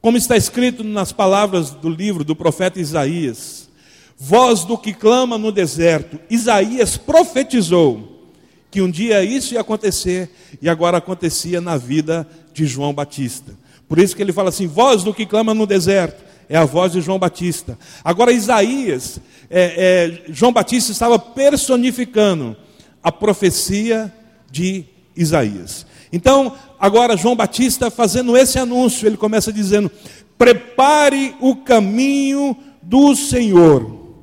Como 0.01 0.17
está 0.17 0.37
escrito 0.37 0.83
nas 0.83 1.11
palavras 1.11 1.71
do 1.71 1.89
livro 1.89 2.23
do 2.23 2.35
profeta 2.35 2.79
Isaías: 2.79 3.69
Voz 4.17 4.63
do 4.63 4.77
que 4.77 4.93
clama 4.93 5.37
no 5.37 5.51
deserto, 5.51 6.19
Isaías 6.29 6.97
profetizou 6.97 8.29
que 8.71 8.81
um 8.81 8.89
dia 8.89 9.23
isso 9.23 9.53
ia 9.53 9.61
acontecer 9.61 10.29
e 10.61 10.69
agora 10.69 10.97
acontecia 10.97 11.59
na 11.59 11.75
vida 11.75 12.27
de 12.53 12.65
João 12.65 12.93
Batista. 12.93 13.53
Por 13.87 13.97
isso 13.97 14.15
que 14.15 14.21
ele 14.21 14.33
fala 14.33 14.49
assim: 14.49 14.67
voz 14.67 15.03
do 15.03 15.13
que 15.13 15.25
clama 15.25 15.53
no 15.53 15.65
deserto, 15.65 16.23
é 16.47 16.57
a 16.57 16.65
voz 16.65 16.93
de 16.93 17.01
João 17.01 17.19
Batista. 17.19 17.77
Agora, 18.03 18.31
Isaías, 18.31 19.19
é, 19.49 20.23
é, 20.27 20.31
João 20.31 20.53
Batista 20.53 20.91
estava 20.91 21.19
personificando 21.19 22.55
a 23.03 23.11
profecia 23.11 24.13
de 24.51 24.85
Isaías. 25.15 25.85
Então, 26.11 26.55
agora 26.79 27.17
João 27.17 27.35
Batista 27.35 27.91
fazendo 27.91 28.35
esse 28.35 28.57
anúncio, 28.57 29.07
ele 29.07 29.17
começa 29.17 29.53
dizendo: 29.53 29.91
prepare 30.37 31.35
o 31.39 31.55
caminho 31.57 32.57
do 32.81 33.15
Senhor, 33.15 34.15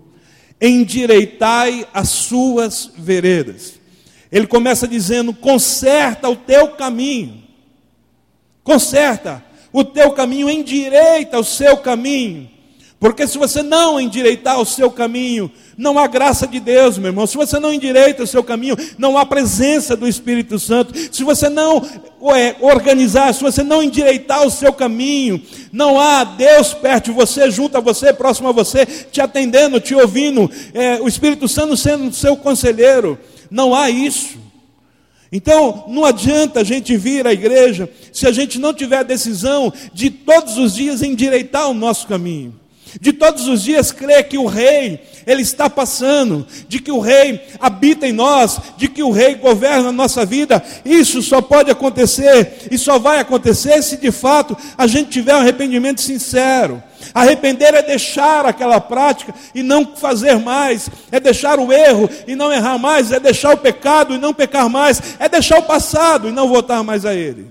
endireitai 0.60 1.86
as 1.94 2.08
suas 2.08 2.90
veredas. 2.96 3.74
Ele 4.32 4.46
começa 4.46 4.88
dizendo: 4.88 5.32
conserta 5.32 6.28
o 6.28 6.36
teu 6.36 6.68
caminho, 6.68 7.44
conserta 8.64 9.44
o 9.72 9.84
teu 9.84 10.12
caminho, 10.12 10.50
endireita 10.50 11.38
o 11.38 11.44
seu 11.44 11.76
caminho. 11.76 12.55
Porque 12.98 13.26
se 13.26 13.36
você 13.36 13.62
não 13.62 14.00
endireitar 14.00 14.58
o 14.58 14.64
seu 14.64 14.90
caminho, 14.90 15.50
não 15.76 15.98
há 15.98 16.06
graça 16.06 16.46
de 16.46 16.58
Deus, 16.58 16.96
meu 16.96 17.08
irmão. 17.08 17.26
Se 17.26 17.36
você 17.36 17.60
não 17.60 17.70
endireita 17.70 18.22
o 18.22 18.26
seu 18.26 18.42
caminho, 18.42 18.74
não 18.96 19.18
há 19.18 19.26
presença 19.26 19.94
do 19.94 20.08
Espírito 20.08 20.58
Santo. 20.58 20.94
Se 21.12 21.22
você 21.22 21.50
não 21.50 21.84
é, 22.34 22.56
organizar, 22.58 23.34
se 23.34 23.42
você 23.42 23.62
não 23.62 23.82
endireitar 23.82 24.46
o 24.46 24.50
seu 24.50 24.72
caminho, 24.72 25.42
não 25.70 26.00
há 26.00 26.24
Deus 26.24 26.72
perto 26.72 27.06
de 27.06 27.12
você, 27.12 27.50
junto 27.50 27.76
a 27.76 27.80
você, 27.80 28.14
próximo 28.14 28.48
a 28.48 28.52
você, 28.52 28.86
te 28.86 29.20
atendendo, 29.20 29.78
te 29.78 29.94
ouvindo, 29.94 30.50
é, 30.72 30.98
o 31.02 31.06
Espírito 31.06 31.46
Santo 31.46 31.76
sendo 31.76 32.10
seu 32.14 32.34
conselheiro. 32.34 33.18
Não 33.50 33.74
há 33.74 33.90
isso. 33.90 34.38
Então, 35.30 35.84
não 35.88 36.06
adianta 36.06 36.60
a 36.60 36.64
gente 36.64 36.96
vir 36.96 37.26
à 37.26 37.32
igreja 37.32 37.90
se 38.10 38.26
a 38.26 38.32
gente 38.32 38.58
não 38.58 38.72
tiver 38.72 38.98
a 38.98 39.02
decisão 39.02 39.70
de 39.92 40.08
todos 40.08 40.56
os 40.56 40.74
dias 40.74 41.02
endireitar 41.02 41.68
o 41.68 41.74
nosso 41.74 42.06
caminho 42.06 42.54
de 43.00 43.12
todos 43.12 43.48
os 43.48 43.62
dias 43.62 43.92
crer 43.92 44.28
que 44.28 44.38
o 44.38 44.46
rei, 44.46 45.00
ele 45.26 45.42
está 45.42 45.68
passando, 45.68 46.46
de 46.68 46.78
que 46.78 46.90
o 46.90 47.00
rei 47.00 47.40
habita 47.60 48.06
em 48.06 48.12
nós, 48.12 48.60
de 48.76 48.88
que 48.88 49.02
o 49.02 49.10
rei 49.10 49.34
governa 49.34 49.88
a 49.88 49.92
nossa 49.92 50.24
vida. 50.24 50.62
Isso 50.84 51.20
só 51.22 51.40
pode 51.42 51.70
acontecer 51.70 52.68
e 52.70 52.78
só 52.78 52.98
vai 52.98 53.18
acontecer 53.18 53.82
se 53.82 53.96
de 53.96 54.10
fato 54.10 54.56
a 54.78 54.86
gente 54.86 55.10
tiver 55.10 55.34
um 55.34 55.40
arrependimento 55.40 56.00
sincero. 56.00 56.82
Arrepender 57.12 57.74
é 57.74 57.82
deixar 57.82 58.46
aquela 58.46 58.80
prática 58.80 59.34
e 59.54 59.62
não 59.62 59.96
fazer 59.96 60.38
mais, 60.38 60.88
é 61.10 61.20
deixar 61.20 61.58
o 61.58 61.72
erro 61.72 62.08
e 62.26 62.34
não 62.34 62.52
errar 62.52 62.78
mais, 62.78 63.12
é 63.12 63.20
deixar 63.20 63.54
o 63.54 63.58
pecado 63.58 64.14
e 64.14 64.18
não 64.18 64.32
pecar 64.32 64.68
mais, 64.68 65.00
é 65.18 65.28
deixar 65.28 65.58
o 65.58 65.64
passado 65.64 66.28
e 66.28 66.32
não 66.32 66.48
voltar 66.48 66.82
mais 66.82 67.04
a 67.04 67.14
ele. 67.14 67.48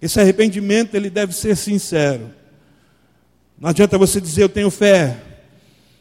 Esse 0.00 0.20
arrependimento 0.20 0.94
ele 0.94 1.10
deve 1.10 1.32
ser 1.34 1.56
sincero. 1.56 2.30
Não 3.58 3.70
adianta 3.70 3.96
você 3.96 4.20
dizer 4.20 4.42
eu 4.42 4.48
tenho 4.48 4.70
fé, 4.70 5.16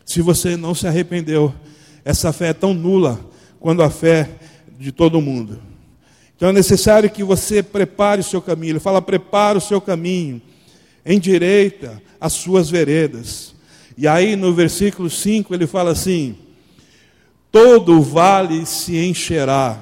se 0.06 0.22
você 0.22 0.58
não 0.58 0.76
se 0.76 0.88
arrependeu. 0.88 1.54
Essa 2.04 2.32
fé 2.34 2.50
é 2.50 2.54
tão 2.54 2.74
nula 2.74 3.20
quanto 3.60 3.82
a 3.82 3.90
fé 3.90 4.30
de 4.78 4.92
todo 4.92 5.22
mundo. 5.22 5.60
Então 6.36 6.50
é 6.50 6.54
necessário 6.54 7.10
que 7.10 7.24
você 7.24 7.64
prepare 7.64 8.22
o 8.22 8.24
seu 8.24 8.42
caminho. 8.42 8.74
Ele 8.74 8.80
fala: 8.80 9.02
prepara 9.02 9.58
o 9.58 9.62
seu 9.62 9.80
caminho, 9.80 10.42
endireita 11.06 12.02
as 12.20 12.34
suas 12.34 12.70
veredas. 12.70 13.56
E 13.98 14.08
aí 14.08 14.36
no 14.36 14.54
versículo 14.54 15.10
5 15.10 15.54
ele 15.54 15.66
fala 15.66 15.92
assim: 15.92 16.36
todo 17.50 18.02
vale 18.02 18.66
se 18.66 18.98
encherá, 18.98 19.82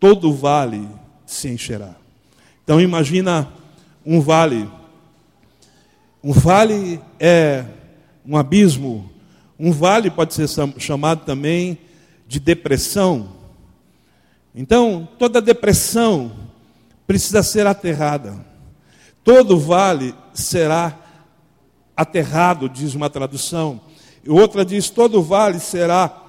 todo 0.00 0.32
vale 0.32 0.88
se 1.26 1.48
encherá. 1.48 1.94
Então 2.64 2.80
imagina 2.80 3.52
um 4.04 4.20
vale 4.20 4.66
um 6.22 6.32
vale 6.32 7.00
é 7.18 7.64
um 8.24 8.36
abismo. 8.36 9.10
Um 9.58 9.72
vale 9.72 10.10
pode 10.10 10.34
ser 10.34 10.48
chamado 10.78 11.24
também 11.24 11.78
de 12.26 12.38
depressão. 12.38 13.28
Então, 14.54 15.08
toda 15.18 15.42
depressão 15.42 16.32
precisa 17.06 17.42
ser 17.42 17.66
aterrada. 17.66 18.44
Todo 19.24 19.58
vale 19.58 20.14
será 20.32 20.98
aterrado, 21.96 22.68
diz 22.68 22.94
uma 22.94 23.10
tradução. 23.10 23.80
E 24.24 24.30
outra 24.30 24.64
diz: 24.64 24.90
todo 24.90 25.22
vale 25.22 25.58
será 25.58 26.22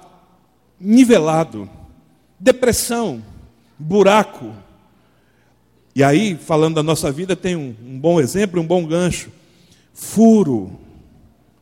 nivelado. 0.80 1.68
Depressão, 2.38 3.22
buraco. 3.78 4.52
E 5.94 6.02
aí, 6.02 6.36
falando 6.36 6.74
da 6.74 6.82
nossa 6.82 7.12
vida, 7.12 7.36
tem 7.36 7.54
um, 7.54 7.74
um 7.84 7.98
bom 7.98 8.20
exemplo, 8.20 8.60
um 8.60 8.66
bom 8.66 8.84
gancho. 8.84 9.30
Furo, 9.94 10.78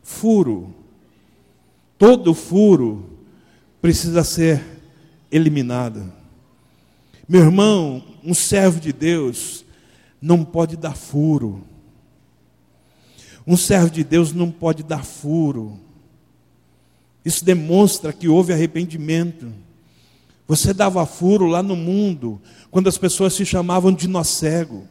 furo. 0.02 0.74
Todo 1.98 2.34
furo 2.34 3.18
precisa 3.80 4.24
ser 4.24 4.64
eliminado. 5.30 6.10
Meu 7.28 7.42
irmão, 7.42 8.02
um 8.24 8.34
servo 8.34 8.80
de 8.80 8.92
Deus 8.92 9.64
não 10.20 10.44
pode 10.44 10.76
dar 10.76 10.96
furo. 10.96 11.62
Um 13.46 13.56
servo 13.56 13.90
de 13.90 14.02
Deus 14.02 14.32
não 14.32 14.50
pode 14.50 14.82
dar 14.82 15.04
furo. 15.04 15.78
Isso 17.24 17.44
demonstra 17.44 18.12
que 18.12 18.28
houve 18.28 18.52
arrependimento. 18.52 19.52
Você 20.48 20.72
dava 20.72 21.04
furo 21.06 21.46
lá 21.46 21.62
no 21.62 21.76
mundo, 21.76 22.40
quando 22.70 22.88
as 22.88 22.98
pessoas 22.98 23.34
se 23.34 23.44
chamavam 23.44 23.92
de 23.92 24.08
nó 24.08 24.24
cego. 24.24 24.88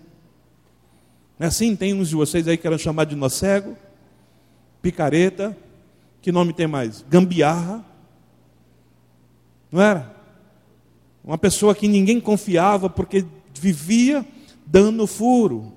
Não 1.42 1.46
é 1.46 1.48
assim? 1.48 1.76
Tem 1.76 1.92
uns 1.92 2.10
de 2.10 2.16
vocês 2.16 2.48
aí 2.48 2.56
que 2.56 2.68
eram 2.68 2.78
chamados 2.78 3.16
de 3.16 3.20
nó 3.20 3.28
cego, 3.28 3.76
picareta, 4.80 5.58
que 6.22 6.32
nome 6.32 6.54
tem 6.54 6.68
mais? 6.68 7.04
Gambiarra. 7.10 7.84
Não 9.72 9.82
era? 9.82 10.16
Uma 11.24 11.40
pessoa 11.40 11.74
que 11.74 11.88
ninguém 11.88 12.20
confiava 12.20 12.92
porque 12.92 13.26
vivia 13.60 14.24
dando 14.68 15.08
furo. 15.08 15.74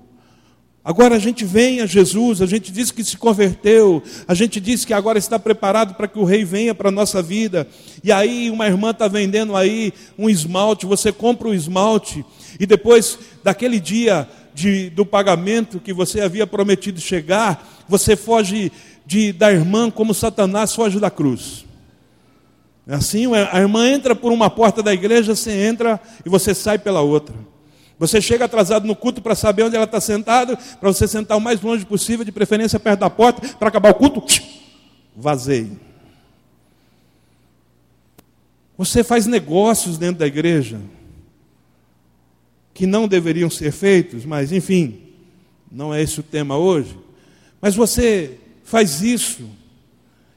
Agora 0.83 1.15
a 1.15 1.19
gente 1.19 1.43
vem 1.43 1.81
a 1.81 1.87
Jesus, 1.87 2.43
a 2.43 2.45
gente 2.45 2.71
diz 2.71 2.91
que 2.91 3.03
se 3.03 3.17
converteu, 3.17 4.03
a 4.27 4.35
gente 4.35 4.61
diz 4.61 4.85
que 4.85 4.93
agora 4.93 5.17
está 5.17 5.39
preparado 5.39 5.95
para 5.95 6.07
que 6.07 6.19
o 6.19 6.25
rei 6.25 6.45
venha 6.45 6.75
para 6.75 6.89
a 6.89 6.91
nossa 6.91 7.23
vida. 7.23 7.67
E 8.03 8.11
aí 8.11 8.51
uma 8.51 8.67
irmã 8.67 8.91
está 8.91 9.07
vendendo 9.07 9.55
aí 9.55 9.91
um 10.15 10.29
esmalte, 10.29 10.85
você 10.85 11.11
compra 11.11 11.47
o 11.47 11.55
esmalte, 11.55 12.23
e 12.59 12.67
depois 12.67 13.17
daquele 13.43 13.79
dia 13.79 14.29
de, 14.55 14.89
do 14.89 15.05
pagamento 15.05 15.81
que 15.81 15.91
você 15.91 16.21
havia 16.21 16.47
prometido 16.47 16.99
chegar, 17.01 17.83
você 17.89 18.15
foge 18.15 18.71
de, 19.05 19.33
da 19.33 19.51
irmã 19.51 19.91
como 19.91 20.13
Satanás 20.13 20.73
foge 20.73 20.97
da 20.97 21.11
cruz. 21.11 21.65
É 22.87 22.95
assim, 22.95 23.25
a 23.35 23.59
irmã 23.59 23.89
entra 23.89 24.15
por 24.15 24.31
uma 24.31 24.49
porta 24.49 24.81
da 24.81 24.93
igreja, 24.93 25.35
você 25.35 25.51
entra 25.51 25.99
e 26.25 26.29
você 26.29 26.55
sai 26.55 26.79
pela 26.79 27.01
outra. 27.01 27.35
Você 27.99 28.21
chega 28.21 28.45
atrasado 28.45 28.87
no 28.87 28.95
culto 28.95 29.21
para 29.21 29.35
saber 29.35 29.63
onde 29.63 29.75
ela 29.75 29.85
está 29.85 29.99
sentada, 29.99 30.55
para 30.55 30.93
você 30.93 31.07
sentar 31.07 31.37
o 31.37 31.41
mais 31.41 31.61
longe 31.61 31.85
possível, 31.85 32.23
de 32.23 32.31
preferência 32.31 32.79
perto 32.79 33.01
da 33.01 33.09
porta, 33.09 33.55
para 33.57 33.67
acabar 33.67 33.91
o 33.91 33.95
culto, 33.95 34.23
vazei. 35.15 35.71
Você 38.77 39.03
faz 39.03 39.25
negócios 39.25 39.97
dentro 39.97 40.19
da 40.19 40.27
igreja 40.27 40.79
que 42.75 42.85
não 42.85 43.07
deveriam 43.07 43.49
ser 43.49 43.71
feitos, 43.71 44.25
mas 44.25 44.51
enfim, 44.51 44.99
não 45.71 45.93
é 45.93 46.03
esse 46.03 46.19
o 46.19 46.23
tema 46.23 46.57
hoje. 46.57 46.95
Mas 47.61 47.73
você 47.73 48.37
faz 48.65 49.01
isso 49.01 49.49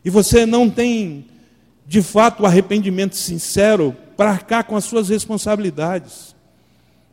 e 0.05 0.09
você 0.09 0.46
não 0.46 0.70
tem 0.70 1.27
de 1.85 2.01
fato 2.01 2.44
o 2.44 2.46
arrependimento 2.46 3.16
sincero 3.16 3.94
para 4.16 4.31
arcar 4.31 4.62
com 4.62 4.77
as 4.77 4.85
suas 4.85 5.09
responsabilidades. 5.09 6.37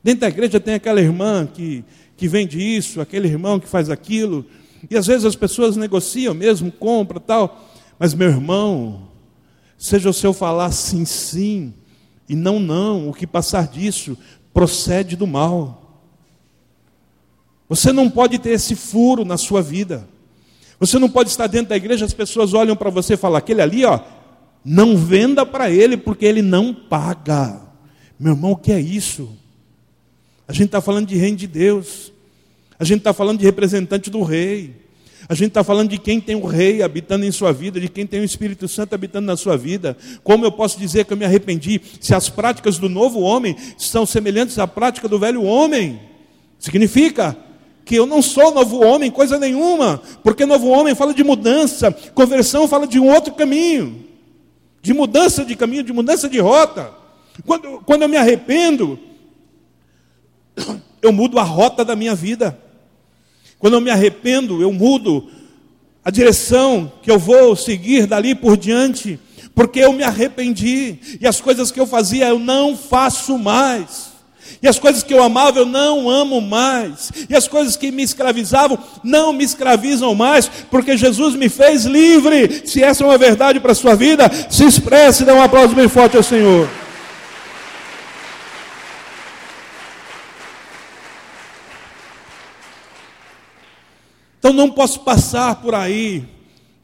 Dentro 0.04 0.22
da 0.22 0.28
igreja 0.28 0.60
tem 0.60 0.76
aquela 0.76 1.02
irmã 1.02 1.48
que, 1.52 1.84
que 2.16 2.28
vende 2.28 2.60
isso, 2.60 3.02
aquele 3.02 3.28
irmão 3.28 3.60
que 3.60 3.68
faz 3.68 3.90
aquilo, 3.90 4.46
e 4.88 4.96
às 4.96 5.08
vezes 5.08 5.26
as 5.26 5.36
pessoas 5.36 5.76
negociam 5.76 6.36
mesmo, 6.36 6.72
compra 6.72 7.20
tal, 7.20 7.68
mas 7.98 8.14
meu 8.14 8.30
irmão, 8.30 9.08
seja 9.76 10.08
o 10.08 10.14
seu 10.14 10.34
falar 10.34 10.72
sim, 10.72 11.04
sim, 11.04 11.74
e 12.30 12.36
não, 12.36 12.60
não, 12.60 13.10
o 13.10 13.14
que 13.14 13.26
passar 13.26 13.68
disso 13.68 14.16
procede 14.56 15.18
do 15.18 15.28
mal. 15.28 16.02
Você 17.68 17.92
não 17.92 18.10
pode 18.10 18.40
ter 18.40 18.52
esse 18.52 18.74
furo 18.74 19.26
na 19.26 19.38
sua 19.38 19.62
vida. 19.62 20.08
Você 20.80 20.98
não 20.98 21.10
pode 21.10 21.30
estar 21.30 21.48
dentro 21.48 21.70
da 21.70 21.78
igreja, 21.78 22.06
as 22.06 22.14
pessoas 22.14 22.54
olham 22.54 22.76
para 22.76 22.90
você 22.90 23.16
e 23.16 23.18
falam: 23.18 23.38
aquele 23.38 23.62
ali, 23.62 23.84
ó, 23.84 24.00
não 24.64 24.96
venda 24.96 25.46
para 25.46 25.70
ele 25.70 25.98
porque 25.98 26.26
ele 26.26 26.42
não 26.42 26.74
paga. 26.74 27.62
Meu 28.18 28.34
irmão, 28.34 28.52
o 28.52 28.58
que 28.58 28.72
é 28.72 28.80
isso? 28.80 29.30
A 30.48 30.54
gente 30.54 30.68
está 30.68 30.80
falando 30.80 31.08
de 31.08 31.18
reino 31.18 31.36
de 31.36 31.48
Deus, 31.48 32.14
a 32.80 32.86
gente 32.86 33.00
está 33.00 33.14
falando 33.14 33.40
de 33.40 33.46
representante 33.46 34.10
do 34.10 34.24
rei. 34.24 34.85
A 35.28 35.34
gente 35.34 35.50
está 35.50 35.64
falando 35.64 35.90
de 35.90 35.98
quem 35.98 36.22
tem 36.22 36.36
o 36.36 36.46
rei 36.46 36.84
habitando 36.84 37.26
em 37.26 37.32
sua 37.32 37.52
vida, 37.52 37.80
de 37.80 37.90
quem 37.90 38.06
tem 38.06 38.20
o 38.20 38.24
Espírito 38.24 38.68
Santo 38.68 38.94
habitando 38.94 39.26
na 39.26 39.36
sua 39.36 39.58
vida. 39.58 39.98
Como 40.24 40.46
eu 40.46 40.52
posso 40.52 40.78
dizer 40.78 41.06
que 41.06 41.14
eu 41.14 41.18
me 41.18 41.26
arrependi 41.26 41.82
se 42.00 42.14
as 42.14 42.30
práticas 42.30 42.78
do 42.78 42.88
novo 42.88 43.20
homem 43.22 43.56
são 43.78 44.06
semelhantes 44.06 44.60
à 44.60 44.68
prática 44.68 45.08
do 45.08 45.18
velho 45.18 45.44
homem? 45.44 46.00
Significa 46.60 47.36
que 47.84 47.96
eu 47.96 48.06
não 48.06 48.22
sou 48.22 48.54
novo 48.54 48.84
homem, 48.84 49.10
coisa 49.10 49.40
nenhuma, 49.40 50.02
porque 50.24 50.46
novo 50.46 50.68
homem 50.68 50.94
fala 50.96 51.14
de 51.14 51.24
mudança, 51.24 51.92
conversão 52.14 52.68
fala 52.68 52.88
de 52.88 53.00
um 53.00 53.08
outro 53.08 53.34
caminho, 53.34 54.06
de 54.82 54.94
mudança 54.94 55.44
de 55.44 55.56
caminho, 55.56 55.84
de 55.84 55.94
mudança 55.94 56.30
de 56.30 56.40
rota. 56.40 56.92
Quando, 57.46 57.82
quando 57.86 58.04
eu 58.04 58.10
me 58.10 58.18
arrependo, 58.18 59.00
eu 61.02 61.12
mudo 61.12 61.40
a 61.40 61.44
rota 61.44 61.84
da 61.84 61.96
minha 61.96 62.14
vida. 62.14 62.60
Quando 63.66 63.74
eu 63.74 63.82
me 63.82 63.90
arrependo, 63.90 64.62
eu 64.62 64.72
mudo 64.72 65.26
a 66.04 66.12
direção 66.12 66.92
que 67.02 67.10
eu 67.10 67.18
vou 67.18 67.56
seguir 67.56 68.06
dali 68.06 68.36
por 68.36 68.56
diante, 68.56 69.20
porque 69.56 69.80
eu 69.80 69.92
me 69.92 70.04
arrependi 70.04 71.00
e 71.20 71.26
as 71.26 71.42
coisas 71.42 71.72
que 71.72 71.80
eu 71.80 71.88
fazia 71.88 72.28
eu 72.28 72.38
não 72.38 72.78
faço 72.78 73.40
mais. 73.40 74.12
E 74.62 74.68
as 74.68 74.78
coisas 74.78 75.02
que 75.02 75.12
eu 75.12 75.24
amava 75.24 75.58
eu 75.58 75.66
não 75.66 76.08
amo 76.08 76.40
mais. 76.42 77.12
E 77.28 77.36
as 77.36 77.48
coisas 77.48 77.76
que 77.76 77.90
me 77.90 78.04
escravizavam 78.04 78.78
não 79.04 79.34
me 79.34 79.44
escravizam 79.44 80.14
mais, 80.14 80.48
porque 80.70 80.96
Jesus 80.96 81.34
me 81.34 81.50
fez 81.50 81.86
livre. 81.86 82.62
Se 82.68 82.84
essa 82.84 83.04
é 83.04 83.08
uma 83.08 83.18
verdade 83.18 83.60
para 83.60 83.72
a 83.72 83.76
sua 83.76 83.96
vida, 83.96 84.30
se 84.48 84.64
expresse 84.64 85.24
e 85.24 85.26
dê 85.26 85.32
um 85.32 85.42
aplauso 85.42 85.74
bem 85.74 85.90
forte 85.90 86.16
ao 86.16 86.22
Senhor. 86.22 86.70
Então 94.46 94.54
não 94.54 94.70
posso 94.70 95.00
passar 95.00 95.56
por 95.56 95.74
aí 95.74 96.24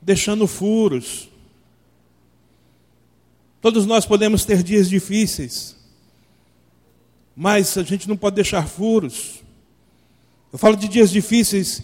deixando 0.01 0.47
furos. 0.47 1.29
Todos 3.61 3.85
nós 3.85 4.03
podemos 4.03 4.43
ter 4.43 4.63
dias 4.63 4.89
difíceis, 4.89 5.75
mas 7.35 7.77
a 7.77 7.83
gente 7.83 8.09
não 8.09 8.17
pode 8.17 8.37
deixar 8.37 8.67
furos. 8.67 9.43
Eu 10.51 10.57
falo 10.57 10.75
de 10.75 10.87
dias 10.87 11.11
difíceis, 11.11 11.83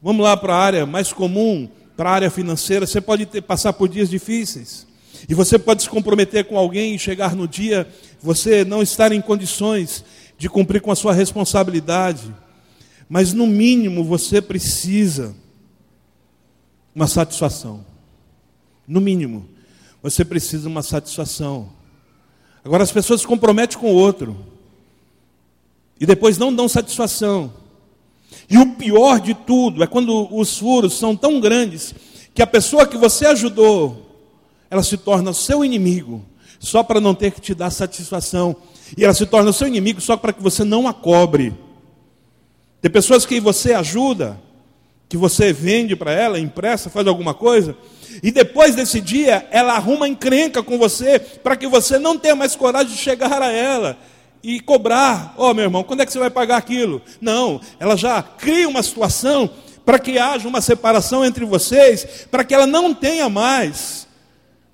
vamos 0.00 0.22
lá 0.22 0.36
para 0.36 0.54
a 0.54 0.62
área 0.62 0.86
mais 0.86 1.12
comum, 1.12 1.68
para 1.96 2.08
a 2.08 2.14
área 2.14 2.30
financeira. 2.30 2.86
Você 2.86 3.00
pode 3.00 3.26
ter, 3.26 3.42
passar 3.42 3.72
por 3.72 3.88
dias 3.88 4.08
difíceis, 4.08 4.86
e 5.28 5.34
você 5.34 5.58
pode 5.58 5.82
se 5.82 5.90
comprometer 5.90 6.44
com 6.44 6.56
alguém 6.56 6.94
e 6.94 7.00
chegar 7.00 7.34
no 7.34 7.48
dia, 7.48 7.92
você 8.22 8.64
não 8.64 8.80
estar 8.80 9.10
em 9.10 9.20
condições 9.20 10.04
de 10.38 10.48
cumprir 10.48 10.80
com 10.80 10.92
a 10.92 10.94
sua 10.94 11.12
responsabilidade, 11.12 12.32
mas 13.10 13.32
no 13.32 13.44
mínimo 13.44 14.04
você 14.04 14.40
precisa 14.40 15.34
uma 16.94 17.08
satisfação. 17.08 17.84
No 18.86 19.00
mínimo, 19.00 19.48
você 20.00 20.24
precisa 20.24 20.68
uma 20.68 20.80
satisfação. 20.80 21.72
Agora 22.64 22.84
as 22.84 22.92
pessoas 22.92 23.22
se 23.22 23.26
comprometem 23.26 23.76
com 23.76 23.90
o 23.90 23.96
outro 23.96 24.36
e 25.98 26.06
depois 26.06 26.38
não 26.38 26.54
dão 26.54 26.68
satisfação. 26.68 27.52
E 28.48 28.56
o 28.56 28.74
pior 28.76 29.18
de 29.18 29.34
tudo 29.34 29.82
é 29.82 29.88
quando 29.88 30.32
os 30.32 30.56
furos 30.56 30.96
são 30.96 31.16
tão 31.16 31.40
grandes 31.40 31.92
que 32.32 32.40
a 32.40 32.46
pessoa 32.46 32.86
que 32.86 32.96
você 32.96 33.26
ajudou, 33.26 34.06
ela 34.70 34.84
se 34.84 34.96
torna 34.96 35.32
seu 35.32 35.64
inimigo, 35.64 36.24
só 36.60 36.84
para 36.84 37.00
não 37.00 37.12
ter 37.12 37.32
que 37.32 37.40
te 37.40 37.56
dar 37.56 37.70
satisfação. 37.70 38.54
E 38.96 39.04
ela 39.04 39.14
se 39.14 39.26
torna 39.26 39.52
seu 39.52 39.66
inimigo 39.66 40.00
só 40.00 40.16
para 40.16 40.32
que 40.32 40.40
você 40.40 40.62
não 40.62 40.86
a 40.86 40.94
cobre. 40.94 41.52
Tem 42.80 42.90
pessoas 42.90 43.26
que 43.26 43.38
você 43.40 43.72
ajuda, 43.74 44.40
que 45.08 45.16
você 45.16 45.52
vende 45.52 45.94
para 45.94 46.12
ela, 46.12 46.38
empresta, 46.38 46.88
faz 46.88 47.06
alguma 47.06 47.34
coisa, 47.34 47.76
e 48.22 48.30
depois 48.30 48.74
desse 48.74 49.00
dia 49.00 49.46
ela 49.50 49.74
arruma 49.74 50.08
encrenca 50.08 50.62
com 50.62 50.78
você 50.78 51.18
para 51.18 51.56
que 51.56 51.66
você 51.66 51.98
não 51.98 52.18
tenha 52.18 52.34
mais 52.34 52.56
coragem 52.56 52.92
de 52.92 52.98
chegar 52.98 53.42
a 53.42 53.50
ela 53.50 53.98
e 54.42 54.60
cobrar. 54.60 55.34
Ó, 55.36 55.50
oh, 55.50 55.54
meu 55.54 55.64
irmão, 55.64 55.82
quando 55.82 56.00
é 56.00 56.06
que 56.06 56.12
você 56.12 56.18
vai 56.18 56.30
pagar 56.30 56.56
aquilo? 56.56 57.02
Não, 57.20 57.60
ela 57.78 57.96
já 57.96 58.22
cria 58.22 58.68
uma 58.68 58.82
situação 58.82 59.50
para 59.84 59.98
que 59.98 60.18
haja 60.18 60.48
uma 60.48 60.60
separação 60.60 61.24
entre 61.24 61.44
vocês, 61.44 62.26
para 62.30 62.44
que 62.44 62.54
ela 62.54 62.66
não 62.66 62.94
tenha 62.94 63.28
mais 63.28 64.06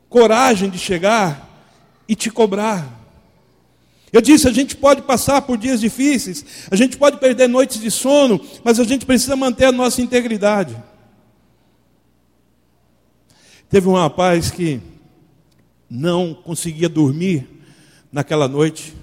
coragem 0.09 0.71
de 0.71 0.79
chegar 0.79 1.49
e 2.09 2.15
te 2.15 2.31
cobrar. 2.31 3.06
Eu 4.13 4.21
disse, 4.21 4.49
a 4.49 4.53
gente 4.53 4.77
pode 4.77 5.03
passar 5.03 5.43
por 5.43 5.59
dias 5.59 5.81
difíceis, 5.81 6.45
a 6.71 6.77
gente 6.77 6.97
pode 6.97 7.19
perder 7.19 7.49
noites 7.49 7.81
de 7.81 7.91
sono, 7.91 8.41
mas 8.63 8.79
a 8.79 8.85
gente 8.85 9.05
precisa 9.05 9.35
manter 9.35 9.65
a 9.67 9.73
nossa 9.73 10.01
integridade. 10.01 10.77
Teve 13.69 13.89
um 13.89 13.95
rapaz 13.95 14.51
que 14.51 14.81
não 15.91 16.35
conseguia 16.35 16.89
dormir 16.89 17.49
naquela 18.13 18.47
noite, 18.47 18.95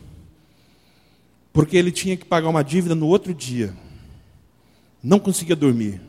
porque 1.52 1.78
ele 1.78 1.92
tinha 1.92 2.16
que 2.16 2.26
pagar 2.26 2.50
uma 2.50 2.64
dívida 2.64 2.96
no 2.96 3.08
outro 3.08 3.34
dia. 3.34 3.74
Não 5.04 5.20
conseguia 5.20 5.56
dormir. 5.56 6.02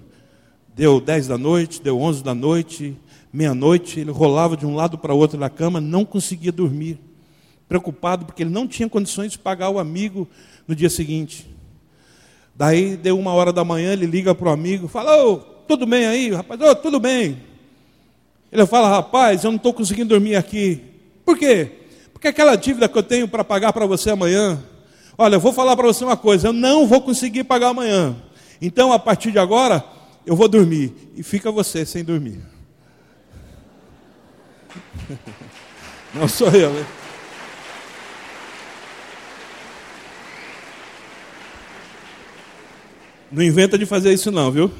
Deu 0.74 1.00
10 1.00 1.26
da 1.26 1.36
noite, 1.36 1.82
deu 1.82 2.00
11 2.00 2.22
da 2.22 2.34
noite, 2.34 2.96
meia-noite, 3.32 4.00
ele 4.00 4.12
rolava 4.12 4.56
de 4.56 4.64
um 4.64 4.74
lado 4.74 4.96
para 4.96 5.12
o 5.12 5.18
outro 5.18 5.38
na 5.38 5.50
cama, 5.50 5.80
não 5.80 6.04
conseguia 6.04 6.52
dormir. 6.52 6.98
Preocupado 7.74 8.24
porque 8.24 8.44
ele 8.44 8.50
não 8.50 8.68
tinha 8.68 8.88
condições 8.88 9.32
de 9.32 9.38
pagar 9.38 9.68
o 9.68 9.80
amigo 9.80 10.28
no 10.68 10.76
dia 10.76 10.88
seguinte. 10.88 11.44
Daí 12.54 12.96
deu 12.96 13.18
uma 13.18 13.32
hora 13.32 13.52
da 13.52 13.64
manhã, 13.64 13.92
ele 13.92 14.06
liga 14.06 14.32
para 14.32 14.48
o 14.48 14.52
amigo, 14.52 14.86
fala, 14.86 15.36
tudo 15.66 15.84
bem 15.84 16.06
aí, 16.06 16.30
rapaz? 16.30 16.60
Oh, 16.60 16.72
tudo 16.76 17.00
bem. 17.00 17.42
Ele 18.52 18.64
fala, 18.64 18.88
rapaz, 18.88 19.42
eu 19.42 19.50
não 19.50 19.56
estou 19.56 19.74
conseguindo 19.74 20.10
dormir 20.10 20.36
aqui. 20.36 20.84
Por 21.24 21.36
quê? 21.36 21.72
Porque 22.12 22.28
aquela 22.28 22.54
dívida 22.54 22.88
que 22.88 22.96
eu 22.96 23.02
tenho 23.02 23.26
para 23.26 23.42
pagar 23.42 23.72
para 23.72 23.86
você 23.86 24.10
amanhã, 24.10 24.62
olha, 25.18 25.34
eu 25.34 25.40
vou 25.40 25.52
falar 25.52 25.74
para 25.74 25.88
você 25.88 26.04
uma 26.04 26.16
coisa, 26.16 26.46
eu 26.46 26.52
não 26.52 26.86
vou 26.86 27.00
conseguir 27.00 27.42
pagar 27.42 27.70
amanhã. 27.70 28.14
Então, 28.62 28.92
a 28.92 29.00
partir 29.00 29.32
de 29.32 29.40
agora, 29.40 29.84
eu 30.24 30.36
vou 30.36 30.46
dormir. 30.46 30.94
E 31.16 31.24
fica 31.24 31.50
você 31.50 31.84
sem 31.84 32.04
dormir. 32.04 32.40
Não 36.14 36.28
sou 36.28 36.48
eu, 36.50 36.72
né? 36.72 36.86
Não 43.34 43.42
inventa 43.42 43.76
de 43.76 43.84
fazer 43.84 44.12
isso 44.12 44.30
não, 44.30 44.48
viu? 44.52 44.70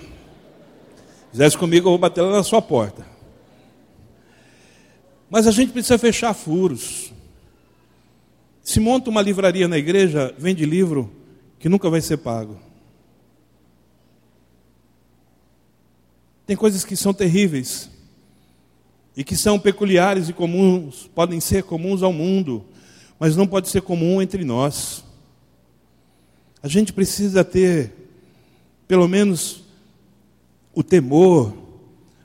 Fizesse 1.33 1.59
comigo, 1.59 1.89
eu 1.89 1.91
vou 1.91 1.99
bater 1.99 2.23
lá 2.23 2.31
na 2.31 2.45
sua 2.45 2.63
porta. 2.63 3.05
Mas 5.29 5.49
a 5.49 5.51
gente 5.51 5.73
precisa 5.73 5.99
fechar 5.99 6.33
furos. 6.33 7.13
Se 8.63 8.79
monta 8.79 9.11
uma 9.11 9.21
livraria 9.21 9.67
na 9.67 9.77
igreja, 9.77 10.33
vende 10.39 10.65
livro 10.65 11.13
que 11.59 11.69
nunca 11.69 11.91
vai 11.91 12.01
ser 12.01 12.19
pago. 12.19 12.57
Tem 16.47 16.55
coisas 16.55 16.85
que 16.85 16.95
são 16.95 17.13
terríveis 17.13 17.91
e 19.17 19.25
que 19.25 19.35
são 19.35 19.59
peculiares 19.59 20.29
e 20.29 20.33
comuns, 20.33 21.11
podem 21.13 21.41
ser 21.41 21.65
comuns 21.65 22.05
ao 22.05 22.13
mundo, 22.13 22.65
mas 23.19 23.35
não 23.35 23.49
pode 23.49 23.69
ser 23.69 23.83
comum 23.83 24.23
entre 24.23 24.45
nós. 24.45 25.05
A 26.63 26.69
gente 26.69 26.93
precisa 26.93 27.43
ter, 27.43 28.04
pelo 28.87 29.09
menos, 29.09 29.63
o 30.75 30.83
temor, 30.83 31.55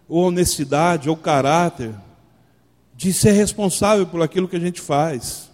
ou 0.08 0.26
honestidade, 0.26 1.10
ou 1.10 1.16
caráter, 1.16 1.94
de 2.96 3.14
ser 3.14 3.32
responsável 3.32 4.06
por 4.06 4.22
aquilo 4.22 4.48
que 4.48 4.56
a 4.56 4.60
gente 4.60 4.82
faz, 4.82 5.50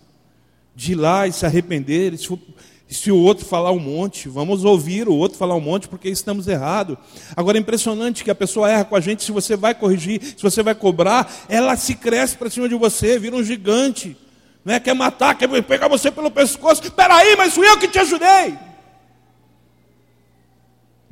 de 0.75 0.93
ir 0.93 0.95
lá 0.95 1.27
e 1.27 1.31
se 1.31 1.45
arrepender. 1.45 2.13
E 2.13 2.17
se, 2.17 2.39
se 2.87 3.11
o 3.11 3.17
outro 3.17 3.45
falar 3.45 3.71
um 3.71 3.79
monte, 3.79 4.27
vamos 4.27 4.63
ouvir 4.63 5.07
o 5.07 5.13
outro 5.13 5.37
falar 5.37 5.55
um 5.55 5.61
monte 5.61 5.87
porque 5.87 6.09
estamos 6.09 6.47
errados. 6.47 6.97
Agora 7.35 7.57
é 7.57 7.61
impressionante 7.61 8.23
que 8.23 8.31
a 8.31 8.35
pessoa 8.35 8.69
erra 8.69 8.85
com 8.85 8.95
a 8.95 9.01
gente, 9.01 9.23
se 9.23 9.31
você 9.31 9.55
vai 9.55 9.75
corrigir, 9.75 10.21
se 10.23 10.41
você 10.41 10.63
vai 10.63 10.73
cobrar, 10.73 11.31
ela 11.47 11.75
se 11.75 11.95
cresce 11.95 12.35
para 12.35 12.49
cima 12.49 12.67
de 12.67 12.75
você, 12.75 13.19
vira 13.19 13.35
um 13.35 13.43
gigante. 13.43 14.17
Né? 14.63 14.79
Quer 14.79 14.95
matar, 14.95 15.37
quer 15.37 15.47
pegar 15.61 15.87
você 15.87 16.09
pelo 16.09 16.31
pescoço. 16.31 16.81
Espera 16.83 17.13
aí, 17.15 17.35
mas 17.35 17.53
fui 17.53 17.67
eu 17.67 17.77
que 17.77 17.87
te 17.87 17.99
ajudei. 17.99 18.57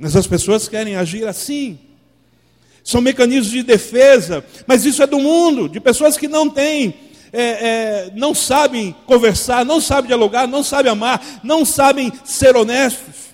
Mas 0.03 0.17
as 0.17 0.27
pessoas 0.27 0.67
querem 0.67 0.97
agir 0.97 1.25
assim 1.25 1.79
são 2.83 2.99
mecanismos 2.99 3.51
de 3.51 3.63
defesa, 3.63 4.43
mas 4.67 4.83
isso 4.83 5.01
é 5.01 5.07
do 5.07 5.17
mundo, 5.17 5.69
de 5.69 5.79
pessoas 5.79 6.17
que 6.17 6.27
não 6.27 6.49
têm, 6.49 6.93
é, 7.31 7.41
é, 7.41 8.11
não 8.13 8.35
sabem 8.35 8.93
conversar, 9.05 9.63
não 9.63 9.79
sabem 9.79 10.07
dialogar, 10.07 10.45
não 10.45 10.61
sabem 10.61 10.91
amar, 10.91 11.39
não 11.41 11.63
sabem 11.63 12.11
ser 12.25 12.53
honestos. 12.57 13.33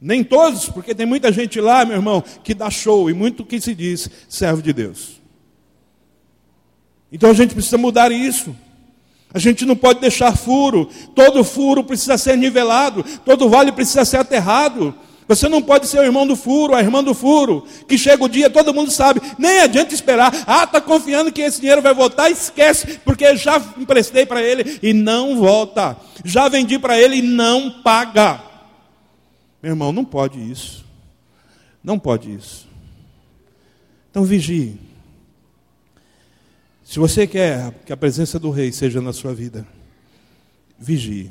Nem 0.00 0.24
todos, 0.24 0.70
porque 0.70 0.94
tem 0.94 1.04
muita 1.04 1.30
gente 1.30 1.60
lá, 1.60 1.84
meu 1.84 1.96
irmão, 1.96 2.24
que 2.42 2.54
dá 2.54 2.70
show 2.70 3.10
e 3.10 3.12
muito 3.12 3.44
que 3.44 3.60
se 3.60 3.74
diz 3.74 4.08
servo 4.26 4.62
de 4.62 4.72
Deus. 4.72 5.20
Então 7.12 7.28
a 7.28 7.34
gente 7.34 7.52
precisa 7.52 7.76
mudar 7.76 8.10
isso. 8.10 8.56
A 9.34 9.38
gente 9.38 9.66
não 9.66 9.76
pode 9.76 10.00
deixar 10.00 10.34
furo, 10.34 10.88
todo 11.14 11.44
furo 11.44 11.84
precisa 11.84 12.16
ser 12.16 12.38
nivelado, 12.38 13.04
todo 13.22 13.50
vale 13.50 13.70
precisa 13.70 14.06
ser 14.06 14.16
aterrado. 14.16 14.94
Você 15.26 15.48
não 15.48 15.62
pode 15.62 15.86
ser 15.86 15.98
o 15.98 16.04
irmão 16.04 16.26
do 16.26 16.36
furo, 16.36 16.74
a 16.74 16.80
irmã 16.80 17.02
do 17.02 17.14
furo, 17.14 17.66
que 17.88 17.96
chega 17.96 18.22
o 18.22 18.28
dia, 18.28 18.50
todo 18.50 18.74
mundo 18.74 18.90
sabe, 18.90 19.22
nem 19.38 19.60
adianta 19.60 19.94
esperar. 19.94 20.32
Ah, 20.46 20.64
está 20.64 20.80
confiando 20.80 21.32
que 21.32 21.40
esse 21.40 21.60
dinheiro 21.60 21.80
vai 21.80 21.94
voltar, 21.94 22.30
esquece, 22.30 22.98
porque 22.98 23.34
já 23.36 23.56
emprestei 23.78 24.26
para 24.26 24.42
ele 24.42 24.78
e 24.82 24.92
não 24.92 25.38
volta. 25.38 25.96
Já 26.24 26.48
vendi 26.48 26.78
para 26.78 27.00
ele 27.00 27.16
e 27.16 27.22
não 27.22 27.70
paga. 27.82 28.42
Meu 29.62 29.72
irmão, 29.72 29.92
não 29.92 30.04
pode 30.04 30.38
isso. 30.38 30.84
Não 31.82 31.98
pode 31.98 32.32
isso. 32.32 32.68
Então 34.10 34.24
vigie. 34.24 34.78
Se 36.84 36.98
você 36.98 37.26
quer 37.26 37.72
que 37.86 37.92
a 37.92 37.96
presença 37.96 38.38
do 38.38 38.50
rei 38.50 38.70
seja 38.70 39.00
na 39.00 39.12
sua 39.12 39.34
vida, 39.34 39.66
vigie. 40.78 41.30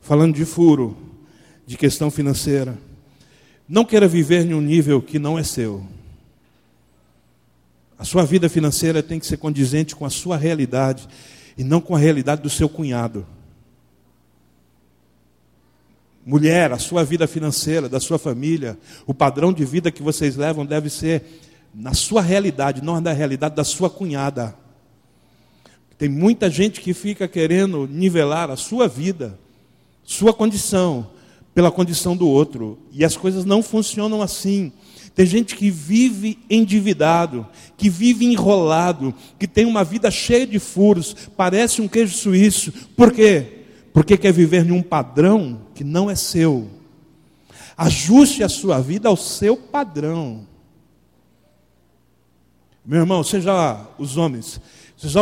Falando 0.00 0.34
de 0.34 0.44
furo, 0.44 1.09
de 1.70 1.76
questão 1.76 2.10
financeira. 2.10 2.76
Não 3.68 3.84
queira 3.84 4.08
viver 4.08 4.44
em 4.44 4.54
um 4.54 4.60
nível 4.60 5.00
que 5.00 5.20
não 5.20 5.38
é 5.38 5.44
seu. 5.44 5.86
A 7.96 8.04
sua 8.04 8.24
vida 8.24 8.48
financeira 8.48 9.04
tem 9.04 9.20
que 9.20 9.26
ser 9.26 9.36
condizente 9.36 9.94
com 9.94 10.04
a 10.04 10.10
sua 10.10 10.36
realidade 10.36 11.08
e 11.56 11.62
não 11.62 11.80
com 11.80 11.94
a 11.94 11.98
realidade 12.00 12.42
do 12.42 12.50
seu 12.50 12.68
cunhado. 12.68 13.24
Mulher, 16.26 16.72
a 16.72 16.78
sua 16.80 17.04
vida 17.04 17.28
financeira, 17.28 17.88
da 17.88 18.00
sua 18.00 18.18
família, 18.18 18.76
o 19.06 19.14
padrão 19.14 19.52
de 19.52 19.64
vida 19.64 19.92
que 19.92 20.02
vocês 20.02 20.34
levam 20.34 20.66
deve 20.66 20.90
ser 20.90 21.22
na 21.72 21.94
sua 21.94 22.20
realidade, 22.20 22.82
não 22.82 23.00
na 23.00 23.12
realidade 23.12 23.54
da 23.54 23.62
sua 23.62 23.88
cunhada. 23.88 24.56
Tem 25.96 26.08
muita 26.08 26.50
gente 26.50 26.80
que 26.80 26.92
fica 26.92 27.28
querendo 27.28 27.86
nivelar 27.86 28.50
a 28.50 28.56
sua 28.56 28.88
vida, 28.88 29.38
sua 30.02 30.34
condição, 30.34 31.08
pela 31.60 31.70
condição 31.70 32.16
do 32.16 32.26
outro. 32.26 32.78
E 32.90 33.04
as 33.04 33.18
coisas 33.18 33.44
não 33.44 33.62
funcionam 33.62 34.22
assim. 34.22 34.72
Tem 35.14 35.26
gente 35.26 35.54
que 35.54 35.70
vive 35.70 36.38
endividado, 36.48 37.46
que 37.76 37.90
vive 37.90 38.24
enrolado, 38.24 39.14
que 39.38 39.46
tem 39.46 39.66
uma 39.66 39.84
vida 39.84 40.10
cheia 40.10 40.46
de 40.46 40.58
furos, 40.58 41.14
parece 41.36 41.82
um 41.82 41.88
queijo 41.88 42.16
suíço. 42.16 42.72
Por 42.96 43.12
quê? 43.12 43.64
Porque 43.92 44.16
quer 44.16 44.32
viver 44.32 44.64
em 44.66 44.70
um 44.70 44.80
padrão 44.80 45.60
que 45.74 45.84
não 45.84 46.08
é 46.08 46.14
seu. 46.14 46.66
Ajuste 47.76 48.42
a 48.42 48.48
sua 48.48 48.80
vida 48.80 49.10
ao 49.10 49.16
seu 49.16 49.54
padrão. 49.54 50.46
Meu 52.82 53.00
irmão, 53.00 53.22
você 53.22 53.38
já, 53.38 53.86
os 53.98 54.16
homens, 54.16 54.58
vocês 54.96 55.12
já, 55.12 55.20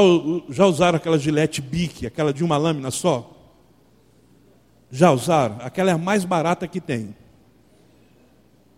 já 0.50 0.66
usaram 0.66 0.98
aquela 0.98 1.18
gilete 1.18 1.60
bique, 1.60 2.06
aquela 2.06 2.32
de 2.32 2.44
uma 2.44 2.56
lâmina 2.56 2.92
só? 2.92 3.37
Já 4.90 5.10
usaram? 5.10 5.58
Aquela 5.60 5.90
é 5.90 5.94
a 5.94 5.98
mais 5.98 6.24
barata 6.24 6.66
que 6.66 6.80
tem. 6.80 7.14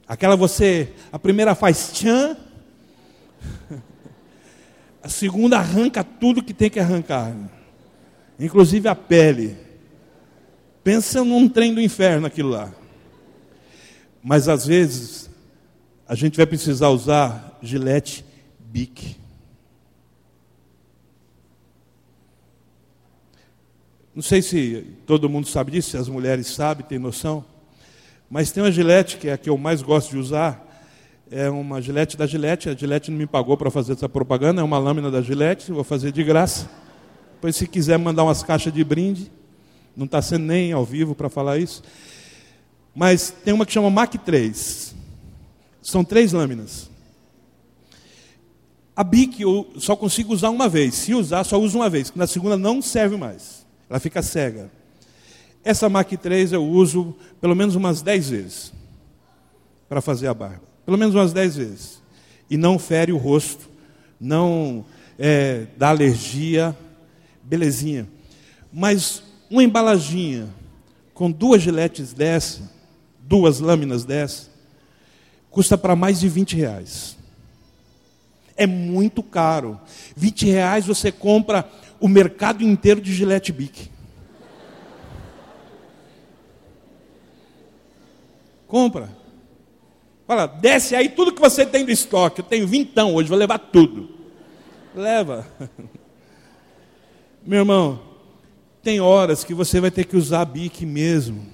Aquela 0.08 0.34
você, 0.34 0.92
a 1.12 1.18
primeira 1.18 1.54
faz 1.54 1.92
tchan, 1.92 2.36
a 5.02 5.08
segunda 5.08 5.56
arranca 5.58 6.02
tudo 6.02 6.42
que 6.42 6.52
tem 6.52 6.68
que 6.68 6.80
arrancar, 6.80 7.32
inclusive 8.38 8.88
a 8.88 8.94
pele. 8.94 9.56
Pensa 10.82 11.22
num 11.22 11.48
trem 11.48 11.72
do 11.72 11.80
inferno 11.80 12.26
aquilo 12.26 12.48
lá. 12.48 12.72
Mas 14.22 14.48
às 14.48 14.66
vezes 14.66 15.30
a 16.08 16.16
gente 16.16 16.36
vai 16.36 16.46
precisar 16.46 16.88
usar 16.88 17.56
gilete 17.62 18.24
bique. 18.58 19.19
Não 24.20 24.22
sei 24.22 24.42
se 24.42 24.84
todo 25.06 25.30
mundo 25.30 25.48
sabe 25.48 25.72
disso, 25.72 25.92
se 25.92 25.96
as 25.96 26.06
mulheres 26.06 26.46
sabem, 26.48 26.84
têm 26.84 26.98
noção. 26.98 27.42
Mas 28.28 28.52
tem 28.52 28.62
uma 28.62 28.70
gilete 28.70 29.16
que 29.16 29.28
é 29.28 29.32
a 29.32 29.38
que 29.38 29.48
eu 29.48 29.56
mais 29.56 29.80
gosto 29.80 30.10
de 30.10 30.18
usar. 30.18 30.62
É 31.30 31.48
uma 31.48 31.80
gilete 31.80 32.18
da 32.18 32.26
Gillette. 32.26 32.68
A 32.68 32.74
Gillette 32.74 33.10
não 33.10 33.16
me 33.16 33.26
pagou 33.26 33.56
para 33.56 33.70
fazer 33.70 33.94
essa 33.94 34.10
propaganda. 34.10 34.60
É 34.60 34.62
uma 34.62 34.78
lâmina 34.78 35.10
da 35.10 35.22
Gillette. 35.22 35.72
Vou 35.72 35.82
fazer 35.82 36.12
de 36.12 36.22
graça. 36.22 36.68
Depois, 37.32 37.56
se 37.56 37.66
quiser 37.66 37.98
mandar 37.98 38.24
umas 38.24 38.42
caixas 38.42 38.70
de 38.70 38.84
brinde, 38.84 39.32
não 39.96 40.04
está 40.04 40.20
sendo 40.20 40.44
nem 40.44 40.70
ao 40.70 40.84
vivo 40.84 41.14
para 41.14 41.30
falar 41.30 41.56
isso. 41.56 41.82
Mas 42.94 43.30
tem 43.30 43.54
uma 43.54 43.64
que 43.64 43.72
chama 43.72 43.88
Mac 43.88 44.16
3. 44.16 44.94
São 45.80 46.04
três 46.04 46.34
lâminas. 46.34 46.90
A 48.94 49.02
BIC 49.02 49.40
eu 49.40 49.72
só 49.78 49.96
consigo 49.96 50.34
usar 50.34 50.50
uma 50.50 50.68
vez. 50.68 50.94
Se 50.94 51.14
usar, 51.14 51.42
só 51.42 51.58
uso 51.58 51.78
uma 51.78 51.88
vez. 51.88 52.12
Na 52.14 52.26
segunda 52.26 52.58
não 52.58 52.82
serve 52.82 53.16
mais. 53.16 53.59
Ela 53.90 53.98
fica 53.98 54.22
cega. 54.22 54.70
Essa 55.64 55.88
Mac 55.88 56.08
3 56.12 56.52
eu 56.52 56.64
uso 56.64 57.14
pelo 57.40 57.56
menos 57.56 57.74
umas 57.74 58.00
10 58.00 58.30
vezes 58.30 58.72
para 59.88 60.00
fazer 60.00 60.28
a 60.28 60.34
barba. 60.34 60.62
Pelo 60.86 60.96
menos 60.96 61.14
umas 61.16 61.32
10 61.32 61.56
vezes. 61.56 62.02
E 62.48 62.56
não 62.56 62.78
fere 62.78 63.12
o 63.12 63.16
rosto, 63.16 63.68
não 64.20 64.84
é, 65.18 65.66
dá 65.76 65.88
alergia, 65.88 66.76
belezinha. 67.42 68.08
Mas 68.72 69.24
uma 69.50 69.64
embalaginha 69.64 70.48
com 71.12 71.28
duas 71.28 71.60
giletes 71.60 72.12
dessa, 72.12 72.70
duas 73.20 73.58
lâminas 73.58 74.04
dessa, 74.04 74.48
custa 75.50 75.76
para 75.76 75.96
mais 75.96 76.20
de 76.20 76.28
20 76.28 76.56
reais 76.56 77.18
é 78.60 78.66
muito 78.66 79.22
caro. 79.22 79.80
20 80.14 80.44
reais 80.44 80.84
você 80.84 81.10
compra 81.10 81.66
o 82.00 82.08
mercado 82.08 82.64
inteiro 82.64 83.00
de 83.00 83.12
Gillette 83.12 83.52
Bic. 83.52 83.90
Compra. 88.66 89.10
Fala, 90.26 90.46
desce 90.46 90.94
aí 90.94 91.08
tudo 91.08 91.32
que 91.32 91.40
você 91.40 91.66
tem 91.66 91.84
do 91.84 91.90
estoque. 91.90 92.40
Eu 92.40 92.44
tenho 92.44 92.66
vintão 92.66 93.14
hoje, 93.14 93.28
vou 93.28 93.36
levar 93.36 93.58
tudo. 93.58 94.08
Leva. 94.94 95.46
Meu 97.44 97.60
irmão, 97.60 98.00
tem 98.82 99.00
horas 99.00 99.44
que 99.44 99.52
você 99.52 99.80
vai 99.80 99.90
ter 99.90 100.04
que 100.04 100.16
usar 100.16 100.44
Bic 100.44 100.86
mesmo. 100.86 101.46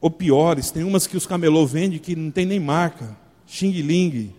Ou 0.00 0.10
piores, 0.10 0.70
tem 0.70 0.84
umas 0.84 1.06
que 1.06 1.16
os 1.16 1.26
camelô 1.26 1.66
vendem 1.66 1.98
que 1.98 2.14
não 2.14 2.30
tem 2.30 2.46
nem 2.46 2.60
marca. 2.60 3.16
Xing 3.46 3.72
Ling. 3.72 4.32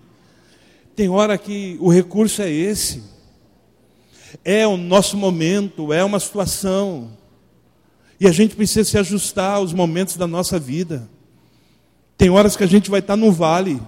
Tem 0.95 1.09
hora 1.09 1.37
que 1.37 1.77
o 1.79 1.89
recurso 1.89 2.41
é 2.41 2.49
esse. 2.49 3.03
É 4.43 4.65
o 4.67 4.77
nosso 4.77 5.17
momento, 5.17 5.91
é 5.91 6.03
uma 6.03 6.19
situação. 6.19 7.11
E 8.19 8.27
a 8.27 8.31
gente 8.31 8.55
precisa 8.55 8.83
se 8.83 8.97
ajustar 8.97 9.55
aos 9.55 9.73
momentos 9.73 10.17
da 10.17 10.27
nossa 10.27 10.59
vida. 10.59 11.09
Tem 12.17 12.29
horas 12.29 12.55
que 12.55 12.63
a 12.63 12.67
gente 12.67 12.89
vai 12.89 12.99
estar 12.99 13.15
no 13.15 13.31
vale. 13.31 13.81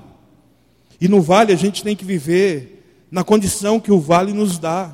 E 0.99 1.07
no 1.07 1.21
vale 1.21 1.51
a 1.51 1.57
gente 1.57 1.83
tem 1.83 1.95
que 1.95 2.05
viver 2.05 3.05
na 3.11 3.23
condição 3.23 3.79
que 3.79 3.91
o 3.91 3.99
vale 3.99 4.31
nos 4.31 4.57
dá. 4.57 4.93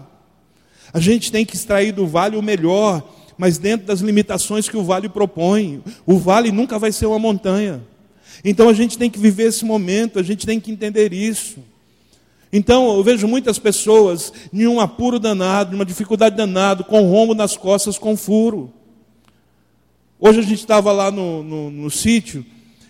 A 0.91 0.99
gente 0.99 1.31
tem 1.31 1.45
que 1.45 1.55
extrair 1.55 1.91
do 1.91 2.07
vale 2.07 2.36
o 2.36 2.41
melhor, 2.41 3.07
mas 3.38 3.57
dentro 3.60 3.86
das 3.86 3.99
limitações 3.99 4.67
que 4.67 4.75
o 4.75 4.83
vale 4.83 5.07
propõe. 5.07 5.83
O 6.05 6.17
vale 6.17 6.51
nunca 6.51 6.79
vai 6.79 6.91
ser 6.91 7.05
uma 7.05 7.19
montanha. 7.19 7.83
Então 8.43 8.69
a 8.69 8.73
gente 8.73 8.97
tem 8.97 9.10
que 9.10 9.19
viver 9.19 9.43
esse 9.43 9.63
momento, 9.63 10.17
a 10.17 10.23
gente 10.23 10.45
tem 10.45 10.60
que 10.60 10.71
entender 10.71 11.13
isso. 11.13 11.60
Então 12.51 12.95
eu 12.95 13.03
vejo 13.03 13.27
muitas 13.27 13.60
pessoas 13.60 14.31
em 14.53 14.67
um 14.67 14.79
apuro 14.79 15.19
danado, 15.19 15.75
uma 15.75 15.86
dificuldade 15.86 16.36
danada, 16.36 16.83
com 16.83 17.01
rombo 17.10 17.36
nas 17.36 17.57
costas, 17.57 17.97
com 17.97 18.15
furo. 18.15 18.71
Hoje 20.19 20.39
a 20.39 20.43
gente 20.43 20.60
estava 20.60 20.91
lá 20.91 21.12
no, 21.12 21.43
no, 21.43 21.69
no 21.69 21.91
sítio, 21.91 22.45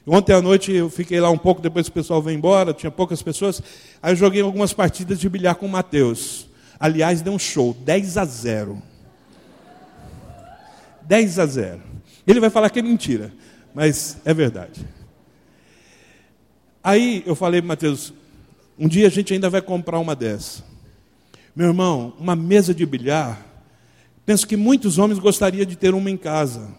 ontem 0.06 0.34
à 0.34 0.42
noite 0.42 0.72
eu 0.72 0.90
fiquei 0.90 1.20
lá 1.20 1.30
um 1.30 1.38
pouco, 1.38 1.62
depois 1.62 1.88
o 1.88 1.92
pessoal 1.92 2.22
veio 2.22 2.38
embora, 2.38 2.74
tinha 2.74 2.92
poucas 2.92 3.22
pessoas, 3.22 3.62
aí 4.02 4.14
eu 4.14 4.16
joguei 4.16 4.42
algumas 4.42 4.72
partidas 4.72 5.20
de 5.20 5.28
bilhar 5.28 5.56
com 5.56 5.66
o 5.66 5.70
Matheus. 5.70 6.48
Aliás, 6.80 7.22
deu 7.22 7.34
um 7.34 7.40
show, 7.40 7.76
10 7.84 8.18
a 8.18 8.26
0. 8.26 8.82
10 11.02 11.40
a 11.40 11.46
0. 11.46 11.82
Ele 12.26 12.40
vai 12.40 12.50
falar 12.50 12.70
que 12.70 12.80
é 12.80 12.82
mentira, 12.84 13.34
mas 13.74 14.18
é 14.24 14.34
verdade. 14.34 14.86
Aí 16.84 17.24
eu 17.26 17.36
falei 17.36 17.62
para 17.62 17.70
Matheus, 17.70 18.14
um 18.78 18.88
dia 18.88 19.08
a 19.08 19.10
gente 19.10 19.34
ainda 19.34 19.50
vai 19.50 19.62
comprar 19.62 20.00
uma 20.00 20.16
dessa. 20.16 20.64
Meu 21.56 21.68
irmão, 21.68 22.14
uma 22.20 22.36
mesa 22.36 22.74
de 22.74 22.86
bilhar. 22.86 23.44
Penso 24.26 24.48
que 24.48 24.56
muitos 24.56 24.98
homens 24.98 25.20
gostariam 25.20 25.66
de 25.66 25.76
ter 25.76 25.96
uma 25.96 26.12
em 26.12 26.18
casa. 26.18 26.70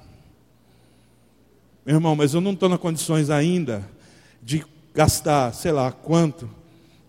Meu 1.85 1.97
irmão, 1.97 2.15
mas 2.15 2.35
eu 2.35 2.41
não 2.41 2.53
estou 2.53 2.69
nas 2.69 2.79
condições 2.79 3.31
ainda 3.31 3.89
de 4.43 4.65
gastar, 4.95 5.53
sei 5.55 5.73
lá, 5.73 5.91
quanto, 5.91 6.49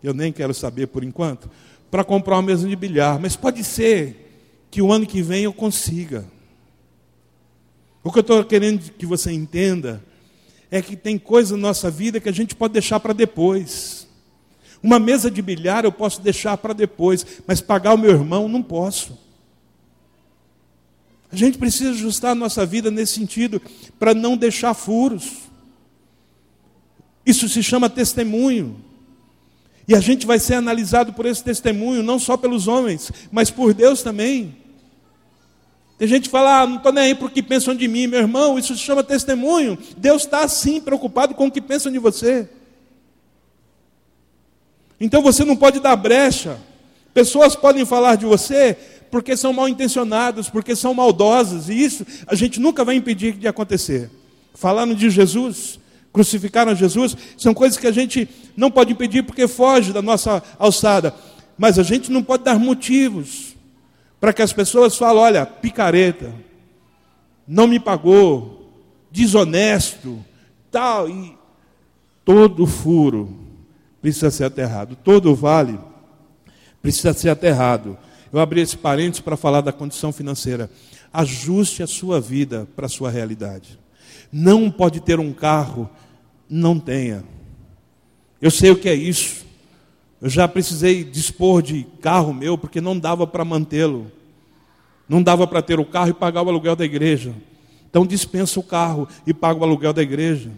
eu 0.01 0.13
nem 0.13 0.31
quero 0.31 0.53
saber 0.53 0.87
por 0.87 1.03
enquanto, 1.03 1.49
para 1.91 2.03
comprar 2.03 2.37
uma 2.37 2.43
mesa 2.43 2.67
de 2.67 2.75
bilhar. 2.75 3.19
Mas 3.19 3.35
pode 3.35 3.63
ser 3.63 4.65
que 4.71 4.81
o 4.81 4.91
ano 4.91 5.05
que 5.05 5.21
vem 5.21 5.43
eu 5.43 5.53
consiga. 5.53 6.25
O 8.03 8.11
que 8.11 8.19
eu 8.19 8.21
estou 8.21 8.43
querendo 8.45 8.91
que 8.93 9.05
você 9.05 9.31
entenda 9.31 10.03
é 10.71 10.81
que 10.81 10.95
tem 10.95 11.17
coisas 11.17 11.51
na 11.51 11.67
nossa 11.67 11.91
vida 11.91 12.19
que 12.19 12.29
a 12.29 12.33
gente 12.33 12.55
pode 12.55 12.73
deixar 12.73 12.99
para 12.99 13.13
depois. 13.13 13.98
Uma 14.81 14.99
mesa 14.99 15.29
de 15.29 15.41
bilhar 15.41 15.83
eu 15.83 15.91
posso 15.91 16.21
deixar 16.21 16.57
para 16.57 16.73
depois, 16.73 17.25
mas 17.45 17.59
pagar 17.59 17.93
o 17.93 17.97
meu 17.97 18.11
irmão 18.11 18.47
não 18.47 18.63
posso. 18.63 19.17
A 21.31 21.35
gente 21.35 21.57
precisa 21.57 21.91
ajustar 21.91 22.31
a 22.31 22.35
nossa 22.35 22.65
vida 22.65 22.89
nesse 22.89 23.13
sentido, 23.13 23.61
para 23.99 24.13
não 24.13 24.35
deixar 24.35 24.73
furos. 24.73 25.49
Isso 27.25 27.47
se 27.47 27.61
chama 27.61 27.89
testemunho. 27.89 28.83
E 29.87 29.95
a 29.95 29.99
gente 29.99 30.25
vai 30.25 30.39
ser 30.39 30.55
analisado 30.55 31.13
por 31.13 31.25
esse 31.25 31.43
testemunho, 31.43 32.01
não 32.01 32.19
só 32.19 32.37
pelos 32.37 32.67
homens, 32.67 33.11
mas 33.31 33.51
por 33.51 33.73
Deus 33.73 34.01
também. 34.01 34.55
Tem 35.97 36.07
gente 36.07 36.23
que 36.23 36.29
fala, 36.29 36.61
ah, 36.61 36.67
não 36.67 36.77
estou 36.77 36.93
nem 36.93 37.05
aí 37.05 37.15
para 37.15 37.27
o 37.27 37.29
que 37.29 37.43
pensam 37.43 37.75
de 37.75 37.87
mim, 37.87 38.07
meu 38.07 38.19
irmão, 38.19 38.57
isso 38.57 38.73
se 38.73 38.81
chama 38.81 39.03
testemunho. 39.03 39.77
Deus 39.97 40.23
está 40.23 40.47
sim 40.47 40.79
preocupado 40.79 41.35
com 41.35 41.47
o 41.47 41.51
que 41.51 41.61
pensam 41.61 41.91
de 41.91 41.99
você. 41.99 42.47
Então 44.99 45.21
você 45.21 45.45
não 45.45 45.55
pode 45.55 45.79
dar 45.79 45.95
brecha. 45.95 46.59
Pessoas 47.13 47.55
podem 47.55 47.85
falar 47.85 48.15
de 48.15 48.25
você 48.25 48.77
porque 49.09 49.35
são 49.35 49.53
mal 49.53 49.67
intencionadas, 49.67 50.49
porque 50.49 50.75
são 50.75 50.93
maldosas, 50.93 51.67
e 51.67 51.73
isso 51.73 52.05
a 52.27 52.35
gente 52.35 52.59
nunca 52.59 52.85
vai 52.85 52.95
impedir 52.95 53.33
de 53.33 53.47
acontecer. 53.47 54.09
Falaram 54.53 54.93
de 54.93 55.09
Jesus, 55.09 55.79
crucificaram 56.13 56.75
Jesus, 56.75 57.17
são 57.35 57.53
coisas 57.53 57.77
que 57.77 57.87
a 57.87 57.91
gente 57.91 58.29
não 58.55 58.69
pode 58.69 58.91
impedir 58.91 59.23
porque 59.23 59.47
foge 59.47 59.91
da 59.91 60.01
nossa 60.01 60.43
alçada, 60.59 61.15
mas 61.57 61.79
a 61.79 61.83
gente 61.83 62.11
não 62.11 62.21
pode 62.21 62.43
dar 62.43 62.59
motivos 62.59 63.55
para 64.19 64.31
que 64.31 64.43
as 64.43 64.53
pessoas 64.53 64.95
falem: 64.95 65.23
olha, 65.23 65.45
picareta, 65.45 66.31
não 67.47 67.65
me 67.65 67.79
pagou, 67.79 68.71
desonesto, 69.11 70.23
tal, 70.69 71.09
e 71.09 71.35
todo 72.23 72.67
furo 72.67 73.48
precisa 74.01 74.31
ser 74.31 74.45
aterrado. 74.45 74.95
Todo 74.95 75.35
vale 75.35 75.79
precisa 76.81 77.13
ser 77.13 77.29
aterrado. 77.29 77.97
Eu 78.31 78.39
abri 78.39 78.61
esse 78.61 78.77
parênteses 78.77 79.21
para 79.21 79.35
falar 79.35 79.61
da 79.61 79.71
condição 79.71 80.11
financeira. 80.11 80.69
Ajuste 81.11 81.81
a 81.81 81.87
sua 81.87 82.21
vida 82.21 82.67
para 82.75 82.85
a 82.85 82.89
sua 82.89 83.09
realidade. 83.09 83.79
Não 84.31 84.69
pode 84.69 84.99
ter 84.99 85.19
um 85.19 85.33
carro, 85.33 85.89
não 86.49 86.79
tenha. 86.79 87.23
Eu 88.41 88.51
sei 88.51 88.69
o 88.71 88.75
que 88.75 88.87
é 88.87 88.93
isso. 88.93 89.45
Eu 90.21 90.29
já 90.29 90.47
precisei 90.47 91.03
dispor 91.03 91.61
de 91.61 91.85
carro 92.01 92.33
meu 92.33 92.57
porque 92.57 92.79
não 92.79 92.97
dava 92.97 93.25
para 93.25 93.43
mantê-lo. 93.43 94.11
Não 95.07 95.23
dava 95.23 95.47
para 95.47 95.61
ter 95.61 95.79
o 95.79 95.85
carro 95.85 96.09
e 96.09 96.13
pagar 96.13 96.43
o 96.43 96.49
aluguel 96.49 96.75
da 96.75 96.85
igreja. 96.85 97.33
Então 97.89 98.05
dispensa 98.05 98.59
o 98.59 98.63
carro 98.63 99.07
e 99.25 99.33
paga 99.33 99.59
o 99.59 99.63
aluguel 99.63 99.91
da 99.91 100.03
igreja. 100.03 100.51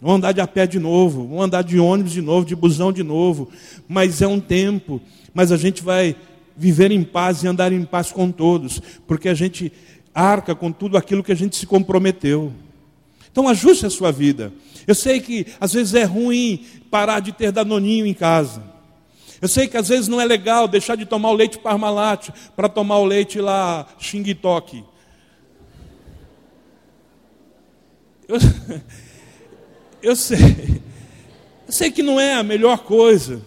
Vamos 0.00 0.18
andar 0.18 0.32
de 0.32 0.40
a 0.40 0.46
pé 0.46 0.66
de 0.66 0.78
novo, 0.78 1.26
vamos 1.26 1.44
andar 1.44 1.62
de 1.62 1.78
ônibus 1.78 2.12
de 2.12 2.20
novo, 2.20 2.46
de 2.46 2.54
busão 2.54 2.92
de 2.92 3.02
novo. 3.02 3.48
Mas 3.88 4.20
é 4.20 4.26
um 4.26 4.40
tempo, 4.40 5.00
mas 5.32 5.50
a 5.50 5.56
gente 5.56 5.82
vai 5.82 6.14
viver 6.56 6.90
em 6.90 7.02
paz 7.02 7.42
e 7.42 7.46
andar 7.46 7.72
em 7.72 7.84
paz 7.84 8.12
com 8.12 8.30
todos, 8.30 8.80
porque 9.06 9.28
a 9.28 9.34
gente 9.34 9.72
arca 10.14 10.54
com 10.54 10.72
tudo 10.72 10.96
aquilo 10.96 11.22
que 11.22 11.32
a 11.32 11.36
gente 11.36 11.56
se 11.56 11.66
comprometeu. 11.66 12.52
Então 13.30 13.48
ajuste 13.48 13.84
a 13.84 13.90
sua 13.90 14.10
vida. 14.10 14.52
Eu 14.86 14.94
sei 14.94 15.20
que 15.20 15.46
às 15.60 15.72
vezes 15.72 15.94
é 15.94 16.04
ruim 16.04 16.64
parar 16.90 17.20
de 17.20 17.32
ter 17.32 17.52
danoninho 17.52 18.06
em 18.06 18.14
casa. 18.14 18.62
Eu 19.40 19.48
sei 19.48 19.68
que 19.68 19.76
às 19.76 19.88
vezes 19.88 20.08
não 20.08 20.20
é 20.20 20.24
legal 20.24 20.66
deixar 20.66 20.96
de 20.96 21.04
tomar 21.04 21.30
o 21.30 21.34
leite 21.34 21.58
Parmalat 21.58 22.30
para 22.54 22.68
tomar 22.68 22.98
o 22.98 23.04
leite 23.04 23.38
lá 23.38 23.86
Xing 23.98 24.34
Toque. 24.34 24.82
Eu, 28.26 28.38
eu 30.06 30.16
sei. 30.16 30.82
Eu 31.66 31.72
sei 31.72 31.90
que 31.90 32.02
não 32.02 32.20
é 32.20 32.34
a 32.34 32.42
melhor 32.44 32.78
coisa 32.78 33.42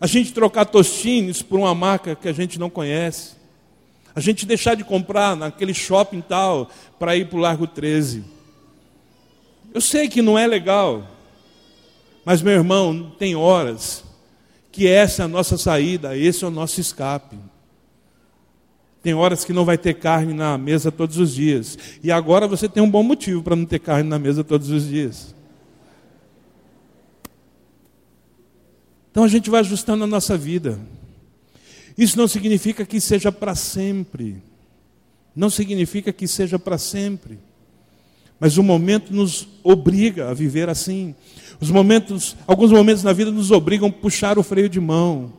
a 0.00 0.06
gente 0.06 0.32
trocar 0.32 0.64
tostines 0.64 1.42
por 1.42 1.58
uma 1.60 1.74
marca 1.74 2.16
que 2.16 2.28
a 2.28 2.32
gente 2.32 2.58
não 2.58 2.68
conhece. 2.68 3.36
A 4.14 4.20
gente 4.20 4.44
deixar 4.44 4.74
de 4.74 4.82
comprar 4.82 5.36
naquele 5.36 5.72
shopping 5.72 6.20
tal 6.20 6.68
para 6.98 7.16
ir 7.16 7.28
para 7.28 7.38
o 7.38 7.40
Largo 7.40 7.66
13. 7.66 8.24
Eu 9.72 9.80
sei 9.80 10.08
que 10.08 10.20
não 10.20 10.38
é 10.38 10.46
legal, 10.46 11.06
mas 12.24 12.42
meu 12.42 12.52
irmão, 12.52 13.12
tem 13.18 13.34
horas 13.34 14.04
que 14.70 14.88
essa 14.88 15.22
é 15.22 15.24
a 15.24 15.28
nossa 15.28 15.56
saída, 15.56 16.16
esse 16.16 16.44
é 16.44 16.46
o 16.48 16.50
nosso 16.50 16.80
escape. 16.80 17.38
Tem 19.02 19.14
horas 19.14 19.44
que 19.44 19.52
não 19.52 19.64
vai 19.64 19.78
ter 19.78 19.94
carne 19.94 20.32
na 20.32 20.56
mesa 20.56 20.92
todos 20.92 21.16
os 21.16 21.34
dias. 21.34 21.76
E 22.02 22.12
agora 22.12 22.46
você 22.46 22.68
tem 22.68 22.82
um 22.82 22.90
bom 22.90 23.02
motivo 23.02 23.42
para 23.42 23.56
não 23.56 23.64
ter 23.64 23.78
carne 23.78 24.08
na 24.08 24.18
mesa 24.18 24.44
todos 24.44 24.70
os 24.70 24.86
dias. 24.86 25.34
Então 29.12 29.22
a 29.22 29.28
gente 29.28 29.48
vai 29.50 29.60
ajustando 29.60 30.02
a 30.04 30.06
nossa 30.06 30.36
vida. 30.38 30.80
Isso 31.96 32.16
não 32.16 32.26
significa 32.26 32.84
que 32.86 32.98
seja 32.98 33.30
para 33.30 33.54
sempre. 33.54 34.42
Não 35.36 35.50
significa 35.50 36.10
que 36.12 36.26
seja 36.26 36.58
para 36.58 36.78
sempre. 36.78 37.38
Mas 38.40 38.56
o 38.56 38.62
momento 38.62 39.14
nos 39.14 39.46
obriga 39.62 40.30
a 40.30 40.34
viver 40.34 40.70
assim. 40.70 41.14
Os 41.60 41.70
momentos, 41.70 42.34
alguns 42.46 42.72
momentos 42.72 43.02
na 43.02 43.12
vida 43.12 43.30
nos 43.30 43.50
obrigam 43.50 43.88
a 43.88 43.92
puxar 43.92 44.38
o 44.38 44.42
freio 44.42 44.68
de 44.68 44.80
mão. 44.80 45.32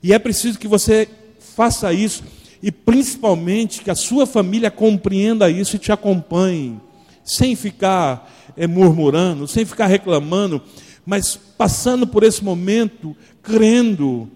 E 0.00 0.12
é 0.12 0.18
preciso 0.18 0.56
que 0.56 0.68
você 0.68 1.08
faça 1.56 1.92
isso 1.92 2.22
e 2.62 2.70
principalmente 2.70 3.82
que 3.82 3.90
a 3.90 3.94
sua 3.94 4.26
família 4.26 4.70
compreenda 4.70 5.50
isso 5.50 5.74
e 5.76 5.78
te 5.78 5.90
acompanhe, 5.90 6.80
sem 7.24 7.56
ficar 7.56 8.32
é, 8.56 8.66
murmurando, 8.66 9.46
sem 9.46 9.64
ficar 9.64 9.86
reclamando, 9.86 10.62
mas 11.06 11.38
passando 11.56 12.04
por 12.04 12.24
esse 12.24 12.42
momento 12.42 13.16
crendo 13.40 14.28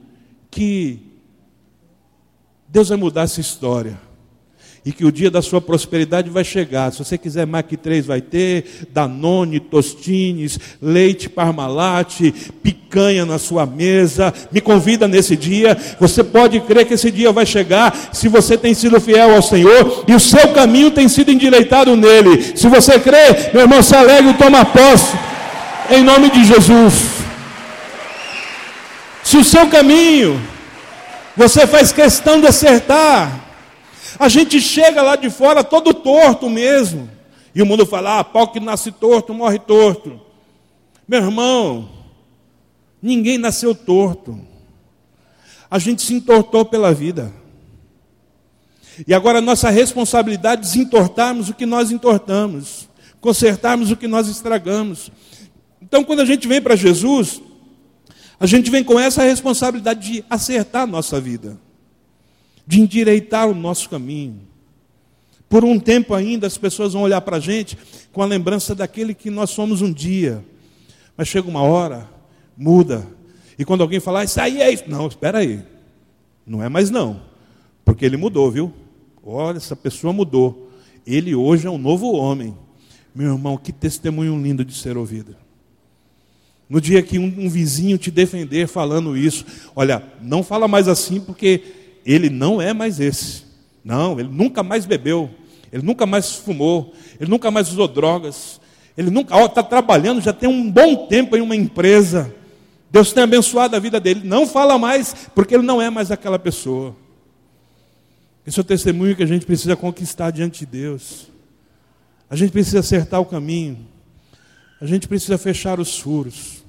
que 0.48 1.00
Deus 2.68 2.88
vai 2.88 2.96
mudar 2.96 3.22
essa 3.22 3.40
história. 3.40 3.98
E 4.82 4.92
que 4.92 5.04
o 5.04 5.12
dia 5.12 5.30
da 5.30 5.42
sua 5.42 5.60
prosperidade 5.60 6.30
vai 6.30 6.42
chegar. 6.42 6.90
Se 6.90 7.04
você 7.04 7.18
quiser 7.18 7.46
Mac 7.46 7.70
3, 7.70 8.06
vai 8.06 8.22
ter, 8.22 8.86
Danone, 8.90 9.60
Tostines, 9.60 10.58
leite 10.80 11.28
Parmalat, 11.28 12.32
picanha 12.62 13.26
na 13.26 13.38
sua 13.38 13.66
mesa. 13.66 14.32
Me 14.50 14.58
convida 14.58 15.06
nesse 15.06 15.36
dia. 15.36 15.76
Você 15.98 16.24
pode 16.24 16.60
crer 16.60 16.86
que 16.86 16.94
esse 16.94 17.10
dia 17.10 17.30
vai 17.30 17.44
chegar 17.44 18.10
se 18.14 18.26
você 18.26 18.56
tem 18.56 18.72
sido 18.72 18.98
fiel 18.98 19.34
ao 19.34 19.42
Senhor 19.42 20.04
e 20.08 20.14
o 20.14 20.20
seu 20.20 20.50
caminho 20.54 20.90
tem 20.90 21.08
sido 21.10 21.30
endireitado 21.30 21.94
nele. 21.94 22.56
Se 22.56 22.66
você 22.66 22.98
crê, 22.98 23.50
meu 23.52 23.62
irmão, 23.62 23.82
se 23.82 23.94
alegre 23.94 24.30
e 24.30 24.38
toma 24.38 24.64
posse 24.64 25.14
em 25.90 26.04
nome 26.04 26.30
de 26.30 26.44
Jesus. 26.44 26.94
Se 29.24 29.36
o 29.36 29.44
seu 29.44 29.68
caminho 29.68 30.40
você 31.36 31.66
faz 31.66 31.92
questão 31.92 32.40
de 32.40 32.46
acertar, 32.46 33.48
a 34.18 34.28
gente 34.28 34.60
chega 34.60 35.02
lá 35.02 35.16
de 35.16 35.30
fora 35.30 35.64
todo 35.64 35.94
torto 35.94 36.48
mesmo. 36.48 37.10
E 37.54 37.62
o 37.62 37.66
mundo 37.66 37.84
fala: 37.86 38.20
ah, 38.20 38.24
pau 38.24 38.48
que 38.48 38.60
nasce 38.60 38.92
torto, 38.92 39.34
morre 39.34 39.58
torto. 39.58 40.20
Meu 41.08 41.20
irmão, 41.20 41.88
ninguém 43.02 43.38
nasceu 43.38 43.74
torto. 43.74 44.38
A 45.70 45.78
gente 45.78 46.02
se 46.02 46.14
entortou 46.14 46.64
pela 46.64 46.92
vida. 46.92 47.32
E 49.06 49.14
agora 49.14 49.40
nossa 49.40 49.70
responsabilidade 49.70 50.60
é 50.60 50.64
desentortarmos 50.64 51.48
o 51.48 51.54
que 51.54 51.64
nós 51.64 51.90
entortamos, 51.90 52.88
consertarmos 53.20 53.90
o 53.90 53.96
que 53.96 54.06
nós 54.06 54.28
estragamos. 54.28 55.10
Então, 55.80 56.04
quando 56.04 56.20
a 56.20 56.24
gente 56.24 56.46
vem 56.46 56.60
para 56.60 56.76
Jesus, 56.76 57.40
a 58.38 58.46
gente 58.46 58.70
vem 58.70 58.82
com 58.82 58.98
essa 58.98 59.22
responsabilidade 59.22 60.12
de 60.12 60.24
acertar 60.28 60.82
a 60.82 60.86
nossa 60.86 61.20
vida, 61.20 61.58
de 62.66 62.80
endireitar 62.80 63.48
o 63.48 63.54
nosso 63.54 63.88
caminho. 63.88 64.40
Por 65.48 65.64
um 65.64 65.80
tempo 65.80 66.14
ainda, 66.14 66.46
as 66.46 66.56
pessoas 66.56 66.92
vão 66.92 67.02
olhar 67.02 67.20
para 67.22 67.38
a 67.38 67.40
gente 67.40 67.76
com 68.12 68.22
a 68.22 68.26
lembrança 68.26 68.74
daquele 68.74 69.14
que 69.14 69.30
nós 69.30 69.50
somos 69.50 69.82
um 69.82 69.92
dia. 69.92 70.44
Mas 71.16 71.28
chega 71.28 71.48
uma 71.48 71.62
hora, 71.62 72.08
muda. 72.56 73.06
E 73.58 73.64
quando 73.64 73.82
alguém 73.82 74.00
falar, 74.00 74.24
isso 74.24 74.40
aí 74.40 74.62
é 74.62 74.70
isso. 74.72 74.84
Não, 74.86 75.06
espera 75.06 75.38
aí. 75.38 75.62
Não 76.46 76.62
é 76.62 76.68
mais 76.68 76.88
não. 76.88 77.20
Porque 77.84 78.04
ele 78.04 78.16
mudou, 78.16 78.50
viu? 78.50 78.72
Olha, 79.22 79.56
essa 79.56 79.76
pessoa 79.76 80.12
mudou. 80.12 80.70
Ele 81.06 81.34
hoje 81.34 81.66
é 81.66 81.70
um 81.70 81.78
novo 81.78 82.12
homem. 82.12 82.56
Meu 83.14 83.32
irmão, 83.32 83.56
que 83.56 83.72
testemunho 83.72 84.40
lindo 84.40 84.64
de 84.64 84.74
ser 84.74 84.96
ouvido. 84.96 85.36
No 86.70 86.80
dia 86.80 87.02
que 87.02 87.18
um, 87.18 87.24
um, 87.24 87.48
vizinho 87.50 87.98
te 87.98 88.12
defender 88.12 88.68
falando 88.68 89.16
isso, 89.16 89.44
olha, 89.74 90.00
não 90.22 90.44
fala 90.44 90.68
mais 90.68 90.86
assim 90.86 91.20
porque 91.20 91.62
ele 92.06 92.30
não 92.30 92.62
é 92.62 92.72
mais 92.72 93.00
esse. 93.00 93.42
Não, 93.84 94.20
ele 94.20 94.28
nunca 94.28 94.62
mais 94.62 94.86
bebeu, 94.86 95.28
ele 95.72 95.82
nunca 95.82 96.06
mais 96.06 96.36
fumou, 96.36 96.94
ele 97.18 97.28
nunca 97.28 97.50
mais 97.50 97.68
usou 97.72 97.88
drogas, 97.88 98.60
ele 98.96 99.10
nunca 99.10 99.36
está 99.44 99.64
trabalhando, 99.64 100.20
já 100.20 100.32
tem 100.32 100.48
um 100.48 100.70
bom 100.70 101.08
tempo 101.08 101.36
em 101.36 101.40
uma 101.40 101.56
empresa. 101.56 102.32
Deus 102.88 103.12
tem 103.12 103.24
abençoado 103.24 103.74
a 103.74 103.80
vida 103.80 103.98
dele. 103.98 104.20
Não 104.22 104.46
fala 104.46 104.78
mais, 104.78 105.28
porque 105.34 105.54
ele 105.54 105.64
não 105.64 105.82
é 105.82 105.90
mais 105.90 106.12
aquela 106.12 106.38
pessoa. 106.38 106.94
Esse 108.46 108.58
é 108.58 108.62
o 108.62 108.64
testemunho 108.64 109.16
que 109.16 109.22
a 109.24 109.26
gente 109.26 109.44
precisa 109.44 109.74
conquistar 109.74 110.30
diante 110.30 110.60
de 110.60 110.66
Deus. 110.66 111.26
A 112.28 112.36
gente 112.36 112.52
precisa 112.52 112.78
acertar 112.78 113.20
o 113.20 113.26
caminho. 113.26 113.78
A 114.80 114.86
gente 114.86 115.06
precisa 115.06 115.36
fechar 115.36 115.78
os 115.78 115.98
furos. 115.98 116.59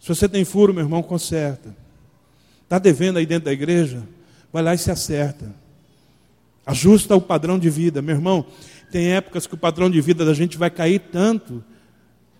Se 0.00 0.08
você 0.08 0.28
tem 0.28 0.44
furo, 0.44 0.72
meu 0.72 0.82
irmão, 0.82 1.02
conserta. 1.02 1.76
Está 2.64 2.78
devendo 2.78 3.18
aí 3.18 3.26
dentro 3.26 3.44
da 3.44 3.52
igreja? 3.52 4.02
Vai 4.52 4.62
lá 4.62 4.74
e 4.74 4.78
se 4.78 4.90
acerta. 4.90 5.54
Ajusta 6.64 7.14
o 7.14 7.20
padrão 7.20 7.58
de 7.58 7.68
vida. 7.68 8.00
Meu 8.00 8.16
irmão, 8.16 8.46
tem 8.90 9.12
épocas 9.12 9.46
que 9.46 9.54
o 9.54 9.58
padrão 9.58 9.90
de 9.90 10.00
vida 10.00 10.24
da 10.24 10.32
gente 10.32 10.56
vai 10.56 10.70
cair 10.70 11.00
tanto. 11.12 11.62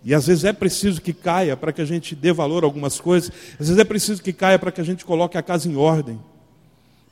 E 0.03 0.13
às 0.15 0.25
vezes 0.25 0.43
é 0.43 0.51
preciso 0.51 1.01
que 1.01 1.13
caia 1.13 1.55
para 1.55 1.71
que 1.71 1.81
a 1.81 1.85
gente 1.85 2.15
dê 2.15 2.33
valor 2.33 2.63
a 2.63 2.67
algumas 2.67 2.99
coisas. 2.99 3.31
Às 3.59 3.67
vezes 3.67 3.77
é 3.77 3.83
preciso 3.83 4.23
que 4.23 4.33
caia 4.33 4.57
para 4.57 4.71
que 4.71 4.81
a 4.81 4.83
gente 4.83 5.05
coloque 5.05 5.37
a 5.37 5.43
casa 5.43 5.69
em 5.69 5.75
ordem. 5.75 6.19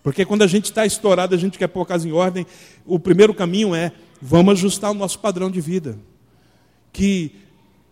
Porque 0.02 0.26
quando 0.26 0.41
a 0.41 0.47
gente 0.47 0.66
está 0.66 0.86
estourado, 0.86 1.36
a 1.36 1.38
gente 1.38 1.58
quer 1.58 1.68
pôr 1.68 1.82
a 1.82 1.86
casa 1.86 2.08
em 2.08 2.12
ordem. 2.12 2.47
O 2.86 2.97
primeiro 2.97 3.34
caminho 3.34 3.76
é: 3.76 3.91
vamos 4.20 4.54
ajustar 4.54 4.91
o 4.91 4.95
nosso 4.95 5.20
padrão 5.20 5.52
de 5.52 5.62
vida. 5.62 6.00
Que 6.91 7.36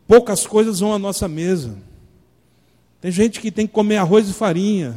poucas 0.07 0.47
coisas 0.47 0.79
vão 0.79 0.93
à 0.93 0.97
nossa 0.97 1.27
mesa. 1.27 1.77
Tem 3.07 3.11
gente 3.13 3.39
que 3.39 3.49
tem 3.49 3.65
que 3.65 3.71
comer 3.71 3.95
arroz 3.95 4.27
e 4.27 4.33
farinha 4.33 4.93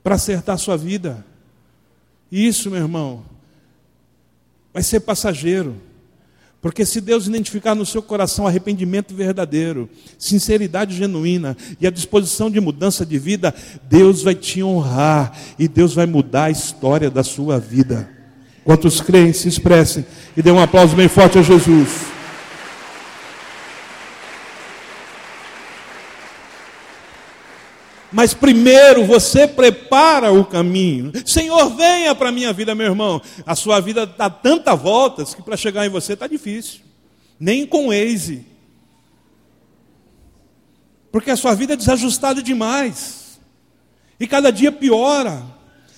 para 0.00 0.14
acertar 0.14 0.54
a 0.54 0.58
sua 0.58 0.76
vida. 0.76 1.26
Isso, 2.30 2.70
meu 2.70 2.78
irmão, 2.78 3.24
vai 4.72 4.80
ser 4.80 5.00
passageiro. 5.00 5.74
Porque 6.62 6.86
se 6.86 7.00
Deus 7.00 7.26
identificar 7.26 7.74
no 7.74 7.84
seu 7.84 8.00
coração 8.00 8.46
arrependimento 8.46 9.12
verdadeiro, 9.12 9.90
sinceridade 10.20 10.94
genuína 10.94 11.56
e 11.80 11.84
a 11.84 11.90
disposição 11.90 12.48
de 12.48 12.60
mudança 12.60 13.04
de 13.04 13.18
vida, 13.18 13.52
Deus 13.88 14.22
vai 14.22 14.36
te 14.36 14.62
honrar 14.62 15.36
e 15.58 15.66
Deus 15.66 15.92
vai 15.92 16.06
mudar 16.06 16.44
a 16.44 16.50
história 16.52 17.10
da 17.10 17.24
sua 17.24 17.58
vida. 17.58 18.08
Quantos 18.62 19.00
creem, 19.00 19.32
se 19.32 19.48
expressem 19.48 20.06
e 20.36 20.42
dê 20.42 20.52
um 20.52 20.60
aplauso 20.60 20.94
bem 20.94 21.08
forte 21.08 21.40
a 21.40 21.42
Jesus. 21.42 22.19
Mas 28.12 28.34
primeiro 28.34 29.04
você 29.04 29.46
prepara 29.46 30.32
o 30.32 30.44
caminho. 30.44 31.12
Senhor, 31.24 31.70
venha 31.76 32.14
para 32.14 32.30
a 32.30 32.32
minha 32.32 32.52
vida, 32.52 32.74
meu 32.74 32.86
irmão. 32.86 33.22
A 33.46 33.54
sua 33.54 33.80
vida 33.80 34.04
dá 34.04 34.28
tantas 34.28 34.80
voltas 34.80 35.34
que 35.34 35.42
para 35.42 35.56
chegar 35.56 35.86
em 35.86 35.90
você 35.90 36.14
está 36.14 36.26
difícil. 36.26 36.80
Nem 37.38 37.64
com 37.66 37.88
Waze. 37.88 38.44
Porque 41.12 41.30
a 41.30 41.36
sua 41.36 41.54
vida 41.54 41.74
é 41.74 41.76
desajustada 41.76 42.42
demais. 42.42 43.40
E 44.18 44.26
cada 44.26 44.50
dia 44.50 44.72
piora. 44.72 45.42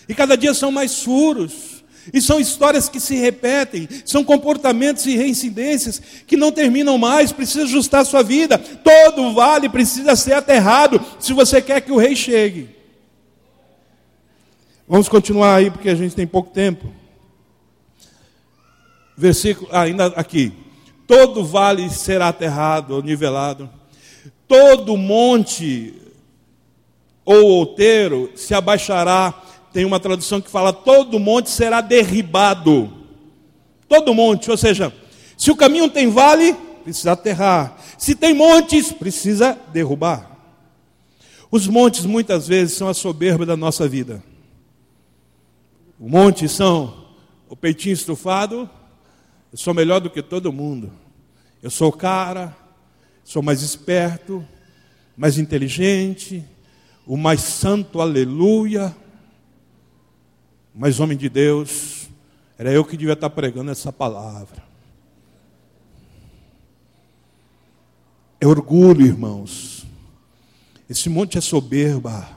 E 0.09 0.15
cada 0.15 0.37
dia 0.37 0.55
são 0.55 0.71
mais 0.71 1.03
furos. 1.03 1.72
E 2.13 2.21
são 2.21 2.41
histórias 2.41 2.89
que 2.89 2.99
se 2.99 3.17
repetem, 3.17 3.89
são 4.05 4.25
comportamentos 4.25 5.07
e 5.07 5.17
reincidências 5.17 6.01
que 6.27 6.37
não 6.37 6.51
terminam 6.51 6.97
mais, 6.97 7.31
precisa 7.31 7.65
ajustar 7.65 8.01
a 8.01 8.05
sua 8.05 8.23
vida. 8.23 8.59
Todo 8.59 9.35
vale 9.35 9.69
precisa 9.69 10.17
ser 10.17 10.33
aterrado 10.33 11.01
se 11.21 11.33
você 11.33 11.61
quer 11.61 11.81
que 11.81 11.93
o 11.93 11.99
rei 11.99 12.17
chegue. 12.17 12.71
Vamos 14.89 15.09
continuar 15.09 15.57
aí 15.57 15.71
porque 15.71 15.89
a 15.89 15.95
gente 15.95 16.15
tem 16.15 16.27
pouco 16.27 16.51
tempo. 16.51 16.93
Versículo, 19.17 19.69
ah, 19.71 19.83
ainda 19.83 20.07
aqui. 20.09 20.53
Todo 21.07 21.45
vale 21.45 21.89
será 21.91 22.29
aterrado 22.29 23.03
nivelado. 23.03 23.71
Todo 24.49 24.97
monte 24.97 25.95
ou 27.25 27.45
outeiro 27.45 28.31
se 28.35 28.55
abaixará 28.55 29.35
tem 29.73 29.85
uma 29.85 29.99
tradução 30.01 30.41
que 30.41 30.51
fala: 30.51 30.73
todo 30.73 31.19
monte 31.19 31.51
será 31.51 31.81
derribado. 31.81 32.93
Todo 33.89 34.15
monte, 34.15 34.51
ou 34.51 34.57
seja, 34.57 34.93
se 35.37 35.51
o 35.51 35.57
caminho 35.57 35.89
tem 35.89 36.09
vale, 36.09 36.55
precisa 36.83 37.13
aterrar. 37.13 37.77
Se 37.99 38.15
tem 38.15 38.35
montes, 38.35 38.93
precisa 38.93 39.59
derrubar. 39.73 40.31
Os 41.51 41.67
montes 41.67 42.07
muitas 42.07 42.49
vezes 42.49 42.77
são 42.77 42.89
a 42.89 42.95
soberba 42.95 43.45
da 43.45 43.57
nossa 43.57 43.87
vida. 43.87 44.23
Os 46.01 46.11
montes 46.11 46.51
são 46.53 47.07
o 47.49 47.55
peitinho 47.55 47.93
estufado, 47.93 48.69
eu 49.53 49.59
sou 49.59 49.75
melhor 49.75 50.01
do 50.01 50.09
que 50.09 50.23
todo 50.23 50.51
mundo. 50.51 50.91
Eu 51.63 51.71
sou 51.71 51.93
cara, 51.93 52.57
sou 53.23 53.43
mais 53.43 53.61
esperto, 53.61 54.43
mais 55.17 55.37
inteligente, 55.37 56.43
o 57.07 57.17
mais 57.17 57.43
santo, 57.43 58.01
aleluia. 58.01 58.97
Mas, 60.75 61.01
homem 61.01 61.17
de 61.17 61.29
Deus, 61.29 62.09
era 62.59 62.73
eu 62.73 62.85
que 62.85 62.97
devia 62.97 63.13
estar 63.13 63.31
pregando 63.31 63.71
essa 63.71 63.93
palavra. 63.93 64.63
É 68.41 68.47
orgulho, 68.47 69.07
irmãos. 69.07 69.87
Esse 70.89 71.09
monte 71.09 71.39
é 71.39 71.41
soberba. 71.41 72.29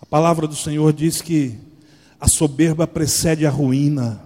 A 0.00 0.06
palavra 0.06 0.46
do 0.46 0.54
Senhor 0.54 0.92
diz 0.92 1.20
que 1.20 1.58
a 2.20 2.28
soberba 2.28 2.86
precede 2.86 3.46
a 3.46 3.50
ruína. 3.50 4.22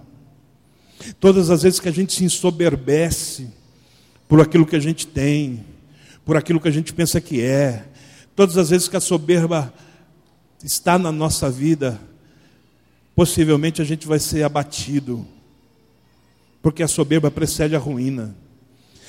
Todas 1.19 1.49
as 1.49 1.63
vezes 1.63 1.79
que 1.79 1.89
a 1.89 1.91
gente 1.91 2.13
se 2.13 2.23
ensoberbece 2.23 3.49
por 4.27 4.39
aquilo 4.39 4.65
que 4.65 4.75
a 4.75 4.79
gente 4.79 5.07
tem, 5.07 5.65
por 6.23 6.37
aquilo 6.37 6.59
que 6.59 6.67
a 6.67 6.71
gente 6.71 6.93
pensa 6.93 7.19
que 7.19 7.41
é, 7.41 7.85
todas 8.35 8.57
as 8.57 8.69
vezes 8.69 8.87
que 8.87 8.95
a 8.95 9.01
soberba 9.01 9.73
está 10.63 10.97
na 10.99 11.11
nossa 11.11 11.49
vida, 11.49 11.99
possivelmente 13.15 13.81
a 13.81 13.85
gente 13.85 14.07
vai 14.07 14.19
ser 14.19 14.43
abatido, 14.43 15.25
porque 16.61 16.83
a 16.83 16.87
soberba 16.87 17.29
precede 17.29 17.75
a 17.75 17.79
ruína. 17.79 18.35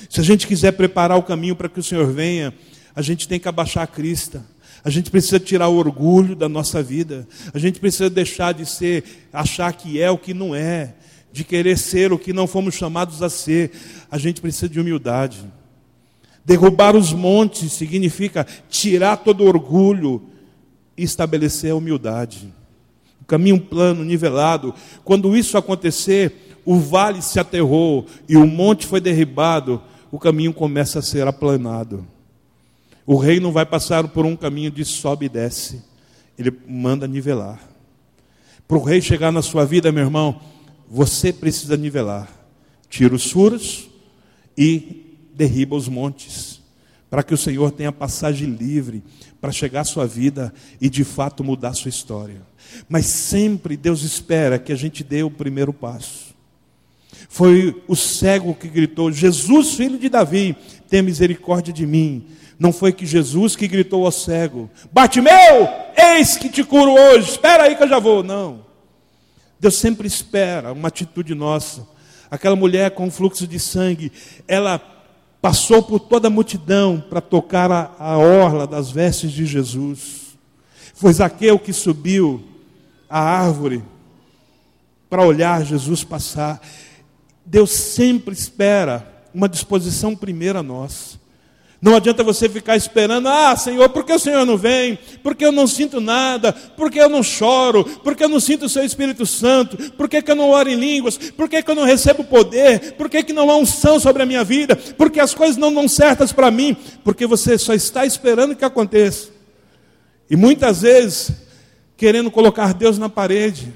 Se 0.09 0.19
a 0.19 0.23
gente 0.23 0.47
quiser 0.47 0.73
preparar 0.73 1.17
o 1.17 1.23
caminho 1.23 1.55
para 1.55 1.69
que 1.69 1.79
o 1.79 1.83
Senhor 1.83 2.11
venha, 2.11 2.53
a 2.95 3.01
gente 3.01 3.27
tem 3.27 3.39
que 3.39 3.47
abaixar 3.47 3.83
a 3.83 3.87
crista. 3.87 4.45
A 4.83 4.89
gente 4.89 5.09
precisa 5.09 5.39
tirar 5.39 5.69
o 5.69 5.77
orgulho 5.77 6.35
da 6.35 6.49
nossa 6.49 6.83
vida. 6.83 7.27
A 7.53 7.59
gente 7.59 7.79
precisa 7.79 8.09
deixar 8.09 8.53
de 8.53 8.65
ser, 8.65 9.03
achar 9.31 9.71
que 9.71 10.01
é 10.01 10.11
o 10.11 10.17
que 10.17 10.33
não 10.33 10.53
é, 10.53 10.93
de 11.31 11.43
querer 11.43 11.77
ser 11.77 12.11
o 12.11 12.19
que 12.19 12.33
não 12.33 12.47
fomos 12.47 12.75
chamados 12.75 13.23
a 13.23 13.29
ser. 13.29 13.71
A 14.11 14.17
gente 14.17 14.41
precisa 14.41 14.67
de 14.67 14.79
humildade. 14.79 15.39
Derrubar 16.43 16.97
os 16.97 17.13
montes 17.13 17.71
significa 17.71 18.45
tirar 18.69 19.17
todo 19.17 19.45
orgulho 19.45 20.21
e 20.97 21.03
estabelecer 21.03 21.71
a 21.71 21.75
humildade 21.75 22.52
caminho 23.33 23.59
plano, 23.59 24.03
nivelado. 24.03 24.75
Quando 25.03 25.35
isso 25.35 25.57
acontecer, 25.57 26.55
o 26.63 26.77
vale 26.77 27.19
se 27.19 27.39
aterrou 27.39 28.05
e 28.29 28.37
o 28.37 28.45
monte 28.45 28.85
foi 28.85 29.01
derribado, 29.01 29.81
o 30.11 30.19
caminho 30.19 30.53
começa 30.53 30.99
a 30.99 31.01
ser 31.01 31.27
aplanado. 31.27 32.05
O 33.07 33.17
rei 33.17 33.39
não 33.39 33.51
vai 33.51 33.65
passar 33.65 34.07
por 34.07 34.23
um 34.23 34.35
caminho 34.35 34.69
de 34.69 34.85
sobe 34.85 35.25
e 35.25 35.29
desce, 35.29 35.81
ele 36.37 36.53
manda 36.67 37.07
nivelar. 37.07 37.59
Para 38.67 38.77
o 38.77 38.83
rei 38.83 39.01
chegar 39.01 39.31
na 39.31 39.41
sua 39.41 39.65
vida, 39.65 39.91
meu 39.91 40.03
irmão, 40.03 40.39
você 40.87 41.33
precisa 41.33 41.75
nivelar. 41.75 42.29
Tira 42.87 43.15
os 43.15 43.31
furos 43.31 43.89
e 44.55 45.17
derriba 45.33 45.75
os 45.75 45.89
montes, 45.89 46.52
para 47.13 47.21
que 47.21 47.31
o 47.35 47.37
Senhor 47.37 47.69
tenha 47.69 47.91
passagem 47.91 48.49
livre 48.49 49.03
para 49.39 49.51
chegar 49.51 49.81
à 49.81 49.83
sua 49.83 50.07
vida 50.07 50.51
e 50.81 50.89
de 50.89 51.03
fato 51.03 51.43
mudar 51.43 51.69
a 51.69 51.73
sua 51.75 51.89
história. 51.89 52.41
Mas 52.89 53.05
sempre 53.05 53.77
Deus 53.77 54.01
espera 54.01 54.57
que 54.57 54.71
a 54.71 54.75
gente 54.75 55.03
dê 55.03 55.21
o 55.21 55.29
primeiro 55.29 55.71
passo. 55.71 56.33
Foi 57.29 57.83
o 57.87 57.95
cego 57.95 58.55
que 58.55 58.67
gritou: 58.67 59.11
Jesus, 59.11 59.75
filho 59.75 59.99
de 59.99 60.09
Davi, 60.09 60.57
tenha 60.89 61.03
misericórdia 61.03 61.71
de 61.71 61.85
mim. 61.85 62.25
Não 62.57 62.73
foi 62.73 62.91
que 62.91 63.05
Jesus 63.05 63.55
que 63.55 63.67
gritou 63.67 64.07
ao 64.07 64.11
cego: 64.11 64.67
Batimeu, 64.91 65.69
eis 65.95 66.35
que 66.35 66.49
te 66.49 66.63
curo 66.63 66.93
hoje, 66.93 67.29
espera 67.29 67.65
aí 67.65 67.75
que 67.75 67.83
eu 67.83 67.89
já 67.89 67.99
vou. 67.99 68.23
Não. 68.23 68.65
Deus 69.59 69.77
sempre 69.77 70.07
espera 70.07 70.73
uma 70.73 70.87
atitude 70.87 71.35
nossa. 71.35 71.87
Aquela 72.31 72.55
mulher 72.55 72.89
com 72.89 73.11
fluxo 73.11 73.45
de 73.45 73.59
sangue, 73.59 74.11
ela 74.47 74.79
passou 75.43 75.83
por 75.83 75.99
toda 75.99 76.29
a 76.29 76.31
multidão 76.31 77.03
para 77.09 77.19
tocar 77.19 77.69
a, 77.69 77.91
a 77.99 78.17
orla 78.17 78.65
das 78.65 78.89
vestes 78.89 79.29
de 79.29 79.45
Jesus. 79.45 80.37
Foi 80.93 81.11
Zaqueu 81.11 81.59
que 81.59 81.73
subiu 81.73 82.41
a 83.09 83.19
árvore 83.19 83.83
para 85.09 85.21
olhar 85.21 85.65
Jesus 85.65 86.01
passar. 86.01 86.61
Deus 87.45 87.71
sempre 87.71 88.33
espera 88.33 89.05
uma 89.33 89.49
disposição 89.49 90.15
primeira 90.15 90.63
nossa. 90.63 91.19
Não 91.83 91.97
adianta 91.97 92.23
você 92.23 92.47
ficar 92.47 92.77
esperando, 92.77 93.27
ah, 93.27 93.53
Senhor, 93.57 93.89
por 93.89 94.05
que 94.05 94.13
o 94.13 94.17
Senhor 94.17 94.45
não 94.45 94.55
vem? 94.55 94.97
Por 95.21 95.35
que 95.35 95.43
eu 95.43 95.51
não 95.51 95.67
sinto 95.67 95.99
nada? 95.99 96.53
Por 96.53 96.89
que 96.89 96.97
eu 96.97 97.09
não 97.09 97.21
choro? 97.21 97.83
Por 97.83 98.15
que 98.15 98.23
eu 98.23 98.29
não 98.29 98.39
sinto 98.39 98.67
o 98.67 98.69
seu 98.69 98.85
Espírito 98.85 99.25
Santo? 99.25 99.91
Por 99.91 100.07
que, 100.07 100.23
eu 100.25 100.33
não 100.33 100.49
oro 100.51 100.69
em 100.69 100.75
línguas? 100.75 101.17
Por 101.17 101.49
que, 101.49 101.61
eu 101.67 101.75
não 101.75 101.83
recebo 101.83 102.23
poder? 102.23 102.93
Por 102.93 103.09
que, 103.09 103.33
não 103.33 103.51
há 103.51 103.57
unção 103.57 103.99
sobre 103.99 104.23
a 104.23 104.25
minha 104.25 104.45
vida? 104.45 104.77
Por 104.77 105.11
que 105.11 105.19
as 105.19 105.33
coisas 105.33 105.57
não 105.57 105.73
dão 105.73 105.85
certas 105.85 106.31
para 106.31 106.49
mim? 106.49 106.73
Porque 107.03 107.27
você 107.27 107.57
só 107.57 107.73
está 107.73 108.05
esperando 108.05 108.55
que 108.55 108.63
aconteça. 108.63 109.27
E 110.29 110.37
muitas 110.37 110.83
vezes 110.83 111.33
querendo 111.97 112.31
colocar 112.31 112.73
Deus 112.73 112.97
na 112.97 113.09
parede, 113.09 113.73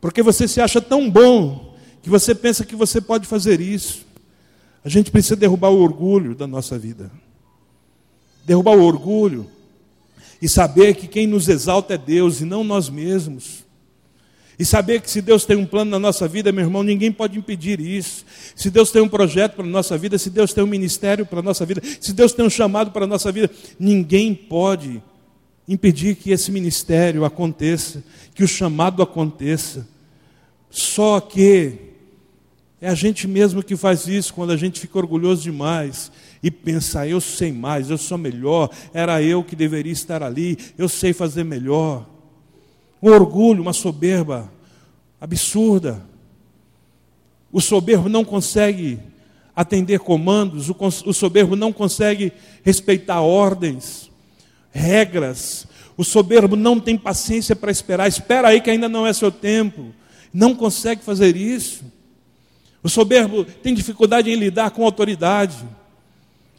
porque 0.00 0.22
você 0.22 0.48
se 0.48 0.62
acha 0.62 0.80
tão 0.80 1.10
bom 1.10 1.76
que 2.02 2.08
você 2.08 2.34
pensa 2.34 2.64
que 2.64 2.74
você 2.74 3.02
pode 3.02 3.26
fazer 3.26 3.60
isso. 3.60 4.07
A 4.88 4.90
gente 4.90 5.10
precisa 5.10 5.36
derrubar 5.36 5.68
o 5.68 5.82
orgulho 5.82 6.34
da 6.34 6.46
nossa 6.46 6.78
vida. 6.78 7.10
Derrubar 8.46 8.74
o 8.74 8.82
orgulho 8.82 9.46
e 10.40 10.48
saber 10.48 10.94
que 10.94 11.06
quem 11.06 11.26
nos 11.26 11.46
exalta 11.46 11.92
é 11.92 11.98
Deus 11.98 12.40
e 12.40 12.46
não 12.46 12.64
nós 12.64 12.88
mesmos. 12.88 13.66
E 14.58 14.64
saber 14.64 15.02
que 15.02 15.10
se 15.10 15.20
Deus 15.20 15.44
tem 15.44 15.58
um 15.58 15.66
plano 15.66 15.90
na 15.90 15.98
nossa 15.98 16.26
vida, 16.26 16.50
meu 16.50 16.64
irmão, 16.64 16.82
ninguém 16.82 17.12
pode 17.12 17.38
impedir 17.38 17.78
isso. 17.80 18.24
Se 18.56 18.70
Deus 18.70 18.90
tem 18.90 19.02
um 19.02 19.08
projeto 19.10 19.56
para 19.56 19.64
a 19.66 19.68
nossa 19.68 19.98
vida, 19.98 20.16
se 20.16 20.30
Deus 20.30 20.54
tem 20.54 20.64
um 20.64 20.66
ministério 20.66 21.26
para 21.26 21.40
a 21.40 21.42
nossa 21.42 21.66
vida, 21.66 21.82
se 22.00 22.14
Deus 22.14 22.32
tem 22.32 22.46
um 22.46 22.50
chamado 22.50 22.90
para 22.90 23.04
a 23.04 23.06
nossa 23.06 23.30
vida, 23.30 23.50
ninguém 23.78 24.34
pode 24.34 25.02
impedir 25.68 26.14
que 26.14 26.30
esse 26.30 26.50
ministério 26.50 27.26
aconteça, 27.26 28.02
que 28.34 28.42
o 28.42 28.48
chamado 28.48 29.02
aconteça. 29.02 29.86
Só 30.70 31.20
que 31.20 31.87
é 32.80 32.88
a 32.88 32.94
gente 32.94 33.26
mesmo 33.26 33.62
que 33.62 33.76
faz 33.76 34.06
isso 34.06 34.32
quando 34.32 34.52
a 34.52 34.56
gente 34.56 34.78
fica 34.78 34.98
orgulhoso 34.98 35.42
demais 35.42 36.12
e 36.42 36.50
pensa, 36.50 37.06
eu 37.06 37.20
sei 37.20 37.52
mais, 37.52 37.90
eu 37.90 37.98
sou 37.98 38.16
melhor, 38.16 38.70
era 38.94 39.20
eu 39.22 39.42
que 39.42 39.56
deveria 39.56 39.92
estar 39.92 40.22
ali, 40.22 40.56
eu 40.76 40.88
sei 40.88 41.12
fazer 41.12 41.44
melhor. 41.44 42.06
Um 43.02 43.10
orgulho, 43.10 43.62
uma 43.62 43.72
soberba 43.72 44.52
absurda. 45.20 46.04
O 47.50 47.60
soberbo 47.60 48.08
não 48.08 48.24
consegue 48.24 49.00
atender 49.56 49.98
comandos, 49.98 50.68
o 50.70 51.12
soberbo 51.12 51.56
não 51.56 51.72
consegue 51.72 52.32
respeitar 52.62 53.20
ordens 53.20 54.08
regras. 54.70 55.66
O 55.96 56.04
soberbo 56.04 56.54
não 56.54 56.78
tem 56.78 56.96
paciência 56.96 57.56
para 57.56 57.72
esperar. 57.72 58.06
Espera 58.06 58.48
aí 58.48 58.60
que 58.60 58.70
ainda 58.70 58.88
não 58.88 59.06
é 59.06 59.12
seu 59.12 59.32
tempo. 59.32 59.92
Não 60.32 60.54
consegue 60.54 61.02
fazer 61.02 61.36
isso. 61.36 61.84
O 62.82 62.88
soberbo 62.88 63.44
tem 63.44 63.74
dificuldade 63.74 64.30
em 64.30 64.36
lidar 64.36 64.70
com 64.70 64.84
autoridade. 64.84 65.56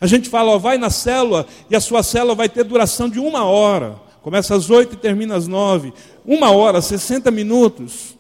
A 0.02 0.08
gente 0.08 0.30
fala, 0.30 0.52
ó, 0.52 0.58
vai 0.58 0.78
na 0.78 0.90
célula 0.90 1.46
e 1.70 1.76
a 1.76 1.80
sua 1.80 2.04
célula 2.04 2.36
vai 2.36 2.50
ter 2.50 2.64
duração 2.64 3.10
de 3.10 3.20
uma 3.20 3.44
hora. 3.44 4.00
Começa 4.22 4.56
às 4.56 4.70
oito 4.70 4.94
e 4.94 4.98
termina 4.98 5.36
às 5.36 5.48
nove. 5.48 5.94
Uma 6.26 6.52
hora, 6.52 6.82
60 6.82 7.32
minutos. 7.32 8.18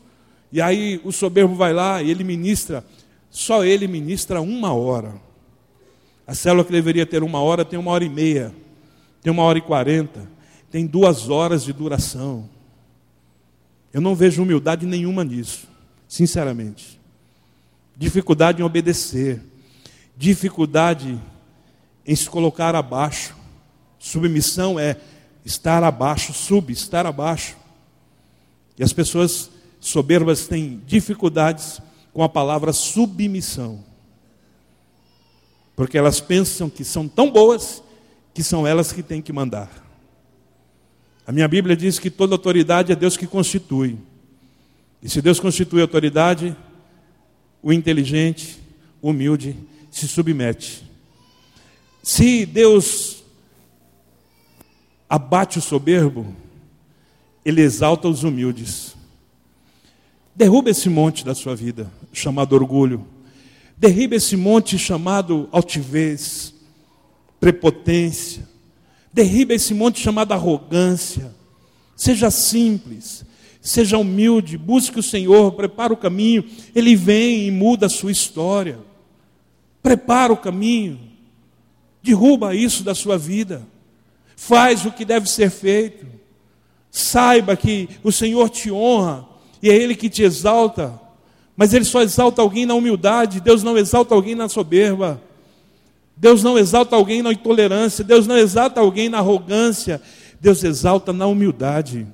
E 0.51 0.61
aí 0.61 0.99
o 1.03 1.11
soberbo 1.11 1.55
vai 1.55 1.73
lá 1.73 2.01
e 2.01 2.09
ele 2.09 2.23
ministra, 2.23 2.83
só 3.29 3.63
ele 3.63 3.87
ministra 3.87 4.41
uma 4.41 4.73
hora. 4.73 5.13
A 6.25 6.33
célula 6.33 6.63
que 6.63 6.71
deveria 6.71 7.05
ter 7.05 7.21
uma 7.23 7.41
hora 7.41 7.63
tem 7.63 7.77
uma 7.77 7.91
hora 7.91 8.03
e 8.03 8.09
meia, 8.09 8.53
tem 9.21 9.31
uma 9.31 9.43
hora 9.43 9.57
e 9.57 9.61
quarenta, 9.61 10.29
tem 10.71 10.85
duas 10.85 11.29
horas 11.29 11.63
de 11.63 11.73
duração. 11.73 12.49
Eu 13.93 14.01
não 14.01 14.15
vejo 14.15 14.41
humildade 14.41 14.85
nenhuma 14.85 15.23
nisso, 15.23 15.67
sinceramente. 16.07 16.98
Dificuldade 17.99 18.61
em 18.61 18.65
obedecer, 18.65 19.41
dificuldade 20.15 21.21
em 22.05 22.15
se 22.15 22.29
colocar 22.29 22.73
abaixo. 22.73 23.35
Submissão 23.99 24.79
é 24.79 24.95
estar 25.43 25.83
abaixo, 25.83 26.31
sub, 26.31 26.71
estar 26.71 27.05
abaixo. 27.05 27.57
E 28.77 28.83
as 28.85 28.93
pessoas 28.93 29.51
soberbas 29.81 30.47
têm 30.47 30.81
dificuldades 30.87 31.81
com 32.13 32.23
a 32.23 32.29
palavra 32.29 32.71
submissão. 32.71 33.83
Porque 35.75 35.97
elas 35.97 36.21
pensam 36.21 36.69
que 36.69 36.85
são 36.85 37.05
tão 37.05 37.29
boas 37.29 37.83
que 38.33 38.41
são 38.41 38.65
elas 38.65 38.93
que 38.93 39.03
têm 39.03 39.21
que 39.21 39.33
mandar. 39.33 39.69
A 41.27 41.33
minha 41.33 41.49
Bíblia 41.49 41.75
diz 41.75 41.99
que 41.99 42.09
toda 42.09 42.33
autoridade 42.33 42.93
é 42.93 42.95
Deus 42.95 43.17
que 43.17 43.27
constitui. 43.27 43.99
E 45.03 45.09
se 45.09 45.21
Deus 45.21 45.37
constitui 45.37 45.81
autoridade, 45.81 46.55
o 47.61 47.73
inteligente, 47.73 48.59
o 49.01 49.09
humilde, 49.09 49.55
se 49.91 50.07
submete. 50.07 50.83
Se 52.01 52.45
Deus 52.45 53.23
abate 55.09 55.57
o 55.57 55.61
soberbo, 55.61 56.35
ele 57.43 57.61
exalta 57.61 58.07
os 58.07 58.23
humildes. 58.23 58.95
Derruba 60.35 60.69
esse 60.69 60.89
monte 60.89 61.25
da 61.25 61.35
sua 61.35 61.55
vida, 61.55 61.91
chamado 62.13 62.53
orgulho. 62.53 63.05
Derriba 63.77 64.15
esse 64.15 64.37
monte 64.37 64.77
chamado 64.77 65.49
altivez, 65.51 66.53
prepotência. 67.39 68.47
Derriba 69.11 69.53
esse 69.53 69.73
monte 69.73 69.99
chamado 69.99 70.31
arrogância. 70.33 71.33
Seja 71.95 72.29
simples, 72.29 73.25
seja 73.61 73.97
humilde, 73.97 74.57
busque 74.57 74.99
o 74.99 75.03
Senhor, 75.03 75.51
prepara 75.51 75.93
o 75.93 75.97
caminho. 75.97 76.43
Ele 76.73 76.95
vem 76.95 77.47
e 77.47 77.51
muda 77.51 77.85
a 77.85 77.89
sua 77.89 78.11
história. 78.11 78.79
Prepara 79.81 80.31
o 80.31 80.37
caminho. 80.37 80.99
Derruba 82.01 82.55
isso 82.55 82.83
da 82.83 82.95
sua 82.95 83.17
vida. 83.17 83.65
Faz 84.35 84.85
o 84.85 84.91
que 84.91 85.03
deve 85.03 85.29
ser 85.29 85.49
feito. 85.49 86.05
Saiba 86.89 87.55
que 87.55 87.89
o 88.03 88.11
Senhor 88.11 88.49
te 88.49 88.71
honra 88.71 89.27
e 89.61 89.69
é 89.69 89.75
Ele 89.75 89.95
que 89.95 90.09
te 90.09 90.23
exalta. 90.23 90.99
Mas 91.55 91.73
Ele 91.73 91.85
só 91.85 92.01
exalta 92.01 92.41
alguém 92.41 92.65
na 92.65 92.73
humildade, 92.73 93.41
Deus 93.41 93.63
não 93.63 93.77
exalta 93.77 94.15
alguém 94.15 94.33
na 94.33 94.47
soberba. 94.47 95.21
Deus 96.15 96.43
não 96.43 96.57
exalta 96.57 96.95
alguém 96.95 97.21
na 97.21 97.31
intolerância, 97.31 98.03
Deus 98.03 98.27
não 98.27 98.37
exalta 98.37 98.81
alguém 98.81 99.07
na 99.07 99.19
arrogância, 99.19 100.01
Deus 100.39 100.63
exalta 100.63 101.13
na 101.13 101.25
humildade. 101.27 102.05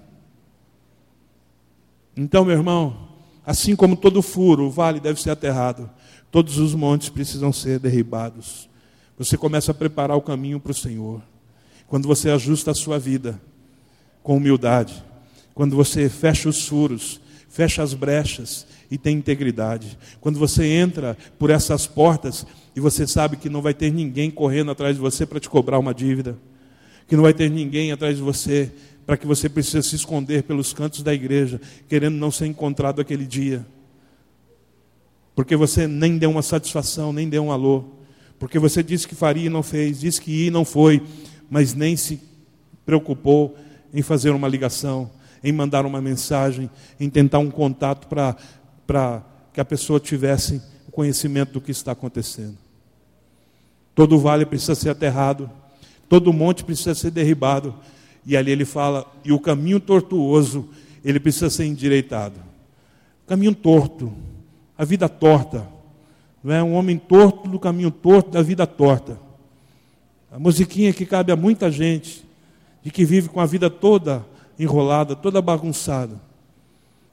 Então, 2.18 2.46
meu 2.46 2.56
irmão, 2.56 3.10
assim 3.46 3.76
como 3.76 3.98
todo 3.98 4.22
furo, 4.22 4.66
o 4.66 4.72
vale 4.72 5.00
deve 5.00 5.22
ser 5.22 5.32
aterrado, 5.32 5.90
todos 6.32 6.58
os 6.58 6.74
montes 6.74 7.10
precisam 7.10 7.52
ser 7.52 7.80
derribados. 7.80 8.70
Você 9.18 9.38
começa 9.38 9.72
a 9.72 9.76
preparar 9.76 10.18
o 10.18 10.22
caminho 10.22 10.60
para 10.60 10.72
o 10.72 10.76
Senhor. 10.76 11.22
Quando 11.88 12.08
você 12.08 12.30
ajusta 12.30 12.72
a 12.72 12.76
sua 12.76 12.98
vida 12.98 13.40
com 14.24 14.38
humildade, 14.38 15.04
quando 15.54 15.76
você 15.76 16.10
fecha 16.10 16.50
os 16.50 16.68
furos, 16.68 17.22
fecha 17.50 17.82
as 17.82 17.94
brechas 17.94 18.66
e 18.90 18.98
tem 18.98 19.18
integridade. 19.18 19.98
Quando 20.20 20.38
você 20.38 20.66
entra 20.66 21.18
por 21.40 21.50
essas 21.50 21.88
portas 21.88 22.46
e 22.76 22.80
você 22.80 23.08
sabe 23.08 23.38
que 23.38 23.50
não 23.50 23.62
vai 23.62 23.74
ter 23.74 23.92
ninguém 23.92 24.30
correndo 24.30 24.72
atrás 24.72 24.96
de 24.96 25.02
você 25.02 25.26
para 25.26 25.40
te 25.40 25.50
cobrar 25.50 25.80
uma 25.80 25.94
dívida, 25.94 26.38
que 27.08 27.16
não 27.16 27.24
vai 27.24 27.34
ter 27.34 27.50
ninguém 27.50 27.92
atrás 27.92 28.18
de 28.18 28.22
você 28.22 28.72
para 29.06 29.18
que 29.18 29.28
você 29.28 29.48
precise 29.48 29.90
se 29.90 29.96
esconder 29.96 30.44
pelos 30.44 30.74
cantos 30.74 31.04
da 31.04 31.14
igreja, 31.14 31.62
querendo 31.88 32.16
não 32.16 32.32
ser 32.32 32.48
encontrado 32.48 33.00
aquele 33.00 33.26
dia. 33.26 33.66
Porque 35.36 35.56
você 35.56 35.88
nem 35.88 36.18
deu 36.18 36.32
uma 36.32 36.42
satisfação, 36.42 37.14
nem 37.14 37.30
deu 37.30 37.44
um 37.44 37.52
alô. 37.52 37.86
Porque 38.40 38.58
você 38.58 38.82
disse 38.82 39.08
que 39.08 39.16
faria 39.16 39.46
e 39.46 39.50
não 39.50 39.62
fez, 39.62 40.00
disse 40.00 40.20
que 40.20 40.32
ia 40.32 40.48
e 40.48 40.52
não 40.52 40.66
foi, 40.66 41.04
mas 41.50 41.74
nem 41.74 41.96
se 41.96 42.20
preocupou 42.86 43.56
em 43.94 44.02
fazer 44.02 44.32
uma 44.32 44.48
ligação, 44.48 45.10
em 45.44 45.52
mandar 45.52 45.86
uma 45.86 46.02
mensagem, 46.02 46.70
em 47.00 47.10
tentar 47.10 47.40
um 47.40 47.52
contato 47.52 48.08
para 48.08 49.24
que 49.54 49.62
a 49.62 49.66
pessoa 49.66 50.00
tivesse 50.00 50.62
conhecimento 50.92 51.54
do 51.54 51.62
que 51.62 51.72
está 51.72 51.92
acontecendo. 51.92 52.58
Todo 53.94 54.18
vale 54.18 54.46
precisa 54.46 54.76
ser 54.76 54.90
aterrado, 54.90 55.50
todo 56.08 56.34
monte 56.34 56.64
precisa 56.64 56.96
ser 56.96 57.12
derribado, 57.12 57.76
e 58.26 58.36
ali 58.36 58.52
ele 58.52 58.66
fala, 58.66 59.06
e 59.24 59.32
o 59.32 59.40
caminho 59.40 59.80
tortuoso, 59.80 60.68
ele 61.04 61.20
precisa 61.20 61.50
ser 61.50 61.66
endireitado. 61.66 62.40
Caminho 63.28 63.54
torto, 63.54 64.12
a 64.78 64.84
vida 64.84 65.08
torta, 65.08 65.68
não 66.44 66.54
é 66.54 66.64
um 66.64 66.74
homem 66.74 66.98
torto 66.98 67.50
do 67.50 67.60
caminho 67.60 67.92
torto 67.92 68.32
da 68.32 68.42
vida 68.42 68.68
torta. 68.68 69.20
A 70.32 70.40
musiquinha 70.40 70.94
que 70.94 71.06
cabe 71.06 71.32
a 71.32 71.36
muita 71.36 71.72
gente, 71.72 72.26
de 72.84 72.92
que 72.92 73.06
vive 73.06 73.30
com 73.30 73.40
a 73.40 73.46
vida 73.46 73.70
toda 73.70 74.26
enrolada, 74.60 75.16
toda 75.16 75.42
bagunçada, 75.42 76.22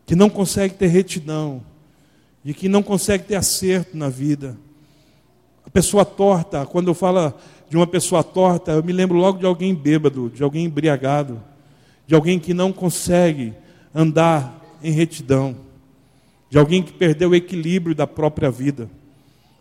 que 0.05 0.15
não 0.15 0.29
consegue 0.29 0.75
ter 0.75 0.89
retidão, 0.89 1.63
de 2.45 2.53
que 2.53 2.69
não 2.69 2.83
consegue 2.83 3.25
ter 3.25 3.37
acerto 3.37 3.97
na 3.97 4.09
vida. 4.09 4.57
A 5.67 5.71
pessoa 5.71 6.05
torta, 6.05 6.67
quando 6.67 6.89
eu 6.89 6.95
falo 6.95 7.33
de 7.69 7.77
uma 7.77 7.87
pessoa 7.87 8.23
torta, 8.23 8.73
eu 8.73 8.83
me 8.83 8.93
lembro 8.93 9.17
logo 9.17 9.39
de 9.39 9.47
alguém 9.47 9.75
bêbado, 9.75 10.31
de 10.31 10.43
alguém 10.43 10.67
embriagado, 10.67 11.43
de 12.07 12.15
alguém 12.15 12.39
que 12.39 12.53
não 12.53 12.73
consegue 12.73 13.55
andar 13.95 14.61
em 14.83 14.91
retidão, 14.91 15.57
de 16.51 16.59
alguém 16.59 16.83
que 16.83 16.93
perdeu 16.93 17.31
o 17.31 17.35
equilíbrio 17.35 17.95
da 17.95 18.07
própria 18.07 18.51
vida. 18.51 18.91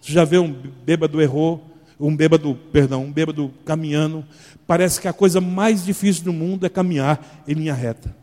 Você 0.02 0.12
já 0.12 0.26
vê 0.26 0.38
um 0.38 0.52
bêbado 0.84 1.22
errou, 1.22 1.64
um 2.00 2.16
bêbado, 2.16 2.58
perdão, 2.72 3.04
um 3.04 3.12
bêbado 3.12 3.54
caminhando. 3.64 4.26
Parece 4.66 5.00
que 5.00 5.08
a 5.08 5.14
coisa 5.14 5.40
mais 5.40 5.86
difícil 5.86 6.24
do 6.24 6.34
mundo 6.34 6.66
é 6.66 6.70
caminhar 6.70 7.44
em 7.48 7.54
linha 7.54 7.74
reta. 7.74 8.16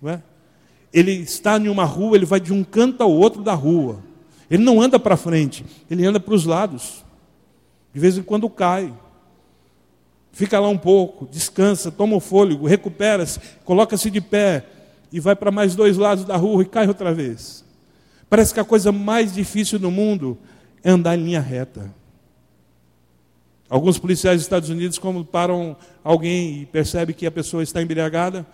Não 0.00 0.10
é? 0.10 0.22
Ele 0.92 1.12
está 1.12 1.58
em 1.58 1.68
uma 1.68 1.84
rua, 1.84 2.16
ele 2.16 2.26
vai 2.26 2.38
de 2.38 2.52
um 2.52 2.62
canto 2.62 3.02
ao 3.02 3.10
outro 3.10 3.42
da 3.42 3.54
rua. 3.54 4.00
Ele 4.52 4.62
não 4.62 4.82
anda 4.82 4.98
para 5.00 5.16
frente, 5.16 5.64
ele 5.90 6.04
anda 6.04 6.20
para 6.20 6.34
os 6.34 6.44
lados. 6.44 7.02
De 7.90 7.98
vez 7.98 8.18
em 8.18 8.22
quando 8.22 8.50
cai. 8.50 8.92
Fica 10.30 10.60
lá 10.60 10.68
um 10.68 10.76
pouco, 10.76 11.26
descansa, 11.26 11.90
toma 11.90 12.16
o 12.16 12.20
fôlego, 12.20 12.66
recupera-se, 12.66 13.40
coloca-se 13.64 14.10
de 14.10 14.20
pé 14.20 14.66
e 15.10 15.18
vai 15.18 15.34
para 15.34 15.50
mais 15.50 15.74
dois 15.74 15.96
lados 15.96 16.26
da 16.26 16.36
rua 16.36 16.62
e 16.62 16.66
cai 16.66 16.86
outra 16.86 17.14
vez. 17.14 17.64
Parece 18.28 18.52
que 18.52 18.60
a 18.60 18.64
coisa 18.64 18.92
mais 18.92 19.32
difícil 19.32 19.78
do 19.78 19.90
mundo 19.90 20.36
é 20.84 20.90
andar 20.90 21.16
em 21.16 21.24
linha 21.24 21.40
reta. 21.40 21.90
Alguns 23.70 23.98
policiais 23.98 24.36
dos 24.36 24.44
Estados 24.44 24.68
Unidos, 24.68 24.98
quando 24.98 25.24
param 25.24 25.74
alguém 26.04 26.60
e 26.60 26.66
percebe 26.66 27.14
que 27.14 27.24
a 27.24 27.30
pessoa 27.30 27.62
está 27.62 27.80
embriagada, 27.80 28.46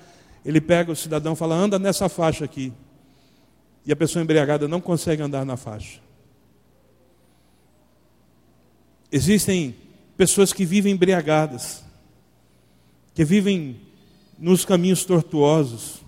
ele 0.44 0.60
pega 0.60 0.92
o 0.92 0.96
cidadão 0.96 1.32
e 1.32 1.36
fala: 1.36 1.56
anda 1.56 1.76
nessa 1.76 2.08
faixa 2.08 2.44
aqui. 2.44 2.72
E 3.88 3.92
a 3.92 3.96
pessoa 3.96 4.22
embriagada 4.22 4.68
não 4.68 4.82
consegue 4.82 5.22
andar 5.22 5.46
na 5.46 5.56
faixa. 5.56 5.98
Existem 9.10 9.74
pessoas 10.14 10.52
que 10.52 10.66
vivem 10.66 10.92
embriagadas, 10.92 11.82
que 13.14 13.24
vivem 13.24 13.80
nos 14.38 14.66
caminhos 14.66 15.06
tortuosos, 15.06 16.02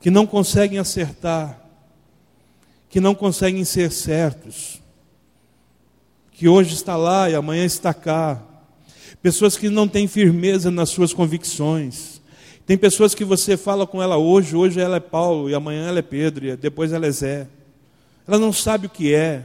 que 0.00 0.10
não 0.10 0.26
conseguem 0.26 0.78
acertar, 0.78 1.62
que 2.88 3.00
não 3.00 3.14
conseguem 3.14 3.64
ser 3.64 3.92
certos 3.92 4.80
que 6.32 6.48
hoje 6.48 6.72
está 6.72 6.96
lá 6.96 7.28
e 7.28 7.34
amanhã 7.34 7.66
está 7.66 7.92
cá. 7.92 8.42
Pessoas 9.20 9.58
que 9.58 9.68
não 9.68 9.86
têm 9.86 10.08
firmeza 10.08 10.70
nas 10.70 10.88
suas 10.88 11.12
convicções. 11.12 12.21
Tem 12.66 12.78
pessoas 12.78 13.14
que 13.14 13.24
você 13.24 13.56
fala 13.56 13.86
com 13.86 14.02
ela 14.02 14.16
hoje, 14.16 14.54
hoje 14.54 14.80
ela 14.80 14.96
é 14.96 15.00
Paulo, 15.00 15.50
e 15.50 15.54
amanhã 15.54 15.88
ela 15.88 15.98
é 15.98 16.02
Pedro, 16.02 16.46
e 16.46 16.56
depois 16.56 16.92
ela 16.92 17.06
é 17.06 17.10
Zé. 17.10 17.48
Ela 18.26 18.38
não 18.38 18.52
sabe 18.52 18.86
o 18.86 18.90
que 18.90 19.12
é. 19.14 19.42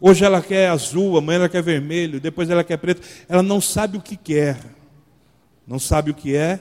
Hoje 0.00 0.24
ela 0.24 0.42
quer 0.42 0.68
azul, 0.68 1.16
amanhã 1.16 1.38
ela 1.38 1.48
quer 1.48 1.62
vermelho, 1.62 2.20
depois 2.20 2.50
ela 2.50 2.62
quer 2.62 2.76
preto. 2.76 3.00
Ela 3.28 3.42
não 3.42 3.60
sabe 3.60 3.96
o 3.96 4.00
que 4.02 4.16
quer. 4.16 4.58
Não 5.66 5.78
sabe 5.78 6.10
o 6.10 6.14
que 6.14 6.36
é, 6.36 6.60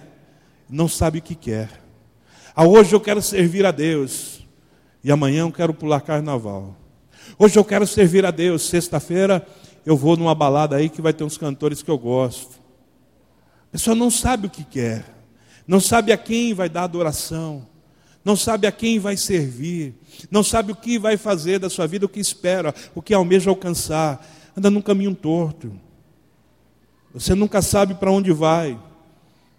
não 0.70 0.88
sabe 0.88 1.20
o 1.20 1.22
que 1.22 1.36
quer. 1.36 1.70
Ah, 2.56 2.66
hoje 2.66 2.94
eu 2.94 3.02
quero 3.02 3.22
servir 3.22 3.66
a 3.66 3.72
Deus, 3.72 4.46
e 5.04 5.12
amanhã 5.12 5.41
eu 5.41 5.52
quero 5.52 5.74
pular 5.74 6.00
carnaval. 6.02 6.76
Hoje 7.38 7.58
eu 7.58 7.66
quero 7.66 7.86
servir 7.86 8.26
a 8.26 8.32
Deus. 8.32 8.64
Sexta-feira 8.64 9.46
eu 9.86 9.98
vou 9.98 10.16
numa 10.16 10.34
balada 10.34 10.78
aí 10.78 10.89
que 10.89 11.02
vai 11.02 11.12
ter 11.12 11.24
uns 11.26 11.38
cantores 11.38 11.84
que 11.84 11.91
eu 11.91 11.98
gosto. 11.98 12.62
A 13.70 13.72
pessoa 13.74 13.96
não 13.96 14.10
sabe 14.10 14.48
o 14.48 14.50
que 14.50 14.64
quer, 14.64 15.04
não 15.68 15.80
sabe 15.80 16.11
a 16.11 16.18
quem 16.18 16.53
vai 16.53 16.70
dar 16.70 16.84
adoração, 16.84 17.66
não 18.24 18.36
sabe 18.36 18.68
a 18.68 18.72
quem 18.72 18.99
vai 18.99 19.18
servir, 19.18 19.93
não 20.32 20.43
sabe 20.43 20.72
o 20.72 20.76
que 20.76 20.97
vai 20.97 21.18
fazer 21.18 21.59
da 21.59 21.70
sua 21.70 21.88
vida, 21.88 22.05
o 22.05 22.09
que 22.09 22.20
espera, 22.20 22.74
o 22.95 23.01
que 23.01 23.14
almeja 23.14 23.49
alcançar, 23.49 24.26
anda 24.55 24.70
num 24.70 24.82
caminho 24.82 25.14
torto. 25.14 25.74
Você 27.14 27.36
nunca 27.36 27.61
sabe 27.61 27.93
para 27.93 28.11
onde 28.11 28.32
vai. 28.32 28.80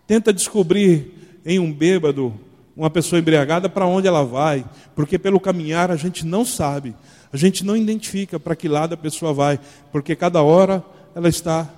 Tenta 0.07 0.32
descobrir 0.32 1.40
em 1.44 1.59
um 1.59 1.72
bêbado, 1.72 2.34
uma 2.76 2.90
pessoa 2.90 3.20
embriagada, 3.20 3.68
para 3.68 3.86
onde 3.86 4.09
ela 4.09 4.24
vai, 4.24 4.64
porque 4.94 5.18
pelo 5.18 5.38
caminhar 5.38 5.90
a 5.90 5.96
gente 5.96 6.26
não 6.26 6.44
sabe, 6.44 6.96
a 7.32 7.36
gente 7.36 7.64
não 7.64 7.76
identifica 7.76 8.40
para 8.40 8.57
que 8.57 8.68
lado 8.68 8.94
a 8.94 8.96
pessoa 8.96 9.32
vai, 9.32 9.61
porque 9.92 10.16
cada 10.16 10.42
hora 10.42 10.84
ela 11.14 11.28
está 11.28 11.68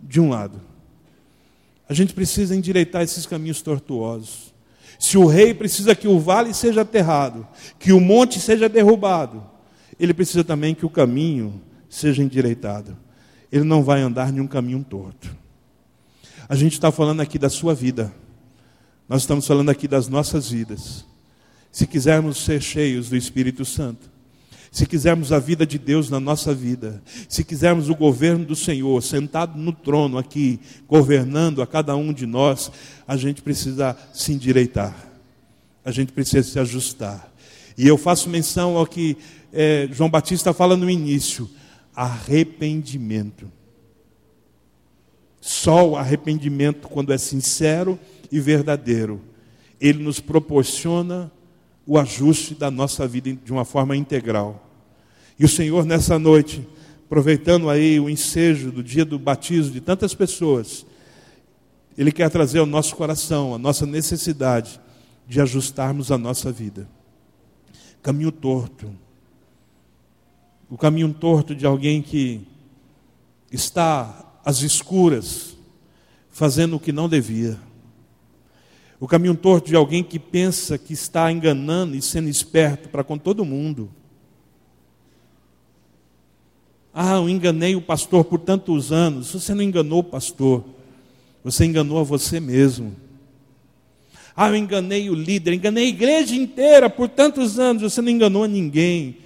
de 0.00 0.20
um 0.20 0.30
lado. 0.30 0.67
A 1.88 1.94
gente 1.94 2.12
precisa 2.12 2.54
endireitar 2.54 3.02
esses 3.02 3.24
caminhos 3.24 3.62
tortuosos. 3.62 4.52
Se 4.98 5.16
o 5.16 5.26
rei 5.26 5.54
precisa 5.54 5.94
que 5.94 6.08
o 6.08 6.18
vale 6.18 6.52
seja 6.52 6.82
aterrado, 6.82 7.46
que 7.78 7.92
o 7.92 8.00
monte 8.00 8.40
seja 8.40 8.68
derrubado, 8.68 9.44
ele 9.98 10.12
precisa 10.12 10.44
também 10.44 10.74
que 10.74 10.84
o 10.84 10.90
caminho 10.90 11.62
seja 11.88 12.22
endireitado. 12.22 12.96
Ele 13.50 13.64
não 13.64 13.82
vai 13.82 14.02
andar 14.02 14.32
em 14.34 14.40
um 14.40 14.46
caminho 14.46 14.84
torto. 14.84 15.34
A 16.48 16.54
gente 16.54 16.74
está 16.74 16.90
falando 16.90 17.20
aqui 17.20 17.38
da 17.38 17.48
sua 17.48 17.74
vida. 17.74 18.12
Nós 19.08 19.22
estamos 19.22 19.46
falando 19.46 19.70
aqui 19.70 19.88
das 19.88 20.08
nossas 20.08 20.50
vidas. 20.50 21.06
Se 21.70 21.86
quisermos 21.86 22.44
ser 22.44 22.60
cheios 22.60 23.08
do 23.08 23.16
Espírito 23.16 23.64
Santo, 23.64 24.10
se 24.70 24.86
quisermos 24.86 25.32
a 25.32 25.38
vida 25.38 25.66
de 25.66 25.78
Deus 25.78 26.10
na 26.10 26.20
nossa 26.20 26.54
vida, 26.54 27.02
se 27.28 27.42
quisermos 27.42 27.88
o 27.88 27.94
governo 27.94 28.44
do 28.44 28.54
Senhor 28.56 29.02
sentado 29.02 29.58
no 29.58 29.72
trono 29.72 30.18
aqui, 30.18 30.60
governando 30.86 31.62
a 31.62 31.66
cada 31.66 31.96
um 31.96 32.12
de 32.12 32.26
nós, 32.26 32.70
a 33.06 33.16
gente 33.16 33.42
precisa 33.42 33.96
se 34.12 34.32
endireitar, 34.32 34.94
a 35.84 35.90
gente 35.90 36.12
precisa 36.12 36.42
se 36.42 36.58
ajustar. 36.58 37.32
E 37.76 37.86
eu 37.86 37.96
faço 37.96 38.28
menção 38.28 38.76
ao 38.76 38.86
que 38.86 39.16
é, 39.52 39.88
João 39.92 40.10
Batista 40.10 40.52
fala 40.52 40.76
no 40.76 40.90
início: 40.90 41.48
arrependimento. 41.94 43.50
Só 45.40 45.90
o 45.90 45.96
arrependimento, 45.96 46.88
quando 46.88 47.12
é 47.12 47.18
sincero 47.18 47.98
e 48.30 48.40
verdadeiro, 48.40 49.20
ele 49.80 50.02
nos 50.02 50.20
proporciona 50.20 51.30
o 51.88 51.98
ajuste 51.98 52.54
da 52.54 52.70
nossa 52.70 53.08
vida 53.08 53.32
de 53.32 53.50
uma 53.50 53.64
forma 53.64 53.96
integral. 53.96 54.62
E 55.38 55.44
o 55.46 55.48
Senhor, 55.48 55.86
nessa 55.86 56.18
noite, 56.18 56.68
aproveitando 57.06 57.70
aí 57.70 57.98
o 57.98 58.10
ensejo 58.10 58.70
do 58.70 58.82
dia 58.82 59.06
do 59.06 59.18
batismo 59.18 59.72
de 59.72 59.80
tantas 59.80 60.14
pessoas, 60.14 60.84
Ele 61.96 62.12
quer 62.12 62.28
trazer 62.28 62.58
ao 62.58 62.66
nosso 62.66 62.94
coração 62.94 63.54
a 63.54 63.58
nossa 63.58 63.86
necessidade 63.86 64.78
de 65.26 65.40
ajustarmos 65.40 66.12
a 66.12 66.18
nossa 66.18 66.52
vida. 66.52 66.86
Caminho 68.02 68.32
torto. 68.32 68.94
O 70.68 70.76
caminho 70.76 71.14
torto 71.14 71.54
de 71.54 71.64
alguém 71.64 72.02
que 72.02 72.46
está 73.50 74.38
às 74.44 74.60
escuras, 74.60 75.56
fazendo 76.30 76.76
o 76.76 76.80
que 76.80 76.92
não 76.92 77.08
devia. 77.08 77.58
O 79.00 79.06
caminho 79.06 79.34
torto 79.34 79.68
de 79.68 79.76
alguém 79.76 80.02
que 80.02 80.18
pensa 80.18 80.76
que 80.76 80.92
está 80.92 81.30
enganando 81.30 81.94
e 81.94 82.02
sendo 82.02 82.28
esperto 82.28 82.88
para 82.88 83.04
com 83.04 83.16
todo 83.16 83.44
mundo. 83.44 83.90
Ah, 86.92 87.14
eu 87.14 87.28
enganei 87.28 87.76
o 87.76 87.80
pastor 87.80 88.24
por 88.24 88.40
tantos 88.40 88.90
anos. 88.90 89.32
Você 89.32 89.54
não 89.54 89.62
enganou 89.62 90.00
o 90.00 90.04
pastor, 90.04 90.64
você 91.44 91.64
enganou 91.64 92.00
a 92.00 92.02
você 92.02 92.40
mesmo. 92.40 92.96
Ah, 94.34 94.48
eu 94.48 94.56
enganei 94.56 95.08
o 95.08 95.14
líder, 95.14 95.52
enganei 95.52 95.84
a 95.84 95.88
igreja 95.88 96.34
inteira 96.34 96.90
por 96.90 97.08
tantos 97.08 97.58
anos. 97.58 97.82
Você 97.82 98.02
não 98.02 98.10
enganou 98.10 98.42
a 98.42 98.48
ninguém, 98.48 99.16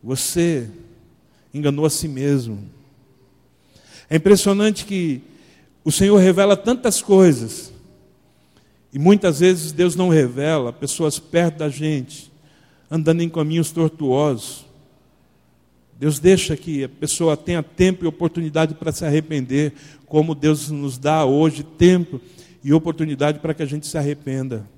você 0.00 0.68
enganou 1.52 1.84
a 1.84 1.90
si 1.90 2.06
mesmo. 2.06 2.70
É 4.08 4.16
impressionante 4.16 4.84
que 4.84 5.20
o 5.84 5.90
Senhor 5.90 6.16
revela 6.16 6.56
tantas 6.56 7.02
coisas 7.02 7.69
e 8.92 8.98
muitas 8.98 9.40
vezes 9.40 9.72
Deus 9.72 9.94
não 9.94 10.08
revela 10.08 10.72
pessoas 10.72 11.18
perto 11.18 11.58
da 11.58 11.68
gente, 11.68 12.32
andando 12.90 13.22
em 13.22 13.28
caminhos 13.28 13.70
tortuosos. 13.70 14.66
Deus 15.98 16.18
deixa 16.18 16.56
que 16.56 16.84
a 16.84 16.88
pessoa 16.88 17.36
tenha 17.36 17.62
tempo 17.62 18.04
e 18.04 18.08
oportunidade 18.08 18.74
para 18.74 18.90
se 18.90 19.04
arrepender, 19.04 19.74
como 20.06 20.34
Deus 20.34 20.70
nos 20.70 20.98
dá 20.98 21.24
hoje 21.24 21.62
tempo 21.62 22.20
e 22.64 22.72
oportunidade 22.72 23.38
para 23.38 23.54
que 23.54 23.62
a 23.62 23.66
gente 23.66 23.86
se 23.86 23.96
arrependa. 23.96 24.68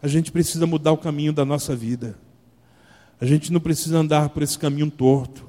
A 0.00 0.06
gente 0.06 0.30
precisa 0.30 0.66
mudar 0.66 0.92
o 0.92 0.98
caminho 0.98 1.32
da 1.32 1.44
nossa 1.44 1.74
vida. 1.74 2.16
A 3.20 3.26
gente 3.26 3.52
não 3.52 3.60
precisa 3.60 3.98
andar 3.98 4.28
por 4.28 4.42
esse 4.42 4.58
caminho 4.58 4.90
torto. 4.90 5.46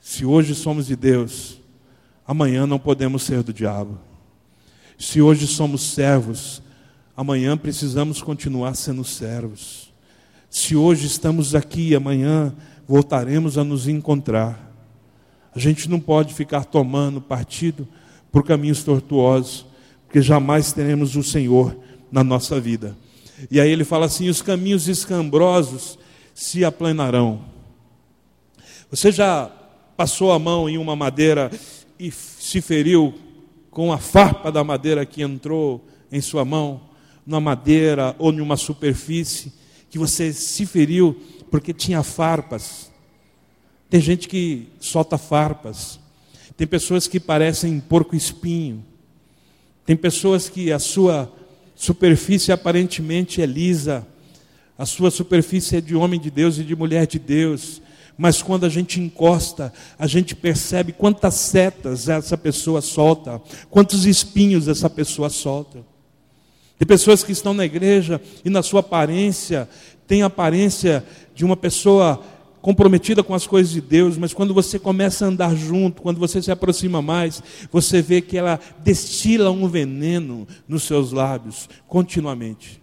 Se 0.00 0.24
hoje 0.24 0.54
somos 0.54 0.86
de 0.86 0.96
Deus, 0.96 1.60
amanhã 2.26 2.66
não 2.66 2.78
podemos 2.78 3.22
ser 3.22 3.42
do 3.42 3.52
diabo. 3.52 4.07
Se 4.98 5.22
hoje 5.22 5.46
somos 5.46 5.92
servos, 5.92 6.60
amanhã 7.16 7.56
precisamos 7.56 8.20
continuar 8.20 8.74
sendo 8.74 9.04
servos. 9.04 9.92
Se 10.50 10.74
hoje 10.74 11.06
estamos 11.06 11.54
aqui, 11.54 11.94
amanhã 11.94 12.52
voltaremos 12.86 13.56
a 13.56 13.62
nos 13.62 13.86
encontrar. 13.86 14.74
A 15.54 15.58
gente 15.60 15.88
não 15.88 16.00
pode 16.00 16.34
ficar 16.34 16.64
tomando 16.64 17.20
partido 17.20 17.86
por 18.32 18.42
caminhos 18.42 18.82
tortuosos, 18.82 19.64
porque 20.04 20.20
jamais 20.20 20.72
teremos 20.72 21.14
o 21.14 21.22
Senhor 21.22 21.78
na 22.10 22.24
nossa 22.24 22.60
vida. 22.60 22.96
E 23.48 23.60
aí 23.60 23.70
ele 23.70 23.84
fala 23.84 24.06
assim: 24.06 24.28
os 24.28 24.42
caminhos 24.42 24.88
escambrosos 24.88 25.96
se 26.34 26.64
aplanarão. 26.64 27.42
Você 28.90 29.12
já 29.12 29.48
passou 29.96 30.32
a 30.32 30.40
mão 30.40 30.68
em 30.68 30.76
uma 30.76 30.96
madeira 30.96 31.52
e 32.00 32.10
se 32.10 32.60
feriu 32.60 33.14
com 33.70 33.92
a 33.92 33.98
farpa 33.98 34.50
da 34.50 34.64
madeira 34.64 35.04
que 35.06 35.22
entrou 35.22 35.86
em 36.10 36.20
sua 36.20 36.44
mão, 36.44 36.80
numa 37.26 37.40
madeira 37.40 38.16
ou 38.18 38.32
numa 38.32 38.56
superfície, 38.56 39.52
que 39.90 39.98
você 39.98 40.32
se 40.32 40.66
feriu 40.66 41.20
porque 41.50 41.72
tinha 41.72 42.02
farpas. 42.02 42.90
Tem 43.88 44.00
gente 44.00 44.28
que 44.28 44.68
solta 44.80 45.16
farpas. 45.16 45.98
Tem 46.56 46.66
pessoas 46.66 47.06
que 47.06 47.20
parecem 47.20 47.78
porco-espinho. 47.80 48.84
Tem 49.86 49.96
pessoas 49.96 50.48
que 50.48 50.72
a 50.72 50.78
sua 50.78 51.32
superfície 51.74 52.52
aparentemente 52.52 53.40
é 53.40 53.46
lisa, 53.46 54.06
a 54.76 54.84
sua 54.84 55.10
superfície 55.10 55.76
é 55.76 55.80
de 55.80 55.94
homem 55.94 56.20
de 56.20 56.30
Deus 56.30 56.58
e 56.58 56.64
de 56.64 56.74
mulher 56.76 57.06
de 57.06 57.18
Deus, 57.18 57.80
mas 58.18 58.42
quando 58.42 58.66
a 58.66 58.68
gente 58.68 59.00
encosta, 59.00 59.72
a 59.96 60.08
gente 60.08 60.34
percebe 60.34 60.92
quantas 60.92 61.34
setas 61.34 62.08
essa 62.08 62.36
pessoa 62.36 62.80
solta, 62.80 63.40
quantos 63.70 64.04
espinhos 64.04 64.66
essa 64.66 64.90
pessoa 64.90 65.30
solta. 65.30 65.86
Tem 66.76 66.86
pessoas 66.86 67.22
que 67.22 67.30
estão 67.30 67.54
na 67.54 67.64
igreja 67.64 68.20
e 68.44 68.50
na 68.50 68.62
sua 68.62 68.80
aparência 68.80 69.68
tem 70.08 70.22
a 70.22 70.26
aparência 70.26 71.04
de 71.34 71.44
uma 71.44 71.56
pessoa 71.56 72.20
comprometida 72.60 73.22
com 73.22 73.34
as 73.34 73.46
coisas 73.46 73.72
de 73.72 73.80
Deus, 73.80 74.18
mas 74.18 74.34
quando 74.34 74.52
você 74.52 74.78
começa 74.78 75.24
a 75.24 75.28
andar 75.28 75.54
junto, 75.54 76.02
quando 76.02 76.18
você 76.18 76.42
se 76.42 76.50
aproxima 76.50 77.00
mais, 77.00 77.42
você 77.70 78.02
vê 78.02 78.20
que 78.20 78.36
ela 78.36 78.58
destila 78.82 79.50
um 79.50 79.68
veneno 79.68 80.46
nos 80.66 80.82
seus 80.82 81.12
lábios 81.12 81.68
continuamente. 81.86 82.82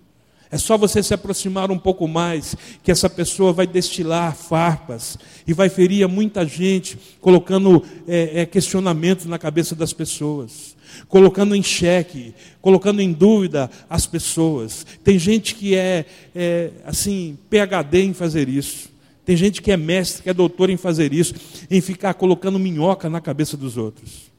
É 0.56 0.58
só 0.58 0.78
você 0.78 1.04
se 1.04 1.14
aproximar 1.14 1.70
um 1.70 1.78
pouco 1.78 2.08
mais, 2.08 2.56
que 2.82 2.90
essa 2.90 3.10
pessoa 3.10 3.52
vai 3.52 3.68
destilar 3.68 4.34
farpas 4.34 5.18
e 5.46 5.52
vai 5.52 5.68
ferir 5.68 6.06
a 6.06 6.08
muita 6.08 6.46
gente, 6.46 6.98
colocando 7.20 7.84
é, 8.08 8.40
é, 8.40 8.46
questionamentos 8.46 9.26
na 9.26 9.38
cabeça 9.38 9.76
das 9.76 9.92
pessoas, 9.92 10.78
colocando 11.10 11.58
em 11.58 11.62
xeque, 11.62 12.34
colocando 12.62 13.02
em 13.02 13.12
dúvida 13.12 13.70
as 13.90 14.08
pessoas. 14.08 14.86
Tem 15.04 15.20
gente 15.20 15.56
que 15.56 15.76
é, 15.76 16.06
é 16.34 16.72
assim, 16.86 17.38
PhD 17.50 18.04
em 18.04 18.14
fazer 18.14 18.48
isso. 18.48 18.90
Tem 19.26 19.36
gente 19.36 19.62
que 19.62 19.74
é 19.74 19.76
mestre, 19.76 20.24
que 20.24 20.30
é 20.30 20.34
doutor 20.34 20.70
em 20.70 20.78
fazer 20.78 21.12
isso, 21.12 21.36
em 21.70 21.82
ficar 21.82 22.14
colocando 22.14 22.58
minhoca 22.58 23.10
na 23.10 23.20
cabeça 23.20 23.58
dos 23.58 23.76
outros, 23.76 24.32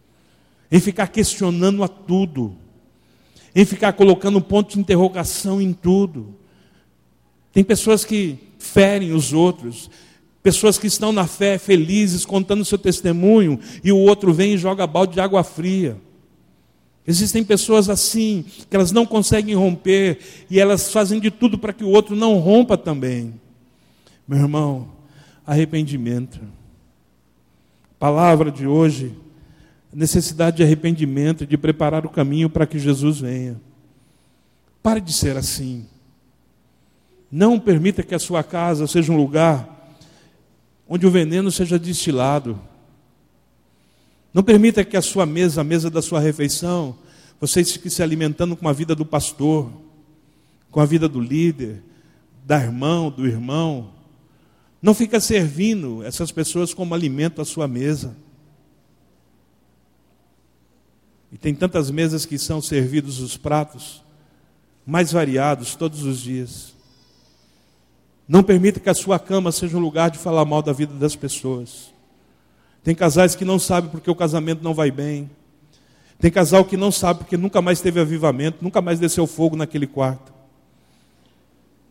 em 0.72 0.80
ficar 0.80 1.08
questionando 1.08 1.84
a 1.84 1.88
tudo 1.88 2.56
em 3.57 3.64
ficar 3.64 3.94
colocando 3.94 4.38
ponto 4.38 4.74
de 4.74 4.78
interrogação 4.78 5.62
em 5.62 5.72
tudo. 5.72 6.34
Tem 7.54 7.64
pessoas 7.64 8.04
que 8.04 8.38
ferem 8.59 9.14
os 9.14 9.32
outros, 9.32 9.90
pessoas 10.42 10.78
que 10.78 10.86
estão 10.86 11.11
na 11.11 11.26
fé 11.26 11.57
felizes, 11.57 12.26
contando 12.26 12.66
seu 12.66 12.76
testemunho, 12.76 13.59
e 13.82 13.90
o 13.90 13.96
outro 13.96 14.34
vem 14.34 14.52
e 14.52 14.59
joga 14.59 14.86
balde 14.86 15.14
de 15.14 15.20
água 15.20 15.42
fria. 15.42 15.96
Existem 17.07 17.42
pessoas 17.42 17.88
assim, 17.88 18.44
que 18.68 18.76
elas 18.76 18.92
não 18.92 19.07
conseguem 19.07 19.54
romper, 19.54 20.18
e 20.50 20.61
elas 20.61 20.92
fazem 20.92 21.18
de 21.18 21.30
tudo 21.30 21.57
para 21.57 21.72
que 21.72 21.82
o 21.82 21.88
outro 21.88 22.14
não 22.14 22.38
rompa 22.38 22.76
também. 22.76 23.40
Meu 24.28 24.38
irmão, 24.38 24.88
arrependimento. 25.46 26.38
palavra 27.98 28.50
de 28.50 28.66
hoje, 28.66 29.16
necessidade 29.93 30.59
de 30.59 30.62
arrependimento, 30.62 31.47
de 31.47 31.57
preparar 31.57 32.05
o 32.05 32.11
caminho 32.11 32.51
para 32.51 32.66
que 32.66 32.78
Jesus 32.78 33.20
venha. 33.20 33.61
Pare 34.82 35.01
de 35.01 35.12
ser 35.12 35.37
assim. 35.37 35.87
Não 37.30 37.59
permita 37.59 38.03
que 38.03 38.14
a 38.14 38.18
sua 38.18 38.43
casa 38.43 38.87
seja 38.87 39.12
um 39.12 39.16
lugar 39.16 39.76
onde 40.89 41.07
o 41.07 41.11
veneno 41.11 41.51
seja 41.51 41.78
destilado. 41.78 42.59
Não 44.32 44.43
permita 44.43 44.84
que 44.84 44.97
a 44.97 45.03
sua 45.03 45.26
mesa, 45.26 45.61
a 45.61 45.64
mesa 45.64 45.91
da 45.91 46.01
sua 46.01 46.20
refeição, 46.20 46.97
você 47.41 47.64
fique 47.64 47.91
se 47.91 48.03
alimentando 48.03 48.57
com 48.57 48.68
a 48.68 48.72
vida 48.72 48.95
do 48.95 49.05
pastor, 49.05 49.70
com 50.70 50.80
a 50.80 50.84
vida 50.84 51.09
do 51.09 51.20
líder, 51.20 51.82
da 52.45 52.59
irmão, 52.62 53.11
do 53.11 53.26
irmão. 53.26 53.91
Não 54.80 54.95
fica 54.95 55.18
servindo 55.20 56.03
essas 56.05 56.30
pessoas 56.30 56.72
como 56.72 56.95
alimento 56.95 57.41
à 57.41 57.45
sua 57.45 57.66
mesa. 57.66 58.16
E 61.32 61.38
tem 61.38 61.54
tantas 61.54 61.90
mesas 61.90 62.24
que 62.24 62.38
são 62.38 62.62
servidos 62.62 63.20
os 63.20 63.36
pratos 63.36 64.02
mais 64.86 65.10
variados 65.10 65.74
todos 65.74 66.04
os 66.04 66.20
dias. 66.20 66.74
Não 68.28 68.42
permita 68.42 68.80
que 68.80 68.88
a 68.88 68.94
sua 68.94 69.18
cama 69.18 69.52
seja 69.52 69.76
um 69.76 69.80
lugar 69.80 70.10
de 70.10 70.18
falar 70.18 70.44
mal 70.44 70.62
da 70.62 70.72
vida 70.72 70.94
das 70.94 71.16
pessoas. 71.16 71.92
Tem 72.82 72.94
casais 72.94 73.34
que 73.34 73.44
não 73.44 73.58
sabem 73.58 73.90
porque 73.90 74.10
o 74.10 74.14
casamento 74.14 74.62
não 74.62 74.72
vai 74.72 74.90
bem. 74.90 75.28
Tem 76.18 76.30
casal 76.30 76.64
que 76.64 76.76
não 76.76 76.90
sabe 76.90 77.20
porque 77.20 77.36
nunca 77.36 77.60
mais 77.60 77.80
teve 77.80 78.00
avivamento, 78.00 78.58
nunca 78.62 78.80
mais 78.80 78.98
desceu 78.98 79.26
fogo 79.26 79.56
naquele 79.56 79.86
quarto. 79.86 80.32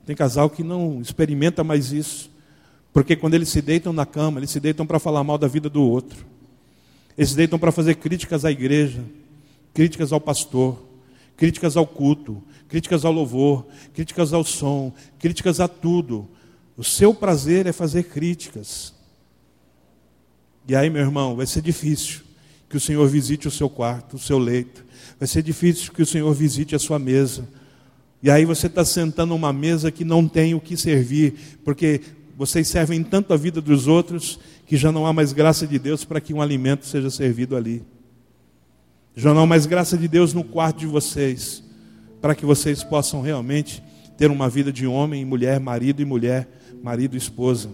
Tem 0.05 0.15
casal 0.15 0.49
que 0.49 0.63
não 0.63 1.01
experimenta 1.01 1.63
mais 1.63 1.91
isso, 1.91 2.29
porque 2.93 3.15
quando 3.15 3.33
eles 3.33 3.49
se 3.49 3.61
deitam 3.61 3.91
na 3.91 4.05
cama, 4.05 4.39
eles 4.39 4.51
se 4.51 4.59
deitam 4.59 4.85
para 4.85 4.99
falar 4.99 5.23
mal 5.23 5.37
da 5.37 5.47
vida 5.47 5.69
do 5.69 5.81
outro. 5.81 6.25
Eles 7.17 7.31
se 7.31 7.35
deitam 7.35 7.57
para 7.57 7.71
fazer 7.71 7.95
críticas 7.95 8.45
à 8.45 8.51
igreja, 8.51 9.03
críticas 9.75 10.13
ao 10.13 10.21
pastor, 10.21 10.81
críticas 11.35 11.75
ao 11.75 11.85
culto, 11.85 12.41
críticas 12.69 13.03
ao 13.03 13.11
louvor, 13.11 13.67
críticas 13.93 14.31
ao 14.31 14.43
som, 14.45 14.93
críticas 15.19 15.59
a 15.59 15.67
tudo. 15.67 16.29
O 16.77 16.83
seu 16.83 17.13
prazer 17.13 17.67
é 17.67 17.73
fazer 17.73 18.03
críticas. 18.03 18.93
E 20.65 20.73
aí, 20.75 20.89
meu 20.89 21.01
irmão, 21.01 21.35
vai 21.35 21.45
ser 21.45 21.61
difícil 21.61 22.21
que 22.69 22.77
o 22.77 22.79
Senhor 22.79 23.05
visite 23.09 23.49
o 23.49 23.51
seu 23.51 23.69
quarto, 23.69 24.15
o 24.15 24.19
seu 24.19 24.39
leito. 24.39 24.83
Vai 25.19 25.27
ser 25.27 25.43
difícil 25.43 25.91
que 25.91 26.01
o 26.01 26.05
Senhor 26.05 26.33
visite 26.33 26.73
a 26.73 26.79
sua 26.79 26.97
mesa. 26.97 27.45
E 28.23 28.31
aí 28.31 28.45
você 28.45 28.67
está 28.67 28.85
sentando 28.85 29.33
numa 29.33 29.51
mesa 29.51 29.91
que 29.91 30.05
não 30.05 30.25
tem 30.25 30.55
o 30.55 30.61
que 30.61 30.77
servir, 30.77 31.59
porque 31.65 31.99
vocês 32.37 32.69
servem 32.69 33.03
tanto 33.03 33.33
a 33.33 33.37
vida 33.37 33.59
dos 33.59 33.87
outros 33.87 34.39
que 34.65 34.77
já 34.77 34.89
não 34.89 35.05
há 35.05 35.11
mais 35.11 35.33
graça 35.33 35.67
de 35.67 35.77
Deus 35.77 36.05
para 36.05 36.21
que 36.21 36.33
um 36.33 36.41
alimento 36.41 36.85
seja 36.85 37.09
servido 37.09 37.57
ali. 37.57 37.83
Há 39.17 39.45
mais 39.45 39.65
graça 39.65 39.97
de 39.97 40.07
Deus 40.09 40.33
no 40.33 40.43
quarto 40.43 40.79
de 40.79 40.85
vocês, 40.85 41.63
para 42.21 42.35
que 42.35 42.45
vocês 42.45 42.83
possam 42.83 43.21
realmente 43.21 43.81
ter 44.17 44.29
uma 44.29 44.49
vida 44.49 44.73
de 44.73 44.85
homem 44.85 45.21
e 45.21 45.25
mulher, 45.25 45.59
marido 45.59 46.01
e 46.01 46.05
mulher, 46.05 46.47
marido 46.83 47.15
e 47.15 47.17
esposa. 47.17 47.69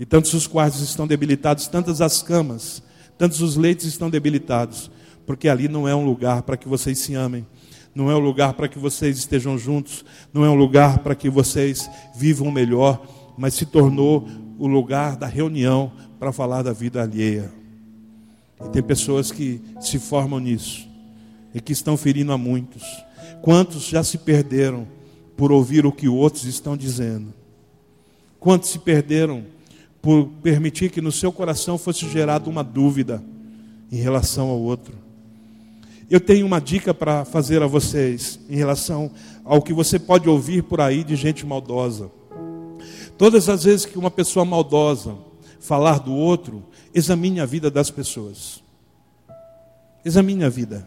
E 0.00 0.06
tantos 0.06 0.32
os 0.32 0.46
quartos 0.46 0.80
estão 0.80 1.06
debilitados, 1.06 1.68
tantas 1.68 2.00
as 2.00 2.22
camas, 2.22 2.82
tantos 3.18 3.42
os 3.42 3.56
leitos 3.56 3.84
estão 3.84 4.08
debilitados, 4.08 4.90
porque 5.26 5.48
ali 5.48 5.68
não 5.68 5.86
é 5.86 5.94
um 5.94 6.04
lugar 6.04 6.42
para 6.42 6.56
que 6.56 6.66
vocês 6.66 6.98
se 6.98 7.14
amem, 7.14 7.46
não 7.94 8.10
é 8.10 8.16
um 8.16 8.20
lugar 8.20 8.54
para 8.54 8.68
que 8.68 8.78
vocês 8.78 9.18
estejam 9.18 9.58
juntos, 9.58 10.04
não 10.32 10.44
é 10.44 10.50
um 10.50 10.54
lugar 10.54 10.98
para 11.00 11.14
que 11.14 11.28
vocês 11.28 11.90
vivam 12.16 12.50
melhor, 12.50 13.06
mas 13.36 13.54
se 13.54 13.66
tornou 13.66 14.26
o 14.58 14.66
lugar 14.66 15.16
da 15.16 15.26
reunião 15.26 15.92
para 16.18 16.32
falar 16.32 16.62
da 16.62 16.72
vida 16.72 17.02
alheia. 17.02 17.65
E 18.64 18.68
tem 18.70 18.82
pessoas 18.82 19.30
que 19.30 19.60
se 19.80 19.98
formam 19.98 20.38
nisso 20.40 20.88
e 21.54 21.60
que 21.60 21.72
estão 21.72 21.96
ferindo 21.96 22.32
a 22.32 22.38
muitos. 22.38 22.82
Quantos 23.42 23.84
já 23.84 24.02
se 24.02 24.18
perderam 24.18 24.86
por 25.36 25.52
ouvir 25.52 25.84
o 25.84 25.92
que 25.92 26.08
outros 26.08 26.44
estão 26.44 26.76
dizendo? 26.76 27.32
Quantos 28.38 28.70
se 28.70 28.78
perderam 28.78 29.44
por 30.06 30.28
permitir 30.40 30.90
que 30.90 31.00
no 31.00 31.10
seu 31.10 31.32
coração 31.32 31.76
fosse 31.76 32.08
gerada 32.08 32.48
uma 32.48 32.62
dúvida 32.62 33.20
em 33.90 33.96
relação 33.96 34.48
ao 34.48 34.60
outro. 34.60 34.94
Eu 36.08 36.20
tenho 36.20 36.46
uma 36.46 36.60
dica 36.60 36.94
para 36.94 37.24
fazer 37.24 37.60
a 37.60 37.66
vocês 37.66 38.38
em 38.48 38.54
relação 38.54 39.10
ao 39.44 39.60
que 39.60 39.72
você 39.72 39.98
pode 39.98 40.28
ouvir 40.28 40.62
por 40.62 40.80
aí 40.80 41.02
de 41.02 41.16
gente 41.16 41.44
maldosa. 41.44 42.08
Todas 43.18 43.48
as 43.48 43.64
vezes 43.64 43.84
que 43.84 43.98
uma 43.98 44.10
pessoa 44.10 44.44
maldosa 44.44 45.16
falar 45.66 45.98
do 45.98 46.14
outro, 46.14 46.62
examine 46.94 47.40
a 47.40 47.44
vida 47.44 47.68
das 47.68 47.90
pessoas. 47.90 48.62
Examine 50.04 50.44
a 50.44 50.48
vida. 50.48 50.86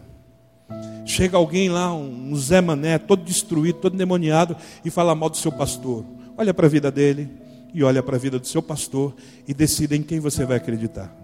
Chega 1.04 1.36
alguém 1.36 1.68
lá, 1.68 1.92
um 1.92 2.34
Zé 2.34 2.62
Mané, 2.62 2.96
todo 2.96 3.22
destruído, 3.22 3.78
todo 3.78 3.94
demoniado, 3.94 4.56
e 4.82 4.88
fala 4.88 5.14
mal 5.14 5.28
do 5.28 5.36
seu 5.36 5.52
pastor. 5.52 6.02
Olha 6.34 6.54
para 6.54 6.64
a 6.64 6.70
vida 6.70 6.90
dele, 6.90 7.28
e 7.74 7.84
olha 7.84 8.02
para 8.02 8.16
a 8.16 8.18
vida 8.18 8.38
do 8.38 8.46
seu 8.46 8.62
pastor 8.62 9.14
e 9.46 9.52
decida 9.52 9.94
em 9.94 10.02
quem 10.02 10.18
você 10.18 10.46
vai 10.46 10.56
acreditar. 10.56 11.14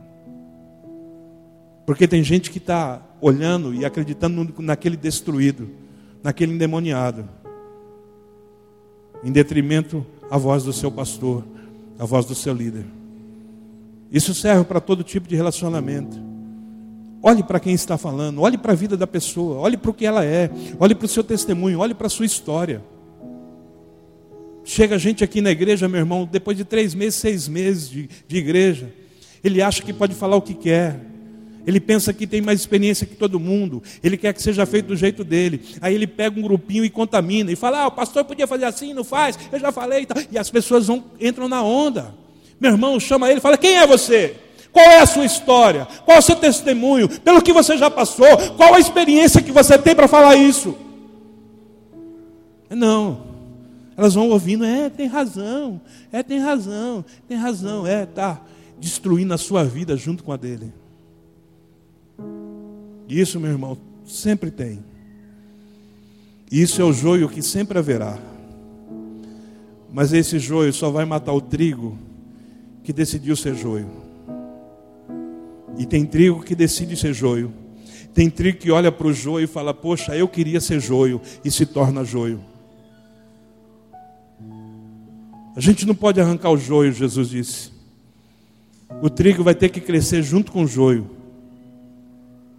Porque 1.87 2.07
tem 2.07 2.23
gente 2.23 2.51
que 2.51 2.59
está 2.59 3.01
olhando 3.23 3.75
e 3.75 3.87
acreditando 3.87 4.55
naquele 4.59 4.99
destruído, 4.99 5.71
naquele 6.23 6.53
endemoniado, 6.53 7.27
em 9.25 9.33
detrimento 9.33 10.05
à 10.31 10.37
voz 10.37 10.63
do 10.65 10.75
seu 10.75 10.93
pastor, 10.93 11.43
à 11.99 12.05
voz 12.05 12.27
do 12.27 12.35
seu 12.35 12.53
líder. 12.53 12.85
Isso 14.11 14.35
serve 14.35 14.65
para 14.65 14.81
todo 14.81 15.03
tipo 15.03 15.29
de 15.29 15.37
relacionamento. 15.37 16.21
Olhe 17.23 17.43
para 17.43 17.59
quem 17.59 17.75
está 17.75 17.99
falando, 17.99 18.41
olhe 18.41 18.57
para 18.57 18.73
a 18.73 18.77
vida 18.77 18.97
da 18.97 19.07
pessoa, 19.07 19.57
olhe 19.57 19.77
para 19.77 19.91
o 19.91 19.95
que 19.95 20.07
ela 20.07 20.25
é, 20.25 20.51
olhe 20.79 20.95
para 20.95 21.07
o 21.07 21.09
seu 21.09 21.25
testemunho, 21.25 21.81
olhe 21.81 21.95
para 21.95 22.07
a 22.07 22.11
sua 22.11 22.27
história. 22.27 22.83
Chega 24.63 24.99
gente 24.99 25.25
aqui 25.25 25.41
na 25.41 25.51
igreja, 25.51 25.89
meu 25.89 26.01
irmão, 26.01 26.29
depois 26.31 26.57
de 26.57 26.65
três 26.65 26.95
meses, 26.95 27.17
seis 27.17 27.49
meses 27.49 27.89
de, 27.89 28.09
de 28.29 28.37
igreja, 28.37 28.93
ele 29.43 29.63
acha 29.63 29.83
que 29.83 29.93
pode 29.93 30.15
falar 30.15 30.37
o 30.37 30.43
que 30.43 30.55
quer. 30.55 31.01
Ele 31.67 31.81
pensa 31.81 32.13
que 32.13 32.27
tem 32.27 32.41
mais 32.41 32.61
experiência 32.61 33.07
que 33.07 33.17
todo 33.17 33.41
mundo. 33.41 33.83
Ele 34.03 34.17
quer 34.17 34.33
que 34.33 34.41
seja 34.41 34.65
feito 34.65 34.87
do 34.87 34.97
jeito 34.97 35.25
dele. 35.25 35.61
Aí 35.81 35.95
ele 35.95 36.07
pega 36.07 36.39
um 36.39 36.43
grupinho 36.43 36.85
e 36.85 36.91
contamina. 36.91 37.51
E 37.51 37.57
fala: 37.57 37.83
Ah, 37.83 37.87
o 37.89 37.91
pastor 37.91 38.25
podia 38.25 38.47
fazer 38.47 38.67
assim, 38.67 38.95
não 38.95 39.03
faz. 39.03 39.37
Eu 39.51 39.59
já 39.59 39.73
falei. 39.73 40.03
E, 40.03 40.07
tal. 40.07 40.23
e 40.31 40.39
as 40.39 40.49
pessoas 40.49 40.87
vão, 40.87 41.05
entram 41.21 41.49
na 41.49 41.63
onda. 41.63 42.15
Meu 42.61 42.73
irmão 42.73 42.99
chama 42.99 43.29
ele 43.29 43.39
e 43.39 43.43
fala: 43.43 43.59
Quem 43.59 43.77
é 43.77 43.87
você? 43.87 44.37
Qual 44.73 44.85
é 44.85 45.01
a 45.01 45.07
sua 45.07 45.25
história? 45.25 45.87
Qual 46.05 46.17
é 46.17 46.21
o 46.21 46.23
seu 46.23 46.37
testemunho? 46.37 47.09
Pelo 47.09 47.41
que 47.41 47.53
você 47.53 47.79
já 47.79 47.91
passou? 47.91 48.27
Qual 48.57 48.75
a 48.75 48.79
experiência 48.79 49.43
que 49.43 49.51
você 49.51 49.79
tem 49.79 49.95
para 49.95 50.07
falar 50.07 50.37
isso? 50.37 50.77
Não. 52.69 53.25
Elas 53.97 54.13
vão 54.15 54.29
ouvindo, 54.29 54.65
é, 54.65 54.91
tem 54.91 55.07
razão, 55.07 55.81
é, 56.13 56.23
tem 56.23 56.39
razão, 56.39 57.03
tem 57.27 57.39
razão, 57.39 57.87
é, 57.87 58.05
tá 58.05 58.43
destruindo 58.79 59.33
a 59.33 59.39
sua 59.39 59.65
vida 59.65 59.97
junto 59.97 60.23
com 60.23 60.33
a 60.33 60.37
dele. 60.37 60.71
Isso, 63.09 63.41
meu 63.41 63.51
irmão, 63.51 63.79
sempre 64.05 64.51
tem. 64.51 64.85
Isso 66.53 66.83
é 66.83 66.85
o 66.85 66.93
joio 66.93 67.31
que 67.31 67.41
sempre 67.41 67.79
haverá. 67.79 68.19
Mas 69.91 70.13
esse 70.13 70.39
joio 70.39 70.73
só 70.75 70.91
vai 70.91 71.07
matar 71.07 71.33
o 71.33 71.41
trigo 71.41 71.97
que 72.87 72.93
decidiu 72.93 73.35
ser 73.35 73.57
joio. 73.57 73.91
E 75.77 75.85
tem 75.85 76.07
trigo 76.07 76.41
que 76.41 76.55
decide 76.55 76.97
ser 76.97 77.13
joio. 77.13 77.53
Tem 78.15 78.31
trigo 78.31 78.59
que 78.59 78.71
olha 78.71 78.93
para 78.93 79.09
o 79.09 79.13
joio 79.13 79.43
e 79.43 79.49
fala: 79.49 79.75
Poxa, 79.75 80.17
eu 80.17 80.29
queria 80.29 80.61
ser 80.61 80.79
joio, 80.79 81.21
e 81.45 81.51
se 81.51 81.67
torna 81.67 82.05
joio. 82.05 82.41
A 85.57 85.61
gente 85.61 85.85
não 85.85 85.97
pode 85.97 86.21
arrancar 86.21 86.51
o 86.51 86.57
joio, 86.57 86.93
Jesus 86.93 87.29
disse. 87.29 87.73
O 89.03 89.11
trigo 89.11 89.43
vai 89.43 89.55
ter 89.55 89.69
que 89.69 89.81
crescer 89.81 90.23
junto 90.23 90.53
com 90.53 90.63
o 90.63 90.69
joio. 90.69 91.11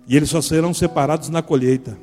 E 0.10 0.18
eles 0.18 0.30
só 0.30 0.42
serão 0.42 0.74
separados 0.74 1.30
na 1.30 1.42
colheita. 1.42 1.98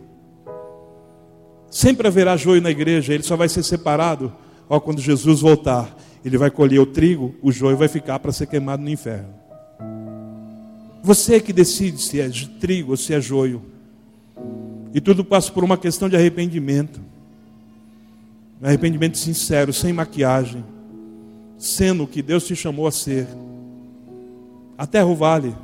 Sempre 1.71 2.09
haverá 2.09 2.39
joio 2.39 2.63
na 2.63 2.71
igreja, 2.71 3.13
ele 3.13 3.23
só 3.23 3.37
vai 3.37 3.51
ser 3.51 3.63
separado 3.63 4.33
ó, 4.67 4.81
quando 4.81 5.03
Jesus 5.03 5.43
voltar. 5.43 5.95
Ele 6.25 6.39
vai 6.39 6.51
colher 6.51 6.81
o 6.81 6.87
trigo, 6.87 7.35
o 7.43 7.53
joio 7.53 7.77
vai 7.77 7.89
ficar 7.89 8.19
para 8.19 8.33
ser 8.33 8.47
queimado 8.47 8.83
no 8.83 8.89
inferno. 8.89 9.29
Você 11.03 11.39
que 11.39 11.53
decide 11.53 11.99
se 11.99 12.21
é 12.21 12.31
trigo 12.59 12.93
ou 12.93 12.97
se 12.97 13.13
é 13.13 13.21
joio. 13.21 13.63
E 14.95 15.01
tudo 15.01 15.25
passa 15.25 15.53
por 15.53 15.63
uma 15.63 15.77
questão 15.77 16.09
de 16.09 16.17
arrependimento. 16.17 17.01
Arrependimento 18.63 19.19
sincero, 19.19 19.73
sem 19.73 19.93
maquiagem 19.93 20.65
sendo 21.59 22.05
o 22.05 22.07
que 22.07 22.23
Deus 22.23 22.45
te 22.45 22.55
chamou 22.55 22.87
a 22.87 22.93
ser. 22.93 23.27
Aterra 24.77 25.07
o 25.07 25.15
vale, 25.15 25.55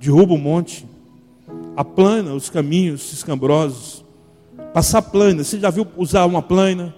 derruba 0.00 0.34
o 0.34 0.38
monte, 0.38 0.86
aplana 1.76 2.32
os 2.32 2.48
caminhos 2.48 3.12
escambrosos. 3.12 4.04
Passar 4.72 5.02
plana, 5.02 5.44
você 5.44 5.58
já 5.58 5.70
viu 5.70 5.86
usar 5.96 6.24
uma 6.24 6.42
plana? 6.42 6.94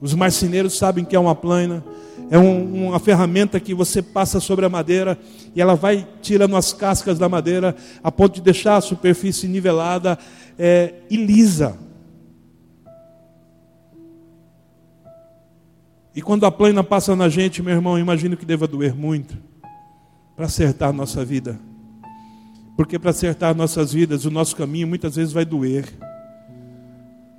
Os 0.00 0.14
marceneiros 0.14 0.76
sabem 0.76 1.04
que 1.04 1.16
é 1.16 1.18
uma 1.18 1.34
plana, 1.34 1.84
é 2.30 2.38
um, 2.38 2.88
uma 2.88 2.98
ferramenta 2.98 3.58
que 3.58 3.74
você 3.74 4.02
passa 4.02 4.40
sobre 4.40 4.66
a 4.66 4.68
madeira 4.68 5.18
e 5.54 5.60
ela 5.60 5.74
vai 5.74 6.06
tirando 6.20 6.56
as 6.56 6.72
cascas 6.72 7.18
da 7.18 7.28
madeira 7.28 7.74
a 8.02 8.12
ponto 8.12 8.34
de 8.34 8.42
deixar 8.42 8.76
a 8.76 8.80
superfície 8.80 9.48
nivelada 9.48 10.18
é, 10.58 10.94
e 11.08 11.16
lisa. 11.16 11.78
E 16.14 16.22
quando 16.22 16.46
a 16.46 16.50
plana 16.50 16.82
passa 16.82 17.14
na 17.14 17.28
gente, 17.28 17.62
meu 17.62 17.74
irmão, 17.74 17.98
imagino 17.98 18.36
que 18.36 18.46
deva 18.46 18.66
doer 18.66 18.94
muito 18.94 19.36
para 20.34 20.46
acertar 20.46 20.90
a 20.90 20.92
nossa 20.92 21.24
vida. 21.24 21.58
Porque 22.76 22.98
para 22.98 23.10
acertar 23.10 23.54
nossas 23.54 23.92
vidas, 23.92 24.24
o 24.24 24.30
nosso 24.30 24.54
caminho 24.56 24.86
muitas 24.86 25.16
vezes 25.16 25.32
vai 25.32 25.44
doer, 25.44 25.86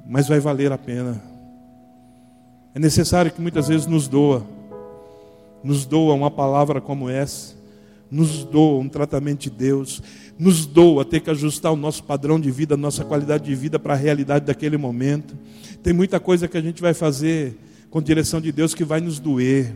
mas 0.07 0.27
vai 0.27 0.39
valer 0.39 0.71
a 0.71 0.77
pena. 0.77 1.36
É 2.77 2.79
necessário 2.79 3.31
que 3.31 3.41
muitas 3.41 3.67
vezes 3.67 3.87
nos 3.87 4.07
doa, 4.07 4.45
nos 5.63 5.83
doa 5.83 6.13
uma 6.13 6.29
palavra 6.29 6.79
como 6.79 7.09
essa, 7.09 7.55
nos 8.11 8.43
doa 8.43 8.79
um 8.79 8.87
tratamento 8.87 9.39
de 9.39 9.49
Deus, 9.49 9.99
nos 10.37 10.67
doa 10.67 11.03
ter 11.03 11.21
que 11.21 11.31
ajustar 11.31 11.73
o 11.73 11.75
nosso 11.75 12.03
padrão 12.03 12.39
de 12.39 12.51
vida, 12.51 12.75
a 12.75 12.77
nossa 12.77 13.03
qualidade 13.03 13.45
de 13.45 13.55
vida 13.55 13.79
para 13.79 13.95
a 13.95 13.97
realidade 13.97 14.45
daquele 14.45 14.77
momento. 14.77 15.35
Tem 15.81 15.91
muita 15.91 16.19
coisa 16.19 16.47
que 16.47 16.55
a 16.55 16.61
gente 16.61 16.79
vai 16.79 16.93
fazer 16.93 17.57
com 17.89 17.99
direção 17.99 18.39
de 18.39 18.51
Deus 18.51 18.75
que 18.75 18.83
vai 18.83 19.01
nos 19.01 19.17
doer, 19.17 19.75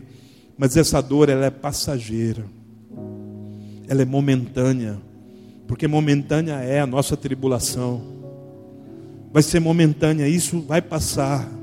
mas 0.56 0.76
essa 0.76 1.00
dor 1.00 1.28
ela 1.28 1.46
é 1.46 1.50
passageira. 1.50 2.44
Ela 3.88 4.02
é 4.02 4.04
momentânea, 4.04 4.96
porque 5.66 5.88
momentânea 5.88 6.60
é 6.60 6.78
a 6.78 6.86
nossa 6.86 7.16
tribulação. 7.16 8.00
Vai 9.32 9.42
ser 9.42 9.58
momentânea, 9.58 10.28
isso 10.28 10.60
vai 10.60 10.80
passar. 10.80 11.61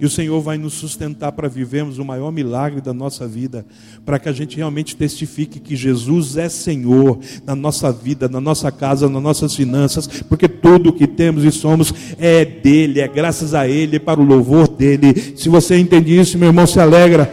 E 0.00 0.06
o 0.06 0.08
Senhor 0.08 0.40
vai 0.40 0.56
nos 0.56 0.72
sustentar 0.72 1.30
para 1.32 1.46
vivermos 1.46 1.98
o 1.98 2.04
maior 2.04 2.32
milagre 2.32 2.80
da 2.80 2.94
nossa 2.94 3.28
vida, 3.28 3.66
para 4.02 4.18
que 4.18 4.30
a 4.30 4.32
gente 4.32 4.56
realmente 4.56 4.96
testifique 4.96 5.60
que 5.60 5.76
Jesus 5.76 6.38
é 6.38 6.48
Senhor 6.48 7.18
na 7.44 7.54
nossa 7.54 7.92
vida, 7.92 8.26
na 8.26 8.40
nossa 8.40 8.72
casa, 8.72 9.10
nas 9.10 9.22
nossas 9.22 9.54
finanças, 9.54 10.06
porque 10.06 10.48
tudo 10.48 10.88
o 10.88 10.92
que 10.94 11.06
temos 11.06 11.44
e 11.44 11.52
somos 11.52 11.92
é 12.18 12.46
dele, 12.46 13.00
é 13.00 13.06
graças 13.06 13.52
a 13.52 13.68
ele, 13.68 13.96
é 13.96 13.98
para 13.98 14.18
o 14.18 14.24
louvor 14.24 14.66
dele. 14.68 15.34
Se 15.36 15.50
você 15.50 15.76
entende 15.76 16.18
isso, 16.18 16.38
meu 16.38 16.48
irmão, 16.48 16.66
se 16.66 16.80
alegra 16.80 17.30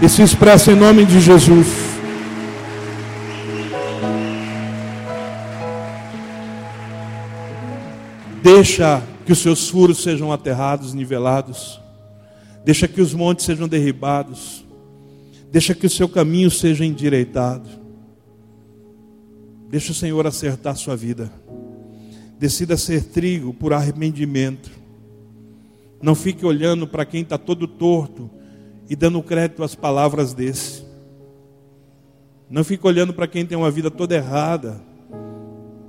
e 0.00 0.08
se 0.08 0.22
expressa 0.22 0.72
em 0.72 0.76
nome 0.76 1.04
de 1.04 1.20
Jesus. 1.20 1.66
Deixa 8.42 9.02
que 9.26 9.32
os 9.32 9.38
seus 9.40 9.68
furos 9.68 10.02
sejam 10.02 10.32
aterrados, 10.32 10.94
nivelados. 10.94 11.84
Deixa 12.66 12.88
que 12.88 13.00
os 13.00 13.14
montes 13.14 13.46
sejam 13.46 13.68
derribados. 13.68 14.66
Deixa 15.52 15.72
que 15.72 15.86
o 15.86 15.90
seu 15.90 16.08
caminho 16.08 16.50
seja 16.50 16.84
endireitado. 16.84 17.68
Deixa 19.70 19.92
o 19.92 19.94
Senhor 19.94 20.26
acertar 20.26 20.72
a 20.72 20.76
sua 20.76 20.96
vida. 20.96 21.30
Decida 22.40 22.76
ser 22.76 23.04
trigo 23.04 23.54
por 23.54 23.72
arrependimento. 23.72 24.68
Não 26.02 26.16
fique 26.16 26.44
olhando 26.44 26.88
para 26.88 27.04
quem 27.04 27.22
está 27.22 27.38
todo 27.38 27.68
torto 27.68 28.28
e 28.90 28.96
dando 28.96 29.22
crédito 29.22 29.62
às 29.62 29.76
palavras 29.76 30.34
desse. 30.34 30.84
Não 32.50 32.64
fique 32.64 32.84
olhando 32.84 33.14
para 33.14 33.28
quem 33.28 33.46
tem 33.46 33.56
uma 33.56 33.70
vida 33.70 33.92
toda 33.92 34.16
errada 34.16 34.80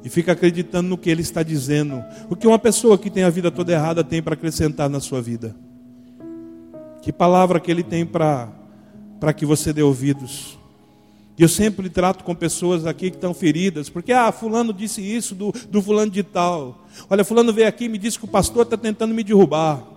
e 0.04 0.10
fica 0.10 0.34
acreditando 0.34 0.90
no 0.90 0.98
que 0.98 1.10
ele 1.10 1.24
está 1.24 1.42
dizendo. 1.42 2.04
O 2.30 2.36
que 2.36 2.46
uma 2.46 2.60
pessoa 2.60 3.00
que 3.00 3.10
tem 3.10 3.24
a 3.24 3.32
vida 3.32 3.50
toda 3.50 3.74
errada 3.74 4.04
tem 4.04 4.22
para 4.22 4.36
acrescentar 4.36 4.88
na 4.88 5.00
sua 5.00 5.24
vida? 5.24 5.56
Que 7.08 7.14
palavra 7.14 7.58
que 7.58 7.72
Ele 7.72 7.84
tem 7.84 8.06
para 8.06 8.52
que 9.34 9.46
você 9.46 9.72
dê 9.72 9.82
ouvidos. 9.82 10.60
E 11.38 11.42
eu 11.42 11.48
sempre 11.48 11.90
trato 11.90 12.22
com 12.22 12.36
pessoas 12.36 12.86
aqui 12.86 13.10
que 13.10 13.16
estão 13.16 13.34
feridas, 13.34 13.88
porque, 13.88 14.12
ah, 14.12 14.30
fulano 14.30 14.74
disse 14.74 15.02
isso 15.02 15.34
do, 15.34 15.54
do 15.70 15.82
fulano 15.82 16.12
de 16.12 16.22
tal. 16.22 16.86
Olha, 17.10 17.24
fulano 17.24 17.54
veio 17.54 17.66
aqui 17.66 17.86
e 17.86 17.88
me 17.88 17.98
disse 17.98 18.20
que 18.20 18.26
o 18.26 18.28
pastor 18.28 18.64
está 18.64 18.76
tentando 18.76 19.14
me 19.14 19.24
derrubar. 19.24 19.88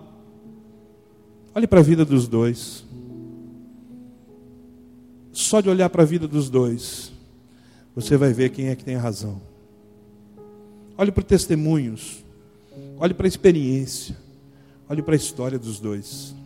Olhe 1.53 1.67
para 1.67 1.81
a 1.81 1.83
vida 1.83 2.05
dos 2.05 2.29
dois. 2.29 2.85
Só 5.33 5.59
de 5.59 5.67
olhar 5.67 5.89
para 5.89 6.03
a 6.03 6.05
vida 6.05 6.29
dos 6.29 6.49
dois, 6.49 7.11
você 7.93 8.15
vai 8.15 8.31
ver 8.31 8.51
quem 8.51 8.69
é 8.69 8.75
que 8.77 8.85
tem 8.85 8.95
razão. 8.95 9.41
Olhe 10.97 11.11
para 11.11 11.23
testemunhos. 11.23 12.23
Olhe 12.97 13.13
para 13.13 13.27
a 13.27 13.27
experiência. 13.27 14.15
Olhe 14.87 15.01
para 15.01 15.13
a 15.13 15.17
história 15.17 15.59
dos 15.59 15.77
dois 15.77 16.39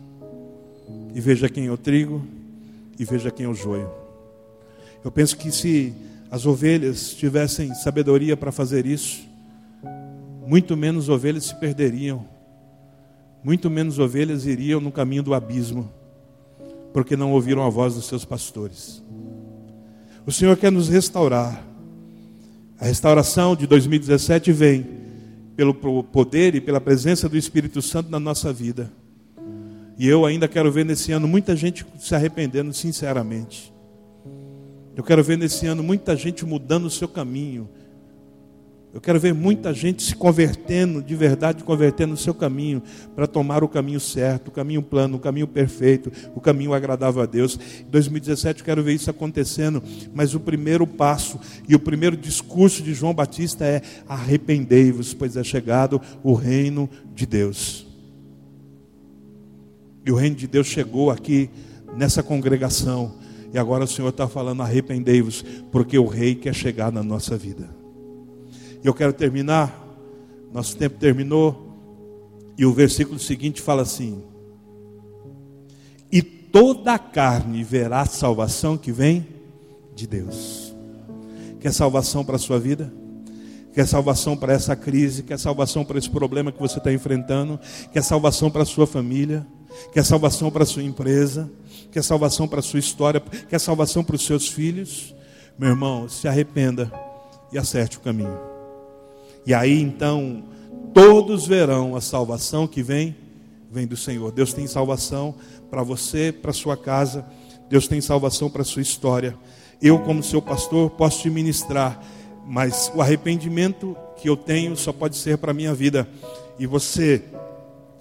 e 1.14 1.20
veja 1.20 1.48
quem 1.48 1.66
é 1.66 1.70
o 1.70 1.76
trigo 1.76 2.26
e 2.98 3.04
veja 3.04 3.30
quem 3.30 3.46
é 3.46 3.48
o 3.48 3.54
joio. 3.54 3.90
Eu 5.04 5.10
penso 5.10 5.36
que 5.36 5.52
se 5.52 5.94
as 6.30 6.46
ovelhas 6.46 7.14
tivessem 7.14 7.74
sabedoria 7.74 8.36
para 8.36 8.50
fazer 8.50 8.86
isso, 8.86 9.24
muito 10.46 10.76
menos 10.76 11.08
ovelhas 11.08 11.44
se 11.44 11.54
perderiam, 11.54 12.24
muito 13.42 13.70
menos 13.70 13.98
ovelhas 13.98 14.46
iriam 14.46 14.80
no 14.80 14.90
caminho 14.90 15.22
do 15.22 15.34
abismo, 15.34 15.90
porque 16.92 17.16
não 17.16 17.32
ouviram 17.32 17.62
a 17.64 17.68
voz 17.68 17.94
dos 17.94 18.06
seus 18.06 18.24
pastores. 18.24 19.02
O 20.26 20.32
Senhor 20.32 20.56
quer 20.56 20.72
nos 20.72 20.88
restaurar. 20.88 21.64
A 22.78 22.84
restauração 22.84 23.54
de 23.54 23.66
2017 23.66 24.52
vem 24.52 24.86
pelo 25.56 25.72
poder 26.02 26.54
e 26.54 26.60
pela 26.60 26.80
presença 26.80 27.28
do 27.28 27.36
Espírito 27.36 27.80
Santo 27.80 28.10
na 28.10 28.20
nossa 28.20 28.52
vida. 28.52 28.90
E 29.98 30.06
eu 30.06 30.26
ainda 30.26 30.46
quero 30.46 30.70
ver 30.70 30.84
nesse 30.84 31.12
ano 31.12 31.26
muita 31.26 31.56
gente 31.56 31.86
se 31.98 32.14
arrependendo 32.14 32.72
sinceramente. 32.72 33.72
Eu 34.94 35.02
quero 35.02 35.22
ver 35.22 35.38
nesse 35.38 35.66
ano 35.66 35.82
muita 35.82 36.16
gente 36.16 36.44
mudando 36.44 36.86
o 36.86 36.90
seu 36.90 37.08
caminho. 37.08 37.68
Eu 38.94 39.00
quero 39.00 39.20
ver 39.20 39.34
muita 39.34 39.74
gente 39.74 40.02
se 40.02 40.16
convertendo, 40.16 41.02
de 41.02 41.14
verdade, 41.14 41.62
convertendo 41.62 42.14
o 42.14 42.16
seu 42.16 42.32
caminho, 42.32 42.82
para 43.14 43.26
tomar 43.26 43.62
o 43.62 43.68
caminho 43.68 44.00
certo, 44.00 44.48
o 44.48 44.50
caminho 44.50 44.80
plano, 44.82 45.18
o 45.18 45.20
caminho 45.20 45.46
perfeito, 45.46 46.10
o 46.34 46.40
caminho 46.40 46.72
agradável 46.72 47.20
a 47.20 47.26
Deus. 47.26 47.58
Em 47.80 47.90
2017 47.90 48.60
eu 48.60 48.64
quero 48.64 48.82
ver 48.82 48.94
isso 48.94 49.10
acontecendo, 49.10 49.82
mas 50.14 50.34
o 50.34 50.40
primeiro 50.40 50.86
passo 50.86 51.38
e 51.68 51.74
o 51.74 51.78
primeiro 51.78 52.16
discurso 52.16 52.82
de 52.82 52.94
João 52.94 53.12
Batista 53.12 53.66
é: 53.66 53.82
arrependei-vos, 54.08 55.12
pois 55.12 55.36
é 55.36 55.44
chegado 55.44 56.00
o 56.22 56.32
reino 56.32 56.88
de 57.14 57.26
Deus. 57.26 57.85
E 60.06 60.12
o 60.12 60.14
reino 60.14 60.36
de 60.36 60.46
Deus 60.46 60.68
chegou 60.68 61.10
aqui 61.10 61.50
nessa 61.96 62.22
congregação. 62.22 63.14
E 63.52 63.58
agora 63.58 63.82
o 63.82 63.88
Senhor 63.88 64.10
está 64.10 64.28
falando: 64.28 64.62
arrependei-vos, 64.62 65.44
porque 65.72 65.98
o 65.98 66.06
Rei 66.06 66.36
quer 66.36 66.54
chegar 66.54 66.92
na 66.92 67.02
nossa 67.02 67.36
vida. 67.36 67.68
E 68.84 68.86
eu 68.86 68.94
quero 68.94 69.12
terminar, 69.12 69.84
nosso 70.52 70.76
tempo 70.76 70.96
terminou, 70.96 71.66
e 72.56 72.64
o 72.64 72.72
versículo 72.72 73.18
seguinte 73.18 73.60
fala 73.60 73.82
assim: 73.82 74.22
E 76.12 76.22
toda 76.22 76.94
a 76.94 76.98
carne 77.00 77.64
verá 77.64 78.02
a 78.02 78.06
salvação 78.06 78.78
que 78.78 78.92
vem 78.92 79.26
de 79.92 80.06
Deus. 80.06 80.72
Quer 81.58 81.72
salvação 81.72 82.24
para 82.24 82.36
a 82.36 82.38
sua 82.38 82.60
vida? 82.60 82.92
Quer 83.72 83.88
salvação 83.88 84.36
para 84.36 84.52
essa 84.52 84.76
crise? 84.76 85.24
Quer 85.24 85.38
salvação 85.38 85.84
para 85.84 85.98
esse 85.98 86.08
problema 86.08 86.52
que 86.52 86.60
você 86.60 86.78
está 86.78 86.92
enfrentando? 86.92 87.58
Quer 87.92 88.04
salvação 88.04 88.50
para 88.52 88.62
a 88.62 88.66
sua 88.66 88.86
família? 88.86 89.44
Quer 89.92 90.04
salvação 90.04 90.50
para 90.50 90.62
a 90.62 90.66
sua 90.66 90.82
empresa, 90.82 91.50
quer 91.90 92.02
salvação 92.02 92.46
para 92.46 92.60
a 92.60 92.62
sua 92.62 92.78
história, 92.78 93.20
quer 93.48 93.58
salvação 93.58 94.04
para 94.04 94.16
os 94.16 94.24
seus 94.24 94.48
filhos, 94.48 95.14
meu 95.58 95.70
irmão, 95.70 96.08
se 96.08 96.28
arrependa 96.28 96.92
e 97.52 97.58
acerte 97.58 97.96
o 97.96 98.00
caminho. 98.00 98.38
E 99.46 99.54
aí 99.54 99.80
então, 99.80 100.44
todos 100.92 101.46
verão 101.46 101.96
a 101.96 102.00
salvação 102.00 102.66
que 102.66 102.82
vem, 102.82 103.16
vem 103.70 103.86
do 103.86 103.96
Senhor. 103.96 104.32
Deus 104.32 104.52
tem 104.52 104.66
salvação 104.66 105.34
para 105.70 105.82
você, 105.82 106.32
para 106.32 106.52
sua 106.52 106.76
casa, 106.76 107.24
Deus 107.68 107.88
tem 107.88 108.00
salvação 108.00 108.50
para 108.50 108.64
sua 108.64 108.82
história. 108.82 109.36
Eu, 109.80 109.98
como 110.00 110.22
seu 110.22 110.40
pastor, 110.40 110.90
posso 110.90 111.22
te 111.22 111.30
ministrar, 111.30 112.00
mas 112.46 112.90
o 112.94 113.02
arrependimento 113.02 113.96
que 114.16 114.28
eu 114.28 114.36
tenho 114.36 114.76
só 114.76 114.92
pode 114.92 115.16
ser 115.16 115.38
para 115.38 115.52
minha 115.52 115.74
vida. 115.74 116.08
E 116.58 116.66
você 116.66 117.22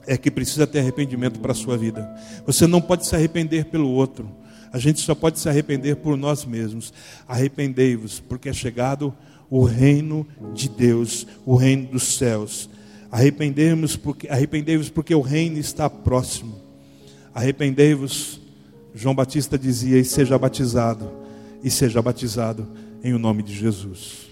é 0.07 0.17
que 0.17 0.31
precisa 0.31 0.67
ter 0.67 0.79
arrependimento 0.79 1.39
para 1.39 1.51
a 1.51 1.55
sua 1.55 1.77
vida. 1.77 2.07
Você 2.45 2.67
não 2.67 2.81
pode 2.81 3.05
se 3.05 3.15
arrepender 3.15 3.65
pelo 3.65 3.89
outro. 3.89 4.29
A 4.71 4.77
gente 4.77 4.99
só 5.01 5.15
pode 5.15 5.39
se 5.39 5.47
arrepender 5.47 5.95
por 5.95 6.17
nós 6.17 6.45
mesmos. 6.45 6.93
Arrependei-vos, 7.27 8.19
porque 8.19 8.49
é 8.49 8.53
chegado 8.53 9.13
o 9.49 9.63
reino 9.63 10.27
de 10.53 10.67
Deus, 10.67 11.25
o 11.45 11.55
reino 11.55 11.87
dos 11.87 12.15
céus. 12.15 12.69
Arrependei-vos 13.11 13.95
porque, 13.95 14.27
arrependei 14.27 14.77
porque 14.93 15.15
o 15.15 15.21
reino 15.21 15.57
está 15.57 15.89
próximo. 15.89 16.55
Arrependei-vos, 17.33 18.41
João 18.93 19.15
Batista 19.15 19.57
dizia, 19.57 19.97
e 19.97 20.05
seja 20.05 20.37
batizado, 20.37 21.11
e 21.63 21.69
seja 21.69 22.01
batizado 22.01 22.67
em 23.03 23.13
o 23.13 23.19
nome 23.19 23.43
de 23.43 23.53
Jesus. 23.53 24.27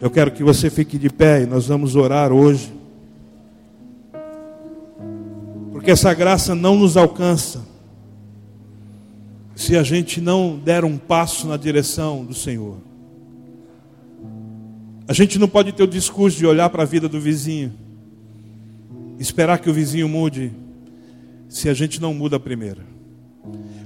Eu 0.00 0.10
quero 0.10 0.30
que 0.30 0.42
você 0.42 0.70
fique 0.70 0.98
de 0.98 1.08
pé 1.08 1.42
e 1.42 1.46
nós 1.46 1.66
vamos 1.66 1.96
orar 1.96 2.32
hoje. 2.32 2.72
Porque 5.84 5.92
essa 5.92 6.14
graça 6.14 6.54
não 6.54 6.76
nos 6.76 6.96
alcança 6.96 7.62
se 9.54 9.76
a 9.76 9.82
gente 9.82 10.18
não 10.18 10.56
der 10.56 10.82
um 10.82 10.96
passo 10.96 11.46
na 11.46 11.58
direção 11.58 12.24
do 12.24 12.32
Senhor. 12.32 12.78
A 15.06 15.12
gente 15.12 15.38
não 15.38 15.46
pode 15.46 15.72
ter 15.72 15.82
o 15.82 15.86
discurso 15.86 16.38
de 16.38 16.46
olhar 16.46 16.70
para 16.70 16.84
a 16.84 16.86
vida 16.86 17.06
do 17.06 17.20
vizinho, 17.20 17.70
esperar 19.18 19.58
que 19.58 19.68
o 19.68 19.74
vizinho 19.74 20.08
mude, 20.08 20.52
se 21.50 21.68
a 21.68 21.74
gente 21.74 22.00
não 22.00 22.14
muda 22.14 22.40
primeiro. 22.40 22.80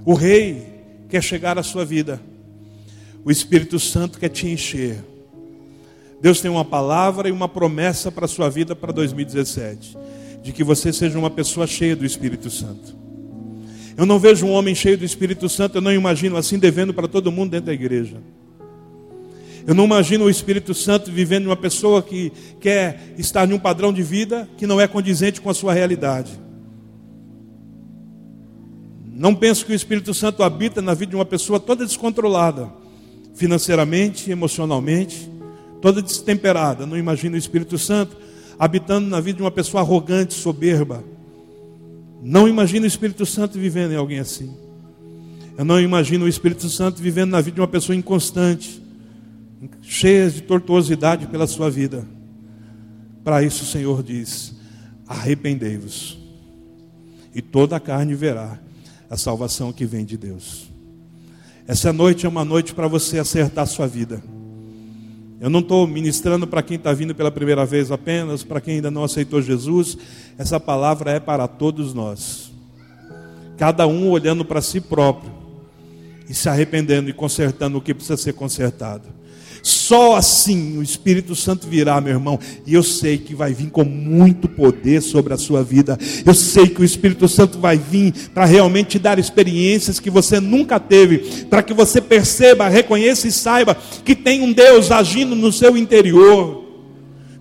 O 0.05 0.15
rei 0.15 0.85
quer 1.09 1.21
chegar 1.21 1.59
à 1.59 1.65
sua 1.65 1.85
vida, 1.85 2.21
o 3.25 3.31
Espírito 3.33 3.81
Santo 3.81 4.21
quer 4.21 4.29
te 4.29 4.47
encher. 4.47 5.05
Deus 6.23 6.41
tem 6.41 6.49
uma 6.49 6.65
palavra 6.65 7.29
e 7.29 7.33
uma 7.33 7.49
promessa 7.49 8.13
para 8.13 8.27
a 8.27 8.29
sua 8.29 8.49
vida 8.49 8.77
para 8.77 8.93
2017, 8.93 9.99
de 10.43 10.53
que 10.53 10.65
você 10.65 10.93
seja 10.93 11.19
uma 11.19 11.31
pessoa 11.31 11.67
cheia 11.67 11.97
do 11.97 12.05
Espírito 12.05 12.51
Santo. 12.51 12.97
Eu 13.97 14.07
não 14.07 14.19
vejo 14.19 14.47
um 14.47 14.53
homem 14.53 14.75
cheio 14.75 14.97
do 14.97 15.05
Espírito 15.05 15.49
Santo, 15.49 15.79
eu 15.79 15.81
não 15.81 15.93
imagino 15.93 16.37
assim 16.37 16.59
devendo 16.59 16.95
para 16.95 17.09
todo 17.09 17.33
mundo 17.33 17.51
dentro 17.51 17.67
da 17.67 17.73
igreja. 17.73 18.17
Eu 19.67 19.75
não 19.75 19.85
imagino 19.85 20.25
o 20.25 20.31
Espírito 20.31 20.73
Santo 20.73 21.11
vivendo 21.11 21.47
uma 21.47 21.57
pessoa 21.57 22.03
que 22.03 22.33
quer 22.61 23.13
estar 23.19 23.47
em 23.47 23.53
um 23.53 23.59
padrão 23.59 23.93
de 23.93 24.03
vida 24.03 24.49
que 24.57 24.67
não 24.67 24.81
é 24.81 24.87
condizente 24.87 25.41
com 25.41 25.51
a 25.51 25.55
sua 25.55 25.75
realidade. 25.75 26.31
Não 29.05 29.35
penso 29.35 29.67
que 29.67 29.73
o 29.73 29.75
Espírito 29.75 30.15
Santo 30.15 30.45
habita 30.45 30.81
na 30.81 30.95
vida 30.95 31.11
de 31.11 31.17
uma 31.17 31.25
pessoa 31.25 31.59
toda 31.59 31.85
descontrolada, 31.85 32.71
financeiramente, 33.35 34.31
emocionalmente, 34.31 35.29
toda 35.83 36.01
destemperada. 36.01 36.87
Não 36.87 36.97
imagino 36.97 37.35
o 37.35 37.39
Espírito 37.39 37.77
Santo 37.77 38.17
habitando 38.59 39.09
na 39.09 39.21
vida 39.21 39.37
de 39.37 39.43
uma 39.43 39.51
pessoa 39.51 39.83
arrogante, 39.83 40.35
soberba. 40.35 41.05
Não 42.23 42.49
imagino 42.49 42.85
o 42.85 42.89
Espírito 42.89 43.25
Santo 43.25 43.59
vivendo 43.59 43.93
em 43.93 43.97
alguém 43.97 44.19
assim. 44.19 44.55
Eu 45.57 45.65
não 45.65 45.81
imagino 45.81 46.25
o 46.25 46.29
Espírito 46.29 46.69
Santo 46.69 47.01
vivendo 47.01 47.31
na 47.31 47.41
vida 47.41 47.57
de 47.57 47.61
uma 47.61 47.69
pessoa 47.69 47.95
inconstante, 47.95 48.83
cheias 49.83 50.35
de 50.35 50.43
tortuosidade 50.43 51.27
pela 51.27 51.47
sua 51.47 51.71
vida. 51.71 52.07
Para 53.25 53.43
isso 53.43 53.65
o 53.65 53.67
Senhor 53.67 54.03
diz: 54.03 54.55
arrependei-vos, 55.07 56.19
e 57.35 57.43
toda 57.43 57.77
a 57.77 57.81
carne 57.81 58.15
verá 58.15 58.59
a 59.09 59.17
salvação 59.17 59.73
que 59.73 59.85
vem 59.85 60.05
de 60.05 60.17
Deus. 60.17 60.69
Essa 61.67 61.93
noite 61.93 62.25
é 62.25 62.29
uma 62.29 62.45
noite 62.45 62.75
para 62.75 62.89
você 62.89 63.19
acertar 63.19 63.65
a 63.65 63.67
sua 63.67 63.87
vida. 63.87 64.23
Eu 65.41 65.49
não 65.49 65.61
estou 65.61 65.87
ministrando 65.87 66.47
para 66.47 66.63
quem 66.63 66.77
está 66.77 66.93
vindo 66.93 67.15
pela 67.15 67.31
primeira 67.31 67.65
vez 67.65 67.93
apenas, 67.93 68.43
para 68.43 68.61
quem 68.61 68.77
ainda 68.77 68.91
não 68.91 69.05
aceitou 69.05 69.41
Jesus. 69.41 69.97
Essa 70.37 70.59
palavra 70.59 71.13
é 71.13 71.21
para 71.21 71.47
todos 71.47 71.95
nós. 71.95 72.51
Cada 73.57 73.87
um 73.87 74.11
olhando 74.11 74.45
para 74.45 74.61
si 74.61 74.81
próprio 74.81 75.33
e 76.29 76.35
se 76.35 76.49
arrependendo 76.49 77.09
e 77.09 77.13
consertando 77.13 77.79
o 77.79 77.81
que 77.81 77.95
precisa 77.95 78.17
ser 78.17 78.33
consertado. 78.33 79.18
Só 79.69 80.17
assim 80.17 80.79
o 80.79 80.83
Espírito 80.83 81.37
Santo 81.37 81.67
virá, 81.69 82.01
meu 82.01 82.15
irmão, 82.15 82.39
e 82.67 82.73
eu 82.73 82.83
sei 82.83 83.19
que 83.19 83.35
vai 83.35 83.53
vir 83.53 83.69
com 83.69 83.85
muito 83.85 84.49
poder 84.49 85.03
sobre 85.03 85.35
a 85.35 85.37
sua 85.37 85.63
vida. 85.63 85.99
Eu 86.25 86.33
sei 86.33 86.69
que 86.69 86.81
o 86.81 86.85
Espírito 86.85 87.29
Santo 87.29 87.59
vai 87.59 87.77
vir 87.77 88.15
para 88.33 88.47
realmente 88.47 88.93
te 88.93 88.99
dar 88.99 89.19
experiências 89.19 90.01
que 90.01 90.09
você 90.09 90.41
nunca 90.41 90.81
teve, 90.81 91.45
para 91.51 91.63
que 91.63 91.75
você 91.75 92.01
perceba, 92.01 92.67
reconheça 92.67 93.29
e 93.29 93.33
saiba 93.33 93.77
que 94.07 94.15
tem 94.15 94.41
um 94.41 94.55
Deus 94.55 94.91
agindo 94.91 95.37
no 95.37 95.53
seu 95.53 95.77
interior, 95.77 96.65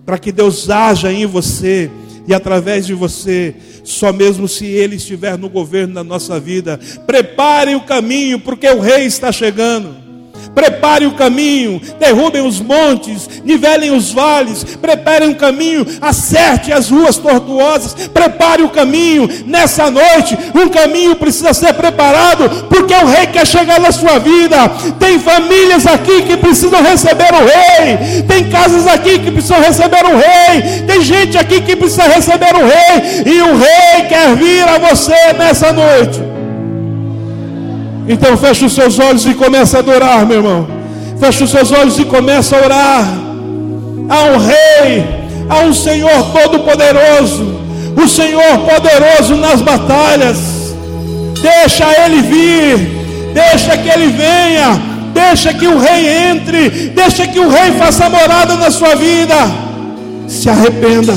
para 0.04 0.18
que 0.18 0.30
Deus 0.30 0.68
haja 0.68 1.10
em 1.10 1.24
você 1.24 1.90
e 2.26 2.34
através 2.34 2.86
de 2.86 2.92
você, 2.92 3.54
só 3.82 4.12
mesmo 4.12 4.46
se 4.46 4.66
Ele 4.66 4.96
estiver 4.96 5.38
no 5.38 5.48
governo 5.48 5.94
da 5.94 6.04
nossa 6.04 6.38
vida. 6.38 6.78
Prepare 7.06 7.74
o 7.74 7.80
caminho, 7.80 8.38
porque 8.38 8.68
o 8.68 8.80
Rei 8.80 9.06
está 9.06 9.32
chegando. 9.32 10.07
Prepare 10.54 11.06
o 11.06 11.12
caminho, 11.12 11.80
derrubem 11.98 12.46
os 12.46 12.60
montes, 12.60 13.28
nivelem 13.44 13.90
os 13.90 14.12
vales, 14.12 14.64
preparem 14.64 15.30
o 15.30 15.36
caminho, 15.36 15.86
acerte 16.00 16.72
as 16.72 16.88
ruas 16.88 17.16
tortuosas, 17.16 18.08
prepare 18.08 18.62
o 18.62 18.68
caminho. 18.68 19.28
Nessa 19.46 19.90
noite, 19.90 20.36
um 20.54 20.68
caminho 20.68 21.16
precisa 21.16 21.52
ser 21.54 21.74
preparado, 21.74 22.66
porque 22.68 22.94
o 22.94 23.06
rei 23.06 23.26
quer 23.26 23.46
chegar 23.46 23.80
na 23.80 23.92
sua 23.92 24.18
vida. 24.18 24.68
Tem 24.98 25.18
famílias 25.18 25.86
aqui 25.86 26.22
que 26.22 26.36
precisam 26.36 26.82
receber 26.82 27.32
o 27.32 27.44
rei, 27.44 28.22
tem 28.26 28.48
casas 28.50 28.86
aqui 28.86 29.18
que 29.18 29.30
precisam 29.30 29.60
receber 29.60 30.04
o 30.04 30.16
rei, 30.16 30.82
tem 30.86 31.02
gente 31.02 31.38
aqui 31.38 31.60
que 31.60 31.76
precisa 31.76 32.04
receber 32.04 32.54
o 32.54 32.66
rei, 32.66 33.22
e 33.26 33.42
o 33.42 33.56
rei 33.56 34.08
quer 34.08 34.34
vir 34.36 34.62
a 34.68 34.78
você 34.78 35.32
nessa 35.36 35.72
noite. 35.72 36.37
Então 38.08 38.36
feche 38.38 38.64
os 38.64 38.72
seus 38.72 38.98
olhos 38.98 39.26
e 39.26 39.34
comece 39.34 39.76
a 39.76 39.80
adorar, 39.80 40.24
meu 40.24 40.38
irmão. 40.38 40.66
Feche 41.20 41.44
os 41.44 41.50
seus 41.50 41.70
olhos 41.70 41.98
e 41.98 42.04
comece 42.06 42.54
a 42.54 42.58
orar. 42.58 43.04
Há 44.08 44.22
um 44.32 44.38
rei, 44.38 45.04
há 45.50 45.60
um 45.60 45.74
Senhor 45.74 46.32
todo-poderoso, 46.32 47.60
o 48.02 48.08
Senhor 48.08 48.58
poderoso 48.60 49.36
nas 49.36 49.60
batalhas. 49.60 50.38
Deixa 51.42 51.84
ele 52.02 52.22
vir, 52.22 53.34
deixa 53.34 53.76
que 53.76 53.88
ele 53.90 54.06
venha, 54.06 54.80
deixa 55.12 55.52
que 55.52 55.66
o 55.68 55.78
rei 55.78 56.30
entre, 56.30 56.70
deixa 56.94 57.26
que 57.26 57.38
o 57.38 57.50
rei 57.50 57.72
faça 57.72 58.08
morada 58.08 58.54
na 58.54 58.70
sua 58.70 58.94
vida. 58.94 59.34
Se 60.26 60.48
arrependa, 60.48 61.14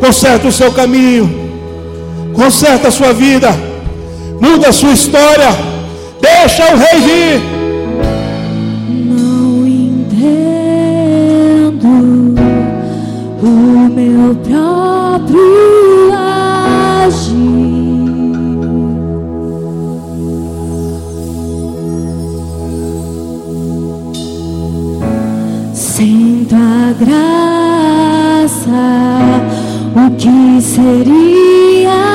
conserta 0.00 0.48
o 0.48 0.52
seu 0.52 0.72
caminho, 0.72 1.28
conserta 2.32 2.88
a 2.88 2.90
sua 2.90 3.12
vida 3.12 3.73
muda 4.44 4.68
a 4.68 4.72
sua 4.72 4.92
história, 4.92 5.48
deixa 6.20 6.64
o 6.72 6.76
rei 6.76 7.00
vir. 7.00 7.40
Não 8.90 9.66
entendo 9.66 10.34
o 13.42 13.88
meu 13.88 14.34
próprio 14.36 16.12
agir. 17.06 17.44
Sinto 25.72 26.54
a 26.54 26.92
graça, 27.02 28.70
o 29.96 30.10
que 30.16 30.60
seria? 30.60 32.13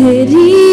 Que 0.00 0.69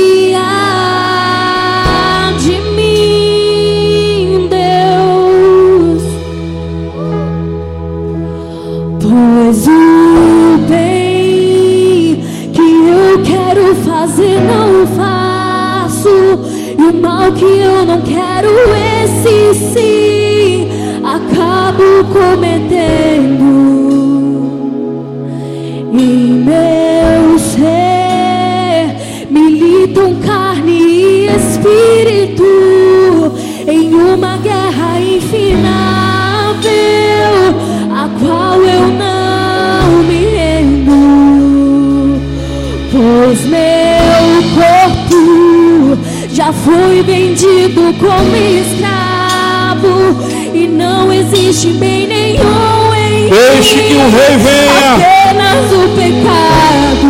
Fui 46.67 47.01
vendido 47.01 47.93
como 47.97 48.35
escravo 48.35 50.17
e 50.53 50.67
não 50.67 51.13
existe 51.13 51.69
bem 51.69 52.05
nenhum 52.05 52.93
em 52.93 53.29
Deixe 53.29 53.77
mim, 53.77 53.83
que 53.87 53.93
o 53.93 54.09
rei 54.09 54.35
venha. 54.35 54.95
Apenas 54.95 55.71
o 55.71 55.87
pecado. 55.95 57.07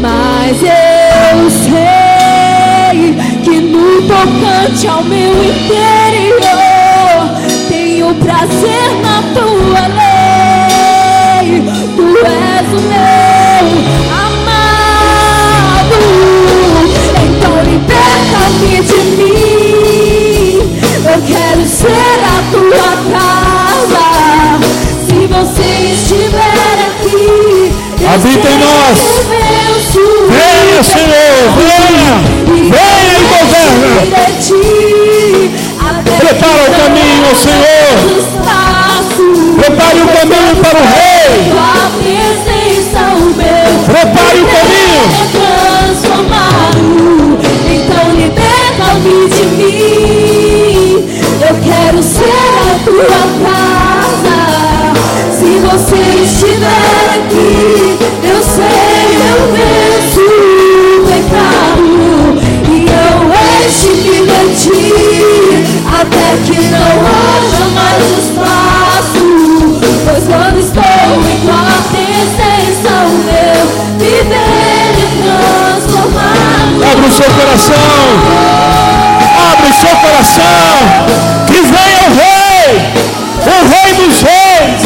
Mas 0.00 0.62
eu 0.62 1.50
sei 1.68 3.14
que 3.44 3.60
no 3.60 4.00
tocante 4.00 4.88
ao 4.88 5.04
meu 5.04 5.44
interior 5.44 6.40
tenho 7.68 8.14
prazer 8.14 8.94
na 9.02 9.22
tua 9.34 9.88
lei. 9.88 11.60
Tu 11.96 12.16
és 12.26 12.66
o 12.72 12.80
meu 12.88 13.29
quero 21.80 21.92
ser 21.94 22.20
a 22.24 22.36
tua 22.52 22.92
casa. 23.10 24.06
Se 25.06 25.20
você 25.26 25.68
estiver 25.92 26.76
aqui, 26.88 27.72
habita 28.06 28.48
em 28.48 28.58
nós. 28.58 28.98
Venha, 30.28 30.80
Senhor, 30.82 31.40
venha, 31.56 32.12
venha 32.46 33.14
e 33.16 33.24
governa. 33.28 33.90
Prepara 36.18 36.62
o 36.62 36.70
caminho, 36.76 37.30
Senhor. 37.34 37.94
Prepare 39.56 40.00
o 40.00 40.08
caminho 40.08 40.56
para 40.56 40.78
o 40.78 40.82
Rei. 40.82 40.99
Que 81.46 81.60
venha 81.60 82.02
o 82.06 82.14
Rei, 82.14 82.68
o 83.46 83.58
Rei 83.68 83.94
dos 83.94 84.22
Reis, 84.22 84.82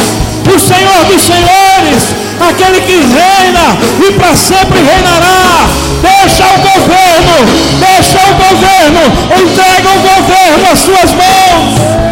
o 0.47 0.59
Senhor 0.59 1.05
dos 1.05 1.21
Senhores, 1.21 2.15
aquele 2.39 2.81
que 2.81 2.95
reina 2.95 3.77
e 4.07 4.11
para 4.13 4.35
sempre 4.35 4.79
reinará. 4.79 5.67
Deixa 6.01 6.43
o 6.43 6.57
governo, 6.57 7.35
deixa 7.79 8.19
o 8.19 8.33
governo, 8.35 9.01
entrega 9.39 9.89
o 9.89 9.99
governo 10.01 10.71
às 10.71 10.79
suas 10.79 11.13
mãos. 11.13 12.05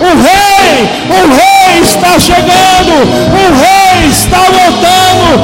O 0.00 0.10
rei, 0.20 0.90
o 1.08 1.20
rei 1.36 1.80
está 1.80 2.18
chegando, 2.18 2.92
o 3.32 3.44
rei 3.62 4.08
está 4.10 4.38
voltando. 4.38 5.40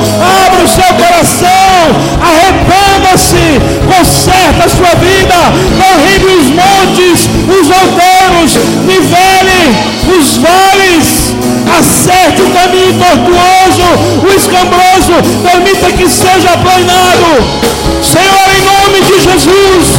Abra 0.47 0.65
o 0.65 0.69
seu 0.69 0.94
coração, 0.94 1.78
arrependa-se, 2.20 3.60
conserta 3.86 4.65
a 4.65 4.69
sua 4.69 4.94
vida, 4.97 5.35
acerte 11.79 12.43
o 12.43 12.51
caminho 12.51 12.95
tortuoso, 12.99 13.89
o 14.23 14.29
escambroso, 14.37 15.15
permita 15.43 15.93
que 15.93 16.09
seja 16.09 16.51
aplanado. 16.51 17.43
Senhor, 18.03 18.49
em 18.57 18.65
nome 18.65 19.01
de 19.03 19.15
Jesus. 19.23 19.99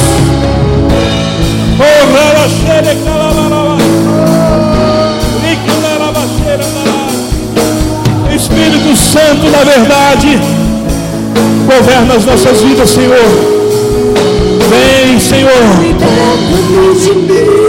Espírito 8.35 8.95
Santo 8.95 9.49
da 9.51 9.63
verdade, 9.63 10.39
governa 11.65 12.15
as 12.15 12.25
nossas 12.25 12.61
vidas, 12.61 12.89
Senhor. 12.89 13.59
Vem, 14.69 15.19
Senhor. 15.19 15.51
Liberta-me 15.81 16.95
de 16.99 17.11
mim. 17.13 17.59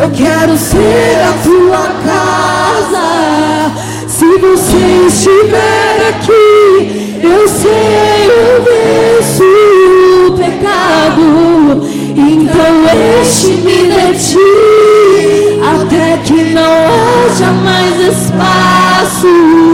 Eu 0.00 0.10
quero 0.10 0.56
ser 0.56 1.18
a 1.22 1.32
tua 1.42 1.99
see. 19.22 19.69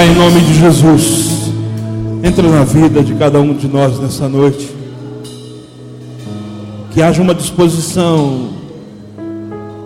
Pai, 0.00 0.08
em 0.08 0.14
nome 0.14 0.40
de 0.40 0.54
Jesus, 0.54 1.52
entra 2.24 2.48
na 2.48 2.64
vida 2.64 3.02
de 3.02 3.14
cada 3.16 3.38
um 3.38 3.52
de 3.52 3.68
nós 3.68 4.00
nessa 4.00 4.26
noite. 4.30 4.70
Que 6.90 7.02
haja 7.02 7.20
uma 7.20 7.34
disposição, 7.34 8.48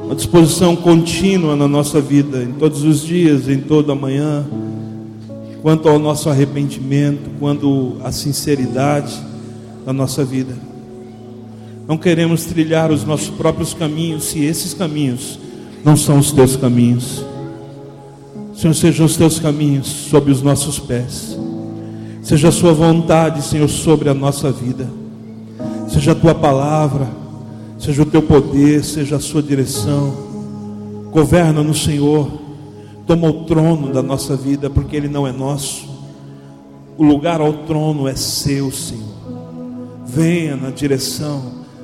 uma 0.04 0.14
disposição 0.14 0.76
contínua 0.76 1.56
na 1.56 1.66
nossa 1.66 2.00
vida, 2.00 2.44
em 2.44 2.52
todos 2.52 2.84
os 2.84 3.00
dias, 3.00 3.48
em 3.48 3.58
toda 3.58 3.90
a 3.90 3.96
manhã, 3.96 4.46
quanto 5.60 5.88
ao 5.88 5.98
nosso 5.98 6.30
arrependimento, 6.30 7.28
quanto 7.40 7.96
à 8.04 8.12
sinceridade 8.12 9.20
da 9.84 9.92
nossa 9.92 10.24
vida. 10.24 10.54
Não 11.88 11.98
queremos 11.98 12.44
trilhar 12.44 12.92
os 12.92 13.02
nossos 13.02 13.30
próprios 13.30 13.74
caminhos, 13.74 14.26
se 14.26 14.44
esses 14.44 14.74
caminhos 14.74 15.40
não 15.84 15.96
são 15.96 16.20
os 16.20 16.30
teus 16.30 16.54
caminhos. 16.54 17.33
Senhor, 18.54 18.74
sejam 18.74 19.06
os 19.06 19.16
teus 19.16 19.38
caminhos 19.38 19.86
sobre 19.86 20.30
os 20.30 20.40
nossos 20.40 20.78
pés. 20.78 21.36
Seja 22.22 22.48
a 22.48 22.52
sua 22.52 22.72
vontade, 22.72 23.42
Senhor, 23.42 23.68
sobre 23.68 24.08
a 24.08 24.14
nossa 24.14 24.50
vida. 24.50 24.88
Seja 25.88 26.12
a 26.12 26.14
tua 26.14 26.34
palavra, 26.34 27.08
seja 27.78 28.02
o 28.02 28.06
teu 28.06 28.22
poder, 28.22 28.82
seja 28.84 29.16
a 29.16 29.20
sua 29.20 29.42
direção. 29.42 30.14
Governa 31.10 31.62
no 31.62 31.74
Senhor. 31.74 32.30
Toma 33.06 33.28
o 33.28 33.44
trono 33.44 33.92
da 33.92 34.02
nossa 34.02 34.34
vida, 34.34 34.70
porque 34.70 34.96
ele 34.96 35.08
não 35.08 35.26
é 35.26 35.32
nosso. 35.32 35.86
O 36.96 37.04
lugar 37.04 37.40
ao 37.40 37.52
trono 37.52 38.08
é 38.08 38.14
seu, 38.14 38.70
Senhor. 38.70 39.04
Venha 40.06 40.56
na 40.56 40.70
direção 40.70 41.42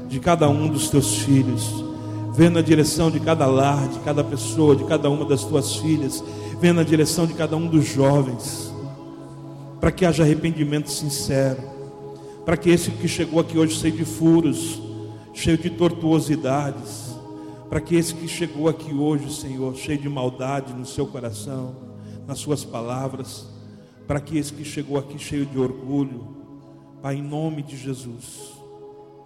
de 0.09 0.19
cada 0.19 0.49
um 0.49 0.69
dos 0.69 0.89
teus 0.89 1.17
filhos. 1.17 1.85
Venha 2.33 2.51
na 2.51 2.63
direção 2.63 3.11
de 3.11 3.21
cada 3.21 3.45
lar, 3.45 3.89
de 3.89 3.99
cada 3.99 4.25
pessoa, 4.25 4.75
de 4.75 4.85
cada 4.85 5.11
uma 5.11 5.25
das 5.25 5.45
tuas 5.45 5.77
filhas. 5.77 6.25
Venha 6.61 6.75
na 6.75 6.83
direção 6.83 7.27
de 7.27 7.33
cada 7.33 7.57
um 7.57 7.67
dos 7.67 7.87
jovens. 7.87 8.71
Para 9.81 9.91
que 9.91 10.05
haja 10.05 10.23
arrependimento 10.23 10.91
sincero. 10.91 11.63
Para 12.45 12.57
que 12.57 12.69
esse 12.69 12.91
que 12.91 13.09
chegou 13.09 13.41
aqui 13.41 13.57
hoje 13.57 13.77
cheio 13.77 13.95
de 13.95 14.05
furos, 14.05 14.79
cheio 15.33 15.57
de 15.57 15.71
tortuosidades. 15.71 17.17
Para 17.71 17.81
que 17.81 17.97
esse 17.97 18.15
que 18.15 18.29
chegou 18.29 18.69
aqui 18.69 18.93
hoje, 18.93 19.35
Senhor, 19.35 19.75
cheio 19.75 19.99
de 19.99 20.09
maldade 20.09 20.75
no 20.75 20.85
seu 20.85 21.07
coração, 21.07 21.75
nas 22.27 22.39
suas 22.39 22.63
palavras. 22.63 23.47
Para 24.07 24.21
que 24.21 24.37
esse 24.37 24.53
que 24.53 24.65
chegou 24.65 24.99
aqui 24.99 25.19
cheio 25.19 25.47
de 25.47 25.59
orgulho, 25.59 26.41
Pai, 27.01 27.15
em 27.15 27.23
nome 27.23 27.63
de 27.63 27.79
Jesus, 27.79 28.53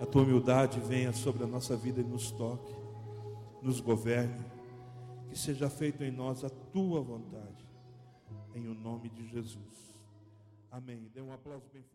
a 0.01 0.07
tua 0.07 0.23
humildade 0.23 0.79
venha 0.87 1.13
sobre 1.13 1.43
a 1.43 1.47
nossa 1.47 1.75
vida 1.75 2.01
e 2.01 2.05
nos 2.05 2.31
toque, 2.31 2.73
nos 3.61 3.81
governe, 3.81 4.54
que 5.35 5.41
seja 5.41 5.69
feito 5.69 6.05
em 6.05 6.13
nós 6.13 6.45
a 6.45 6.49
tua 6.49 7.01
vontade, 7.01 7.67
em 8.55 8.69
o 8.69 8.75
nome 8.75 9.09
de 9.11 9.27
Jesus. 9.27 10.01
Amém. 10.71 11.11
Dê 11.13 11.21
um 11.21 11.33
aplauso 11.33 11.69
bem 11.73 11.83
forte. 11.83 11.94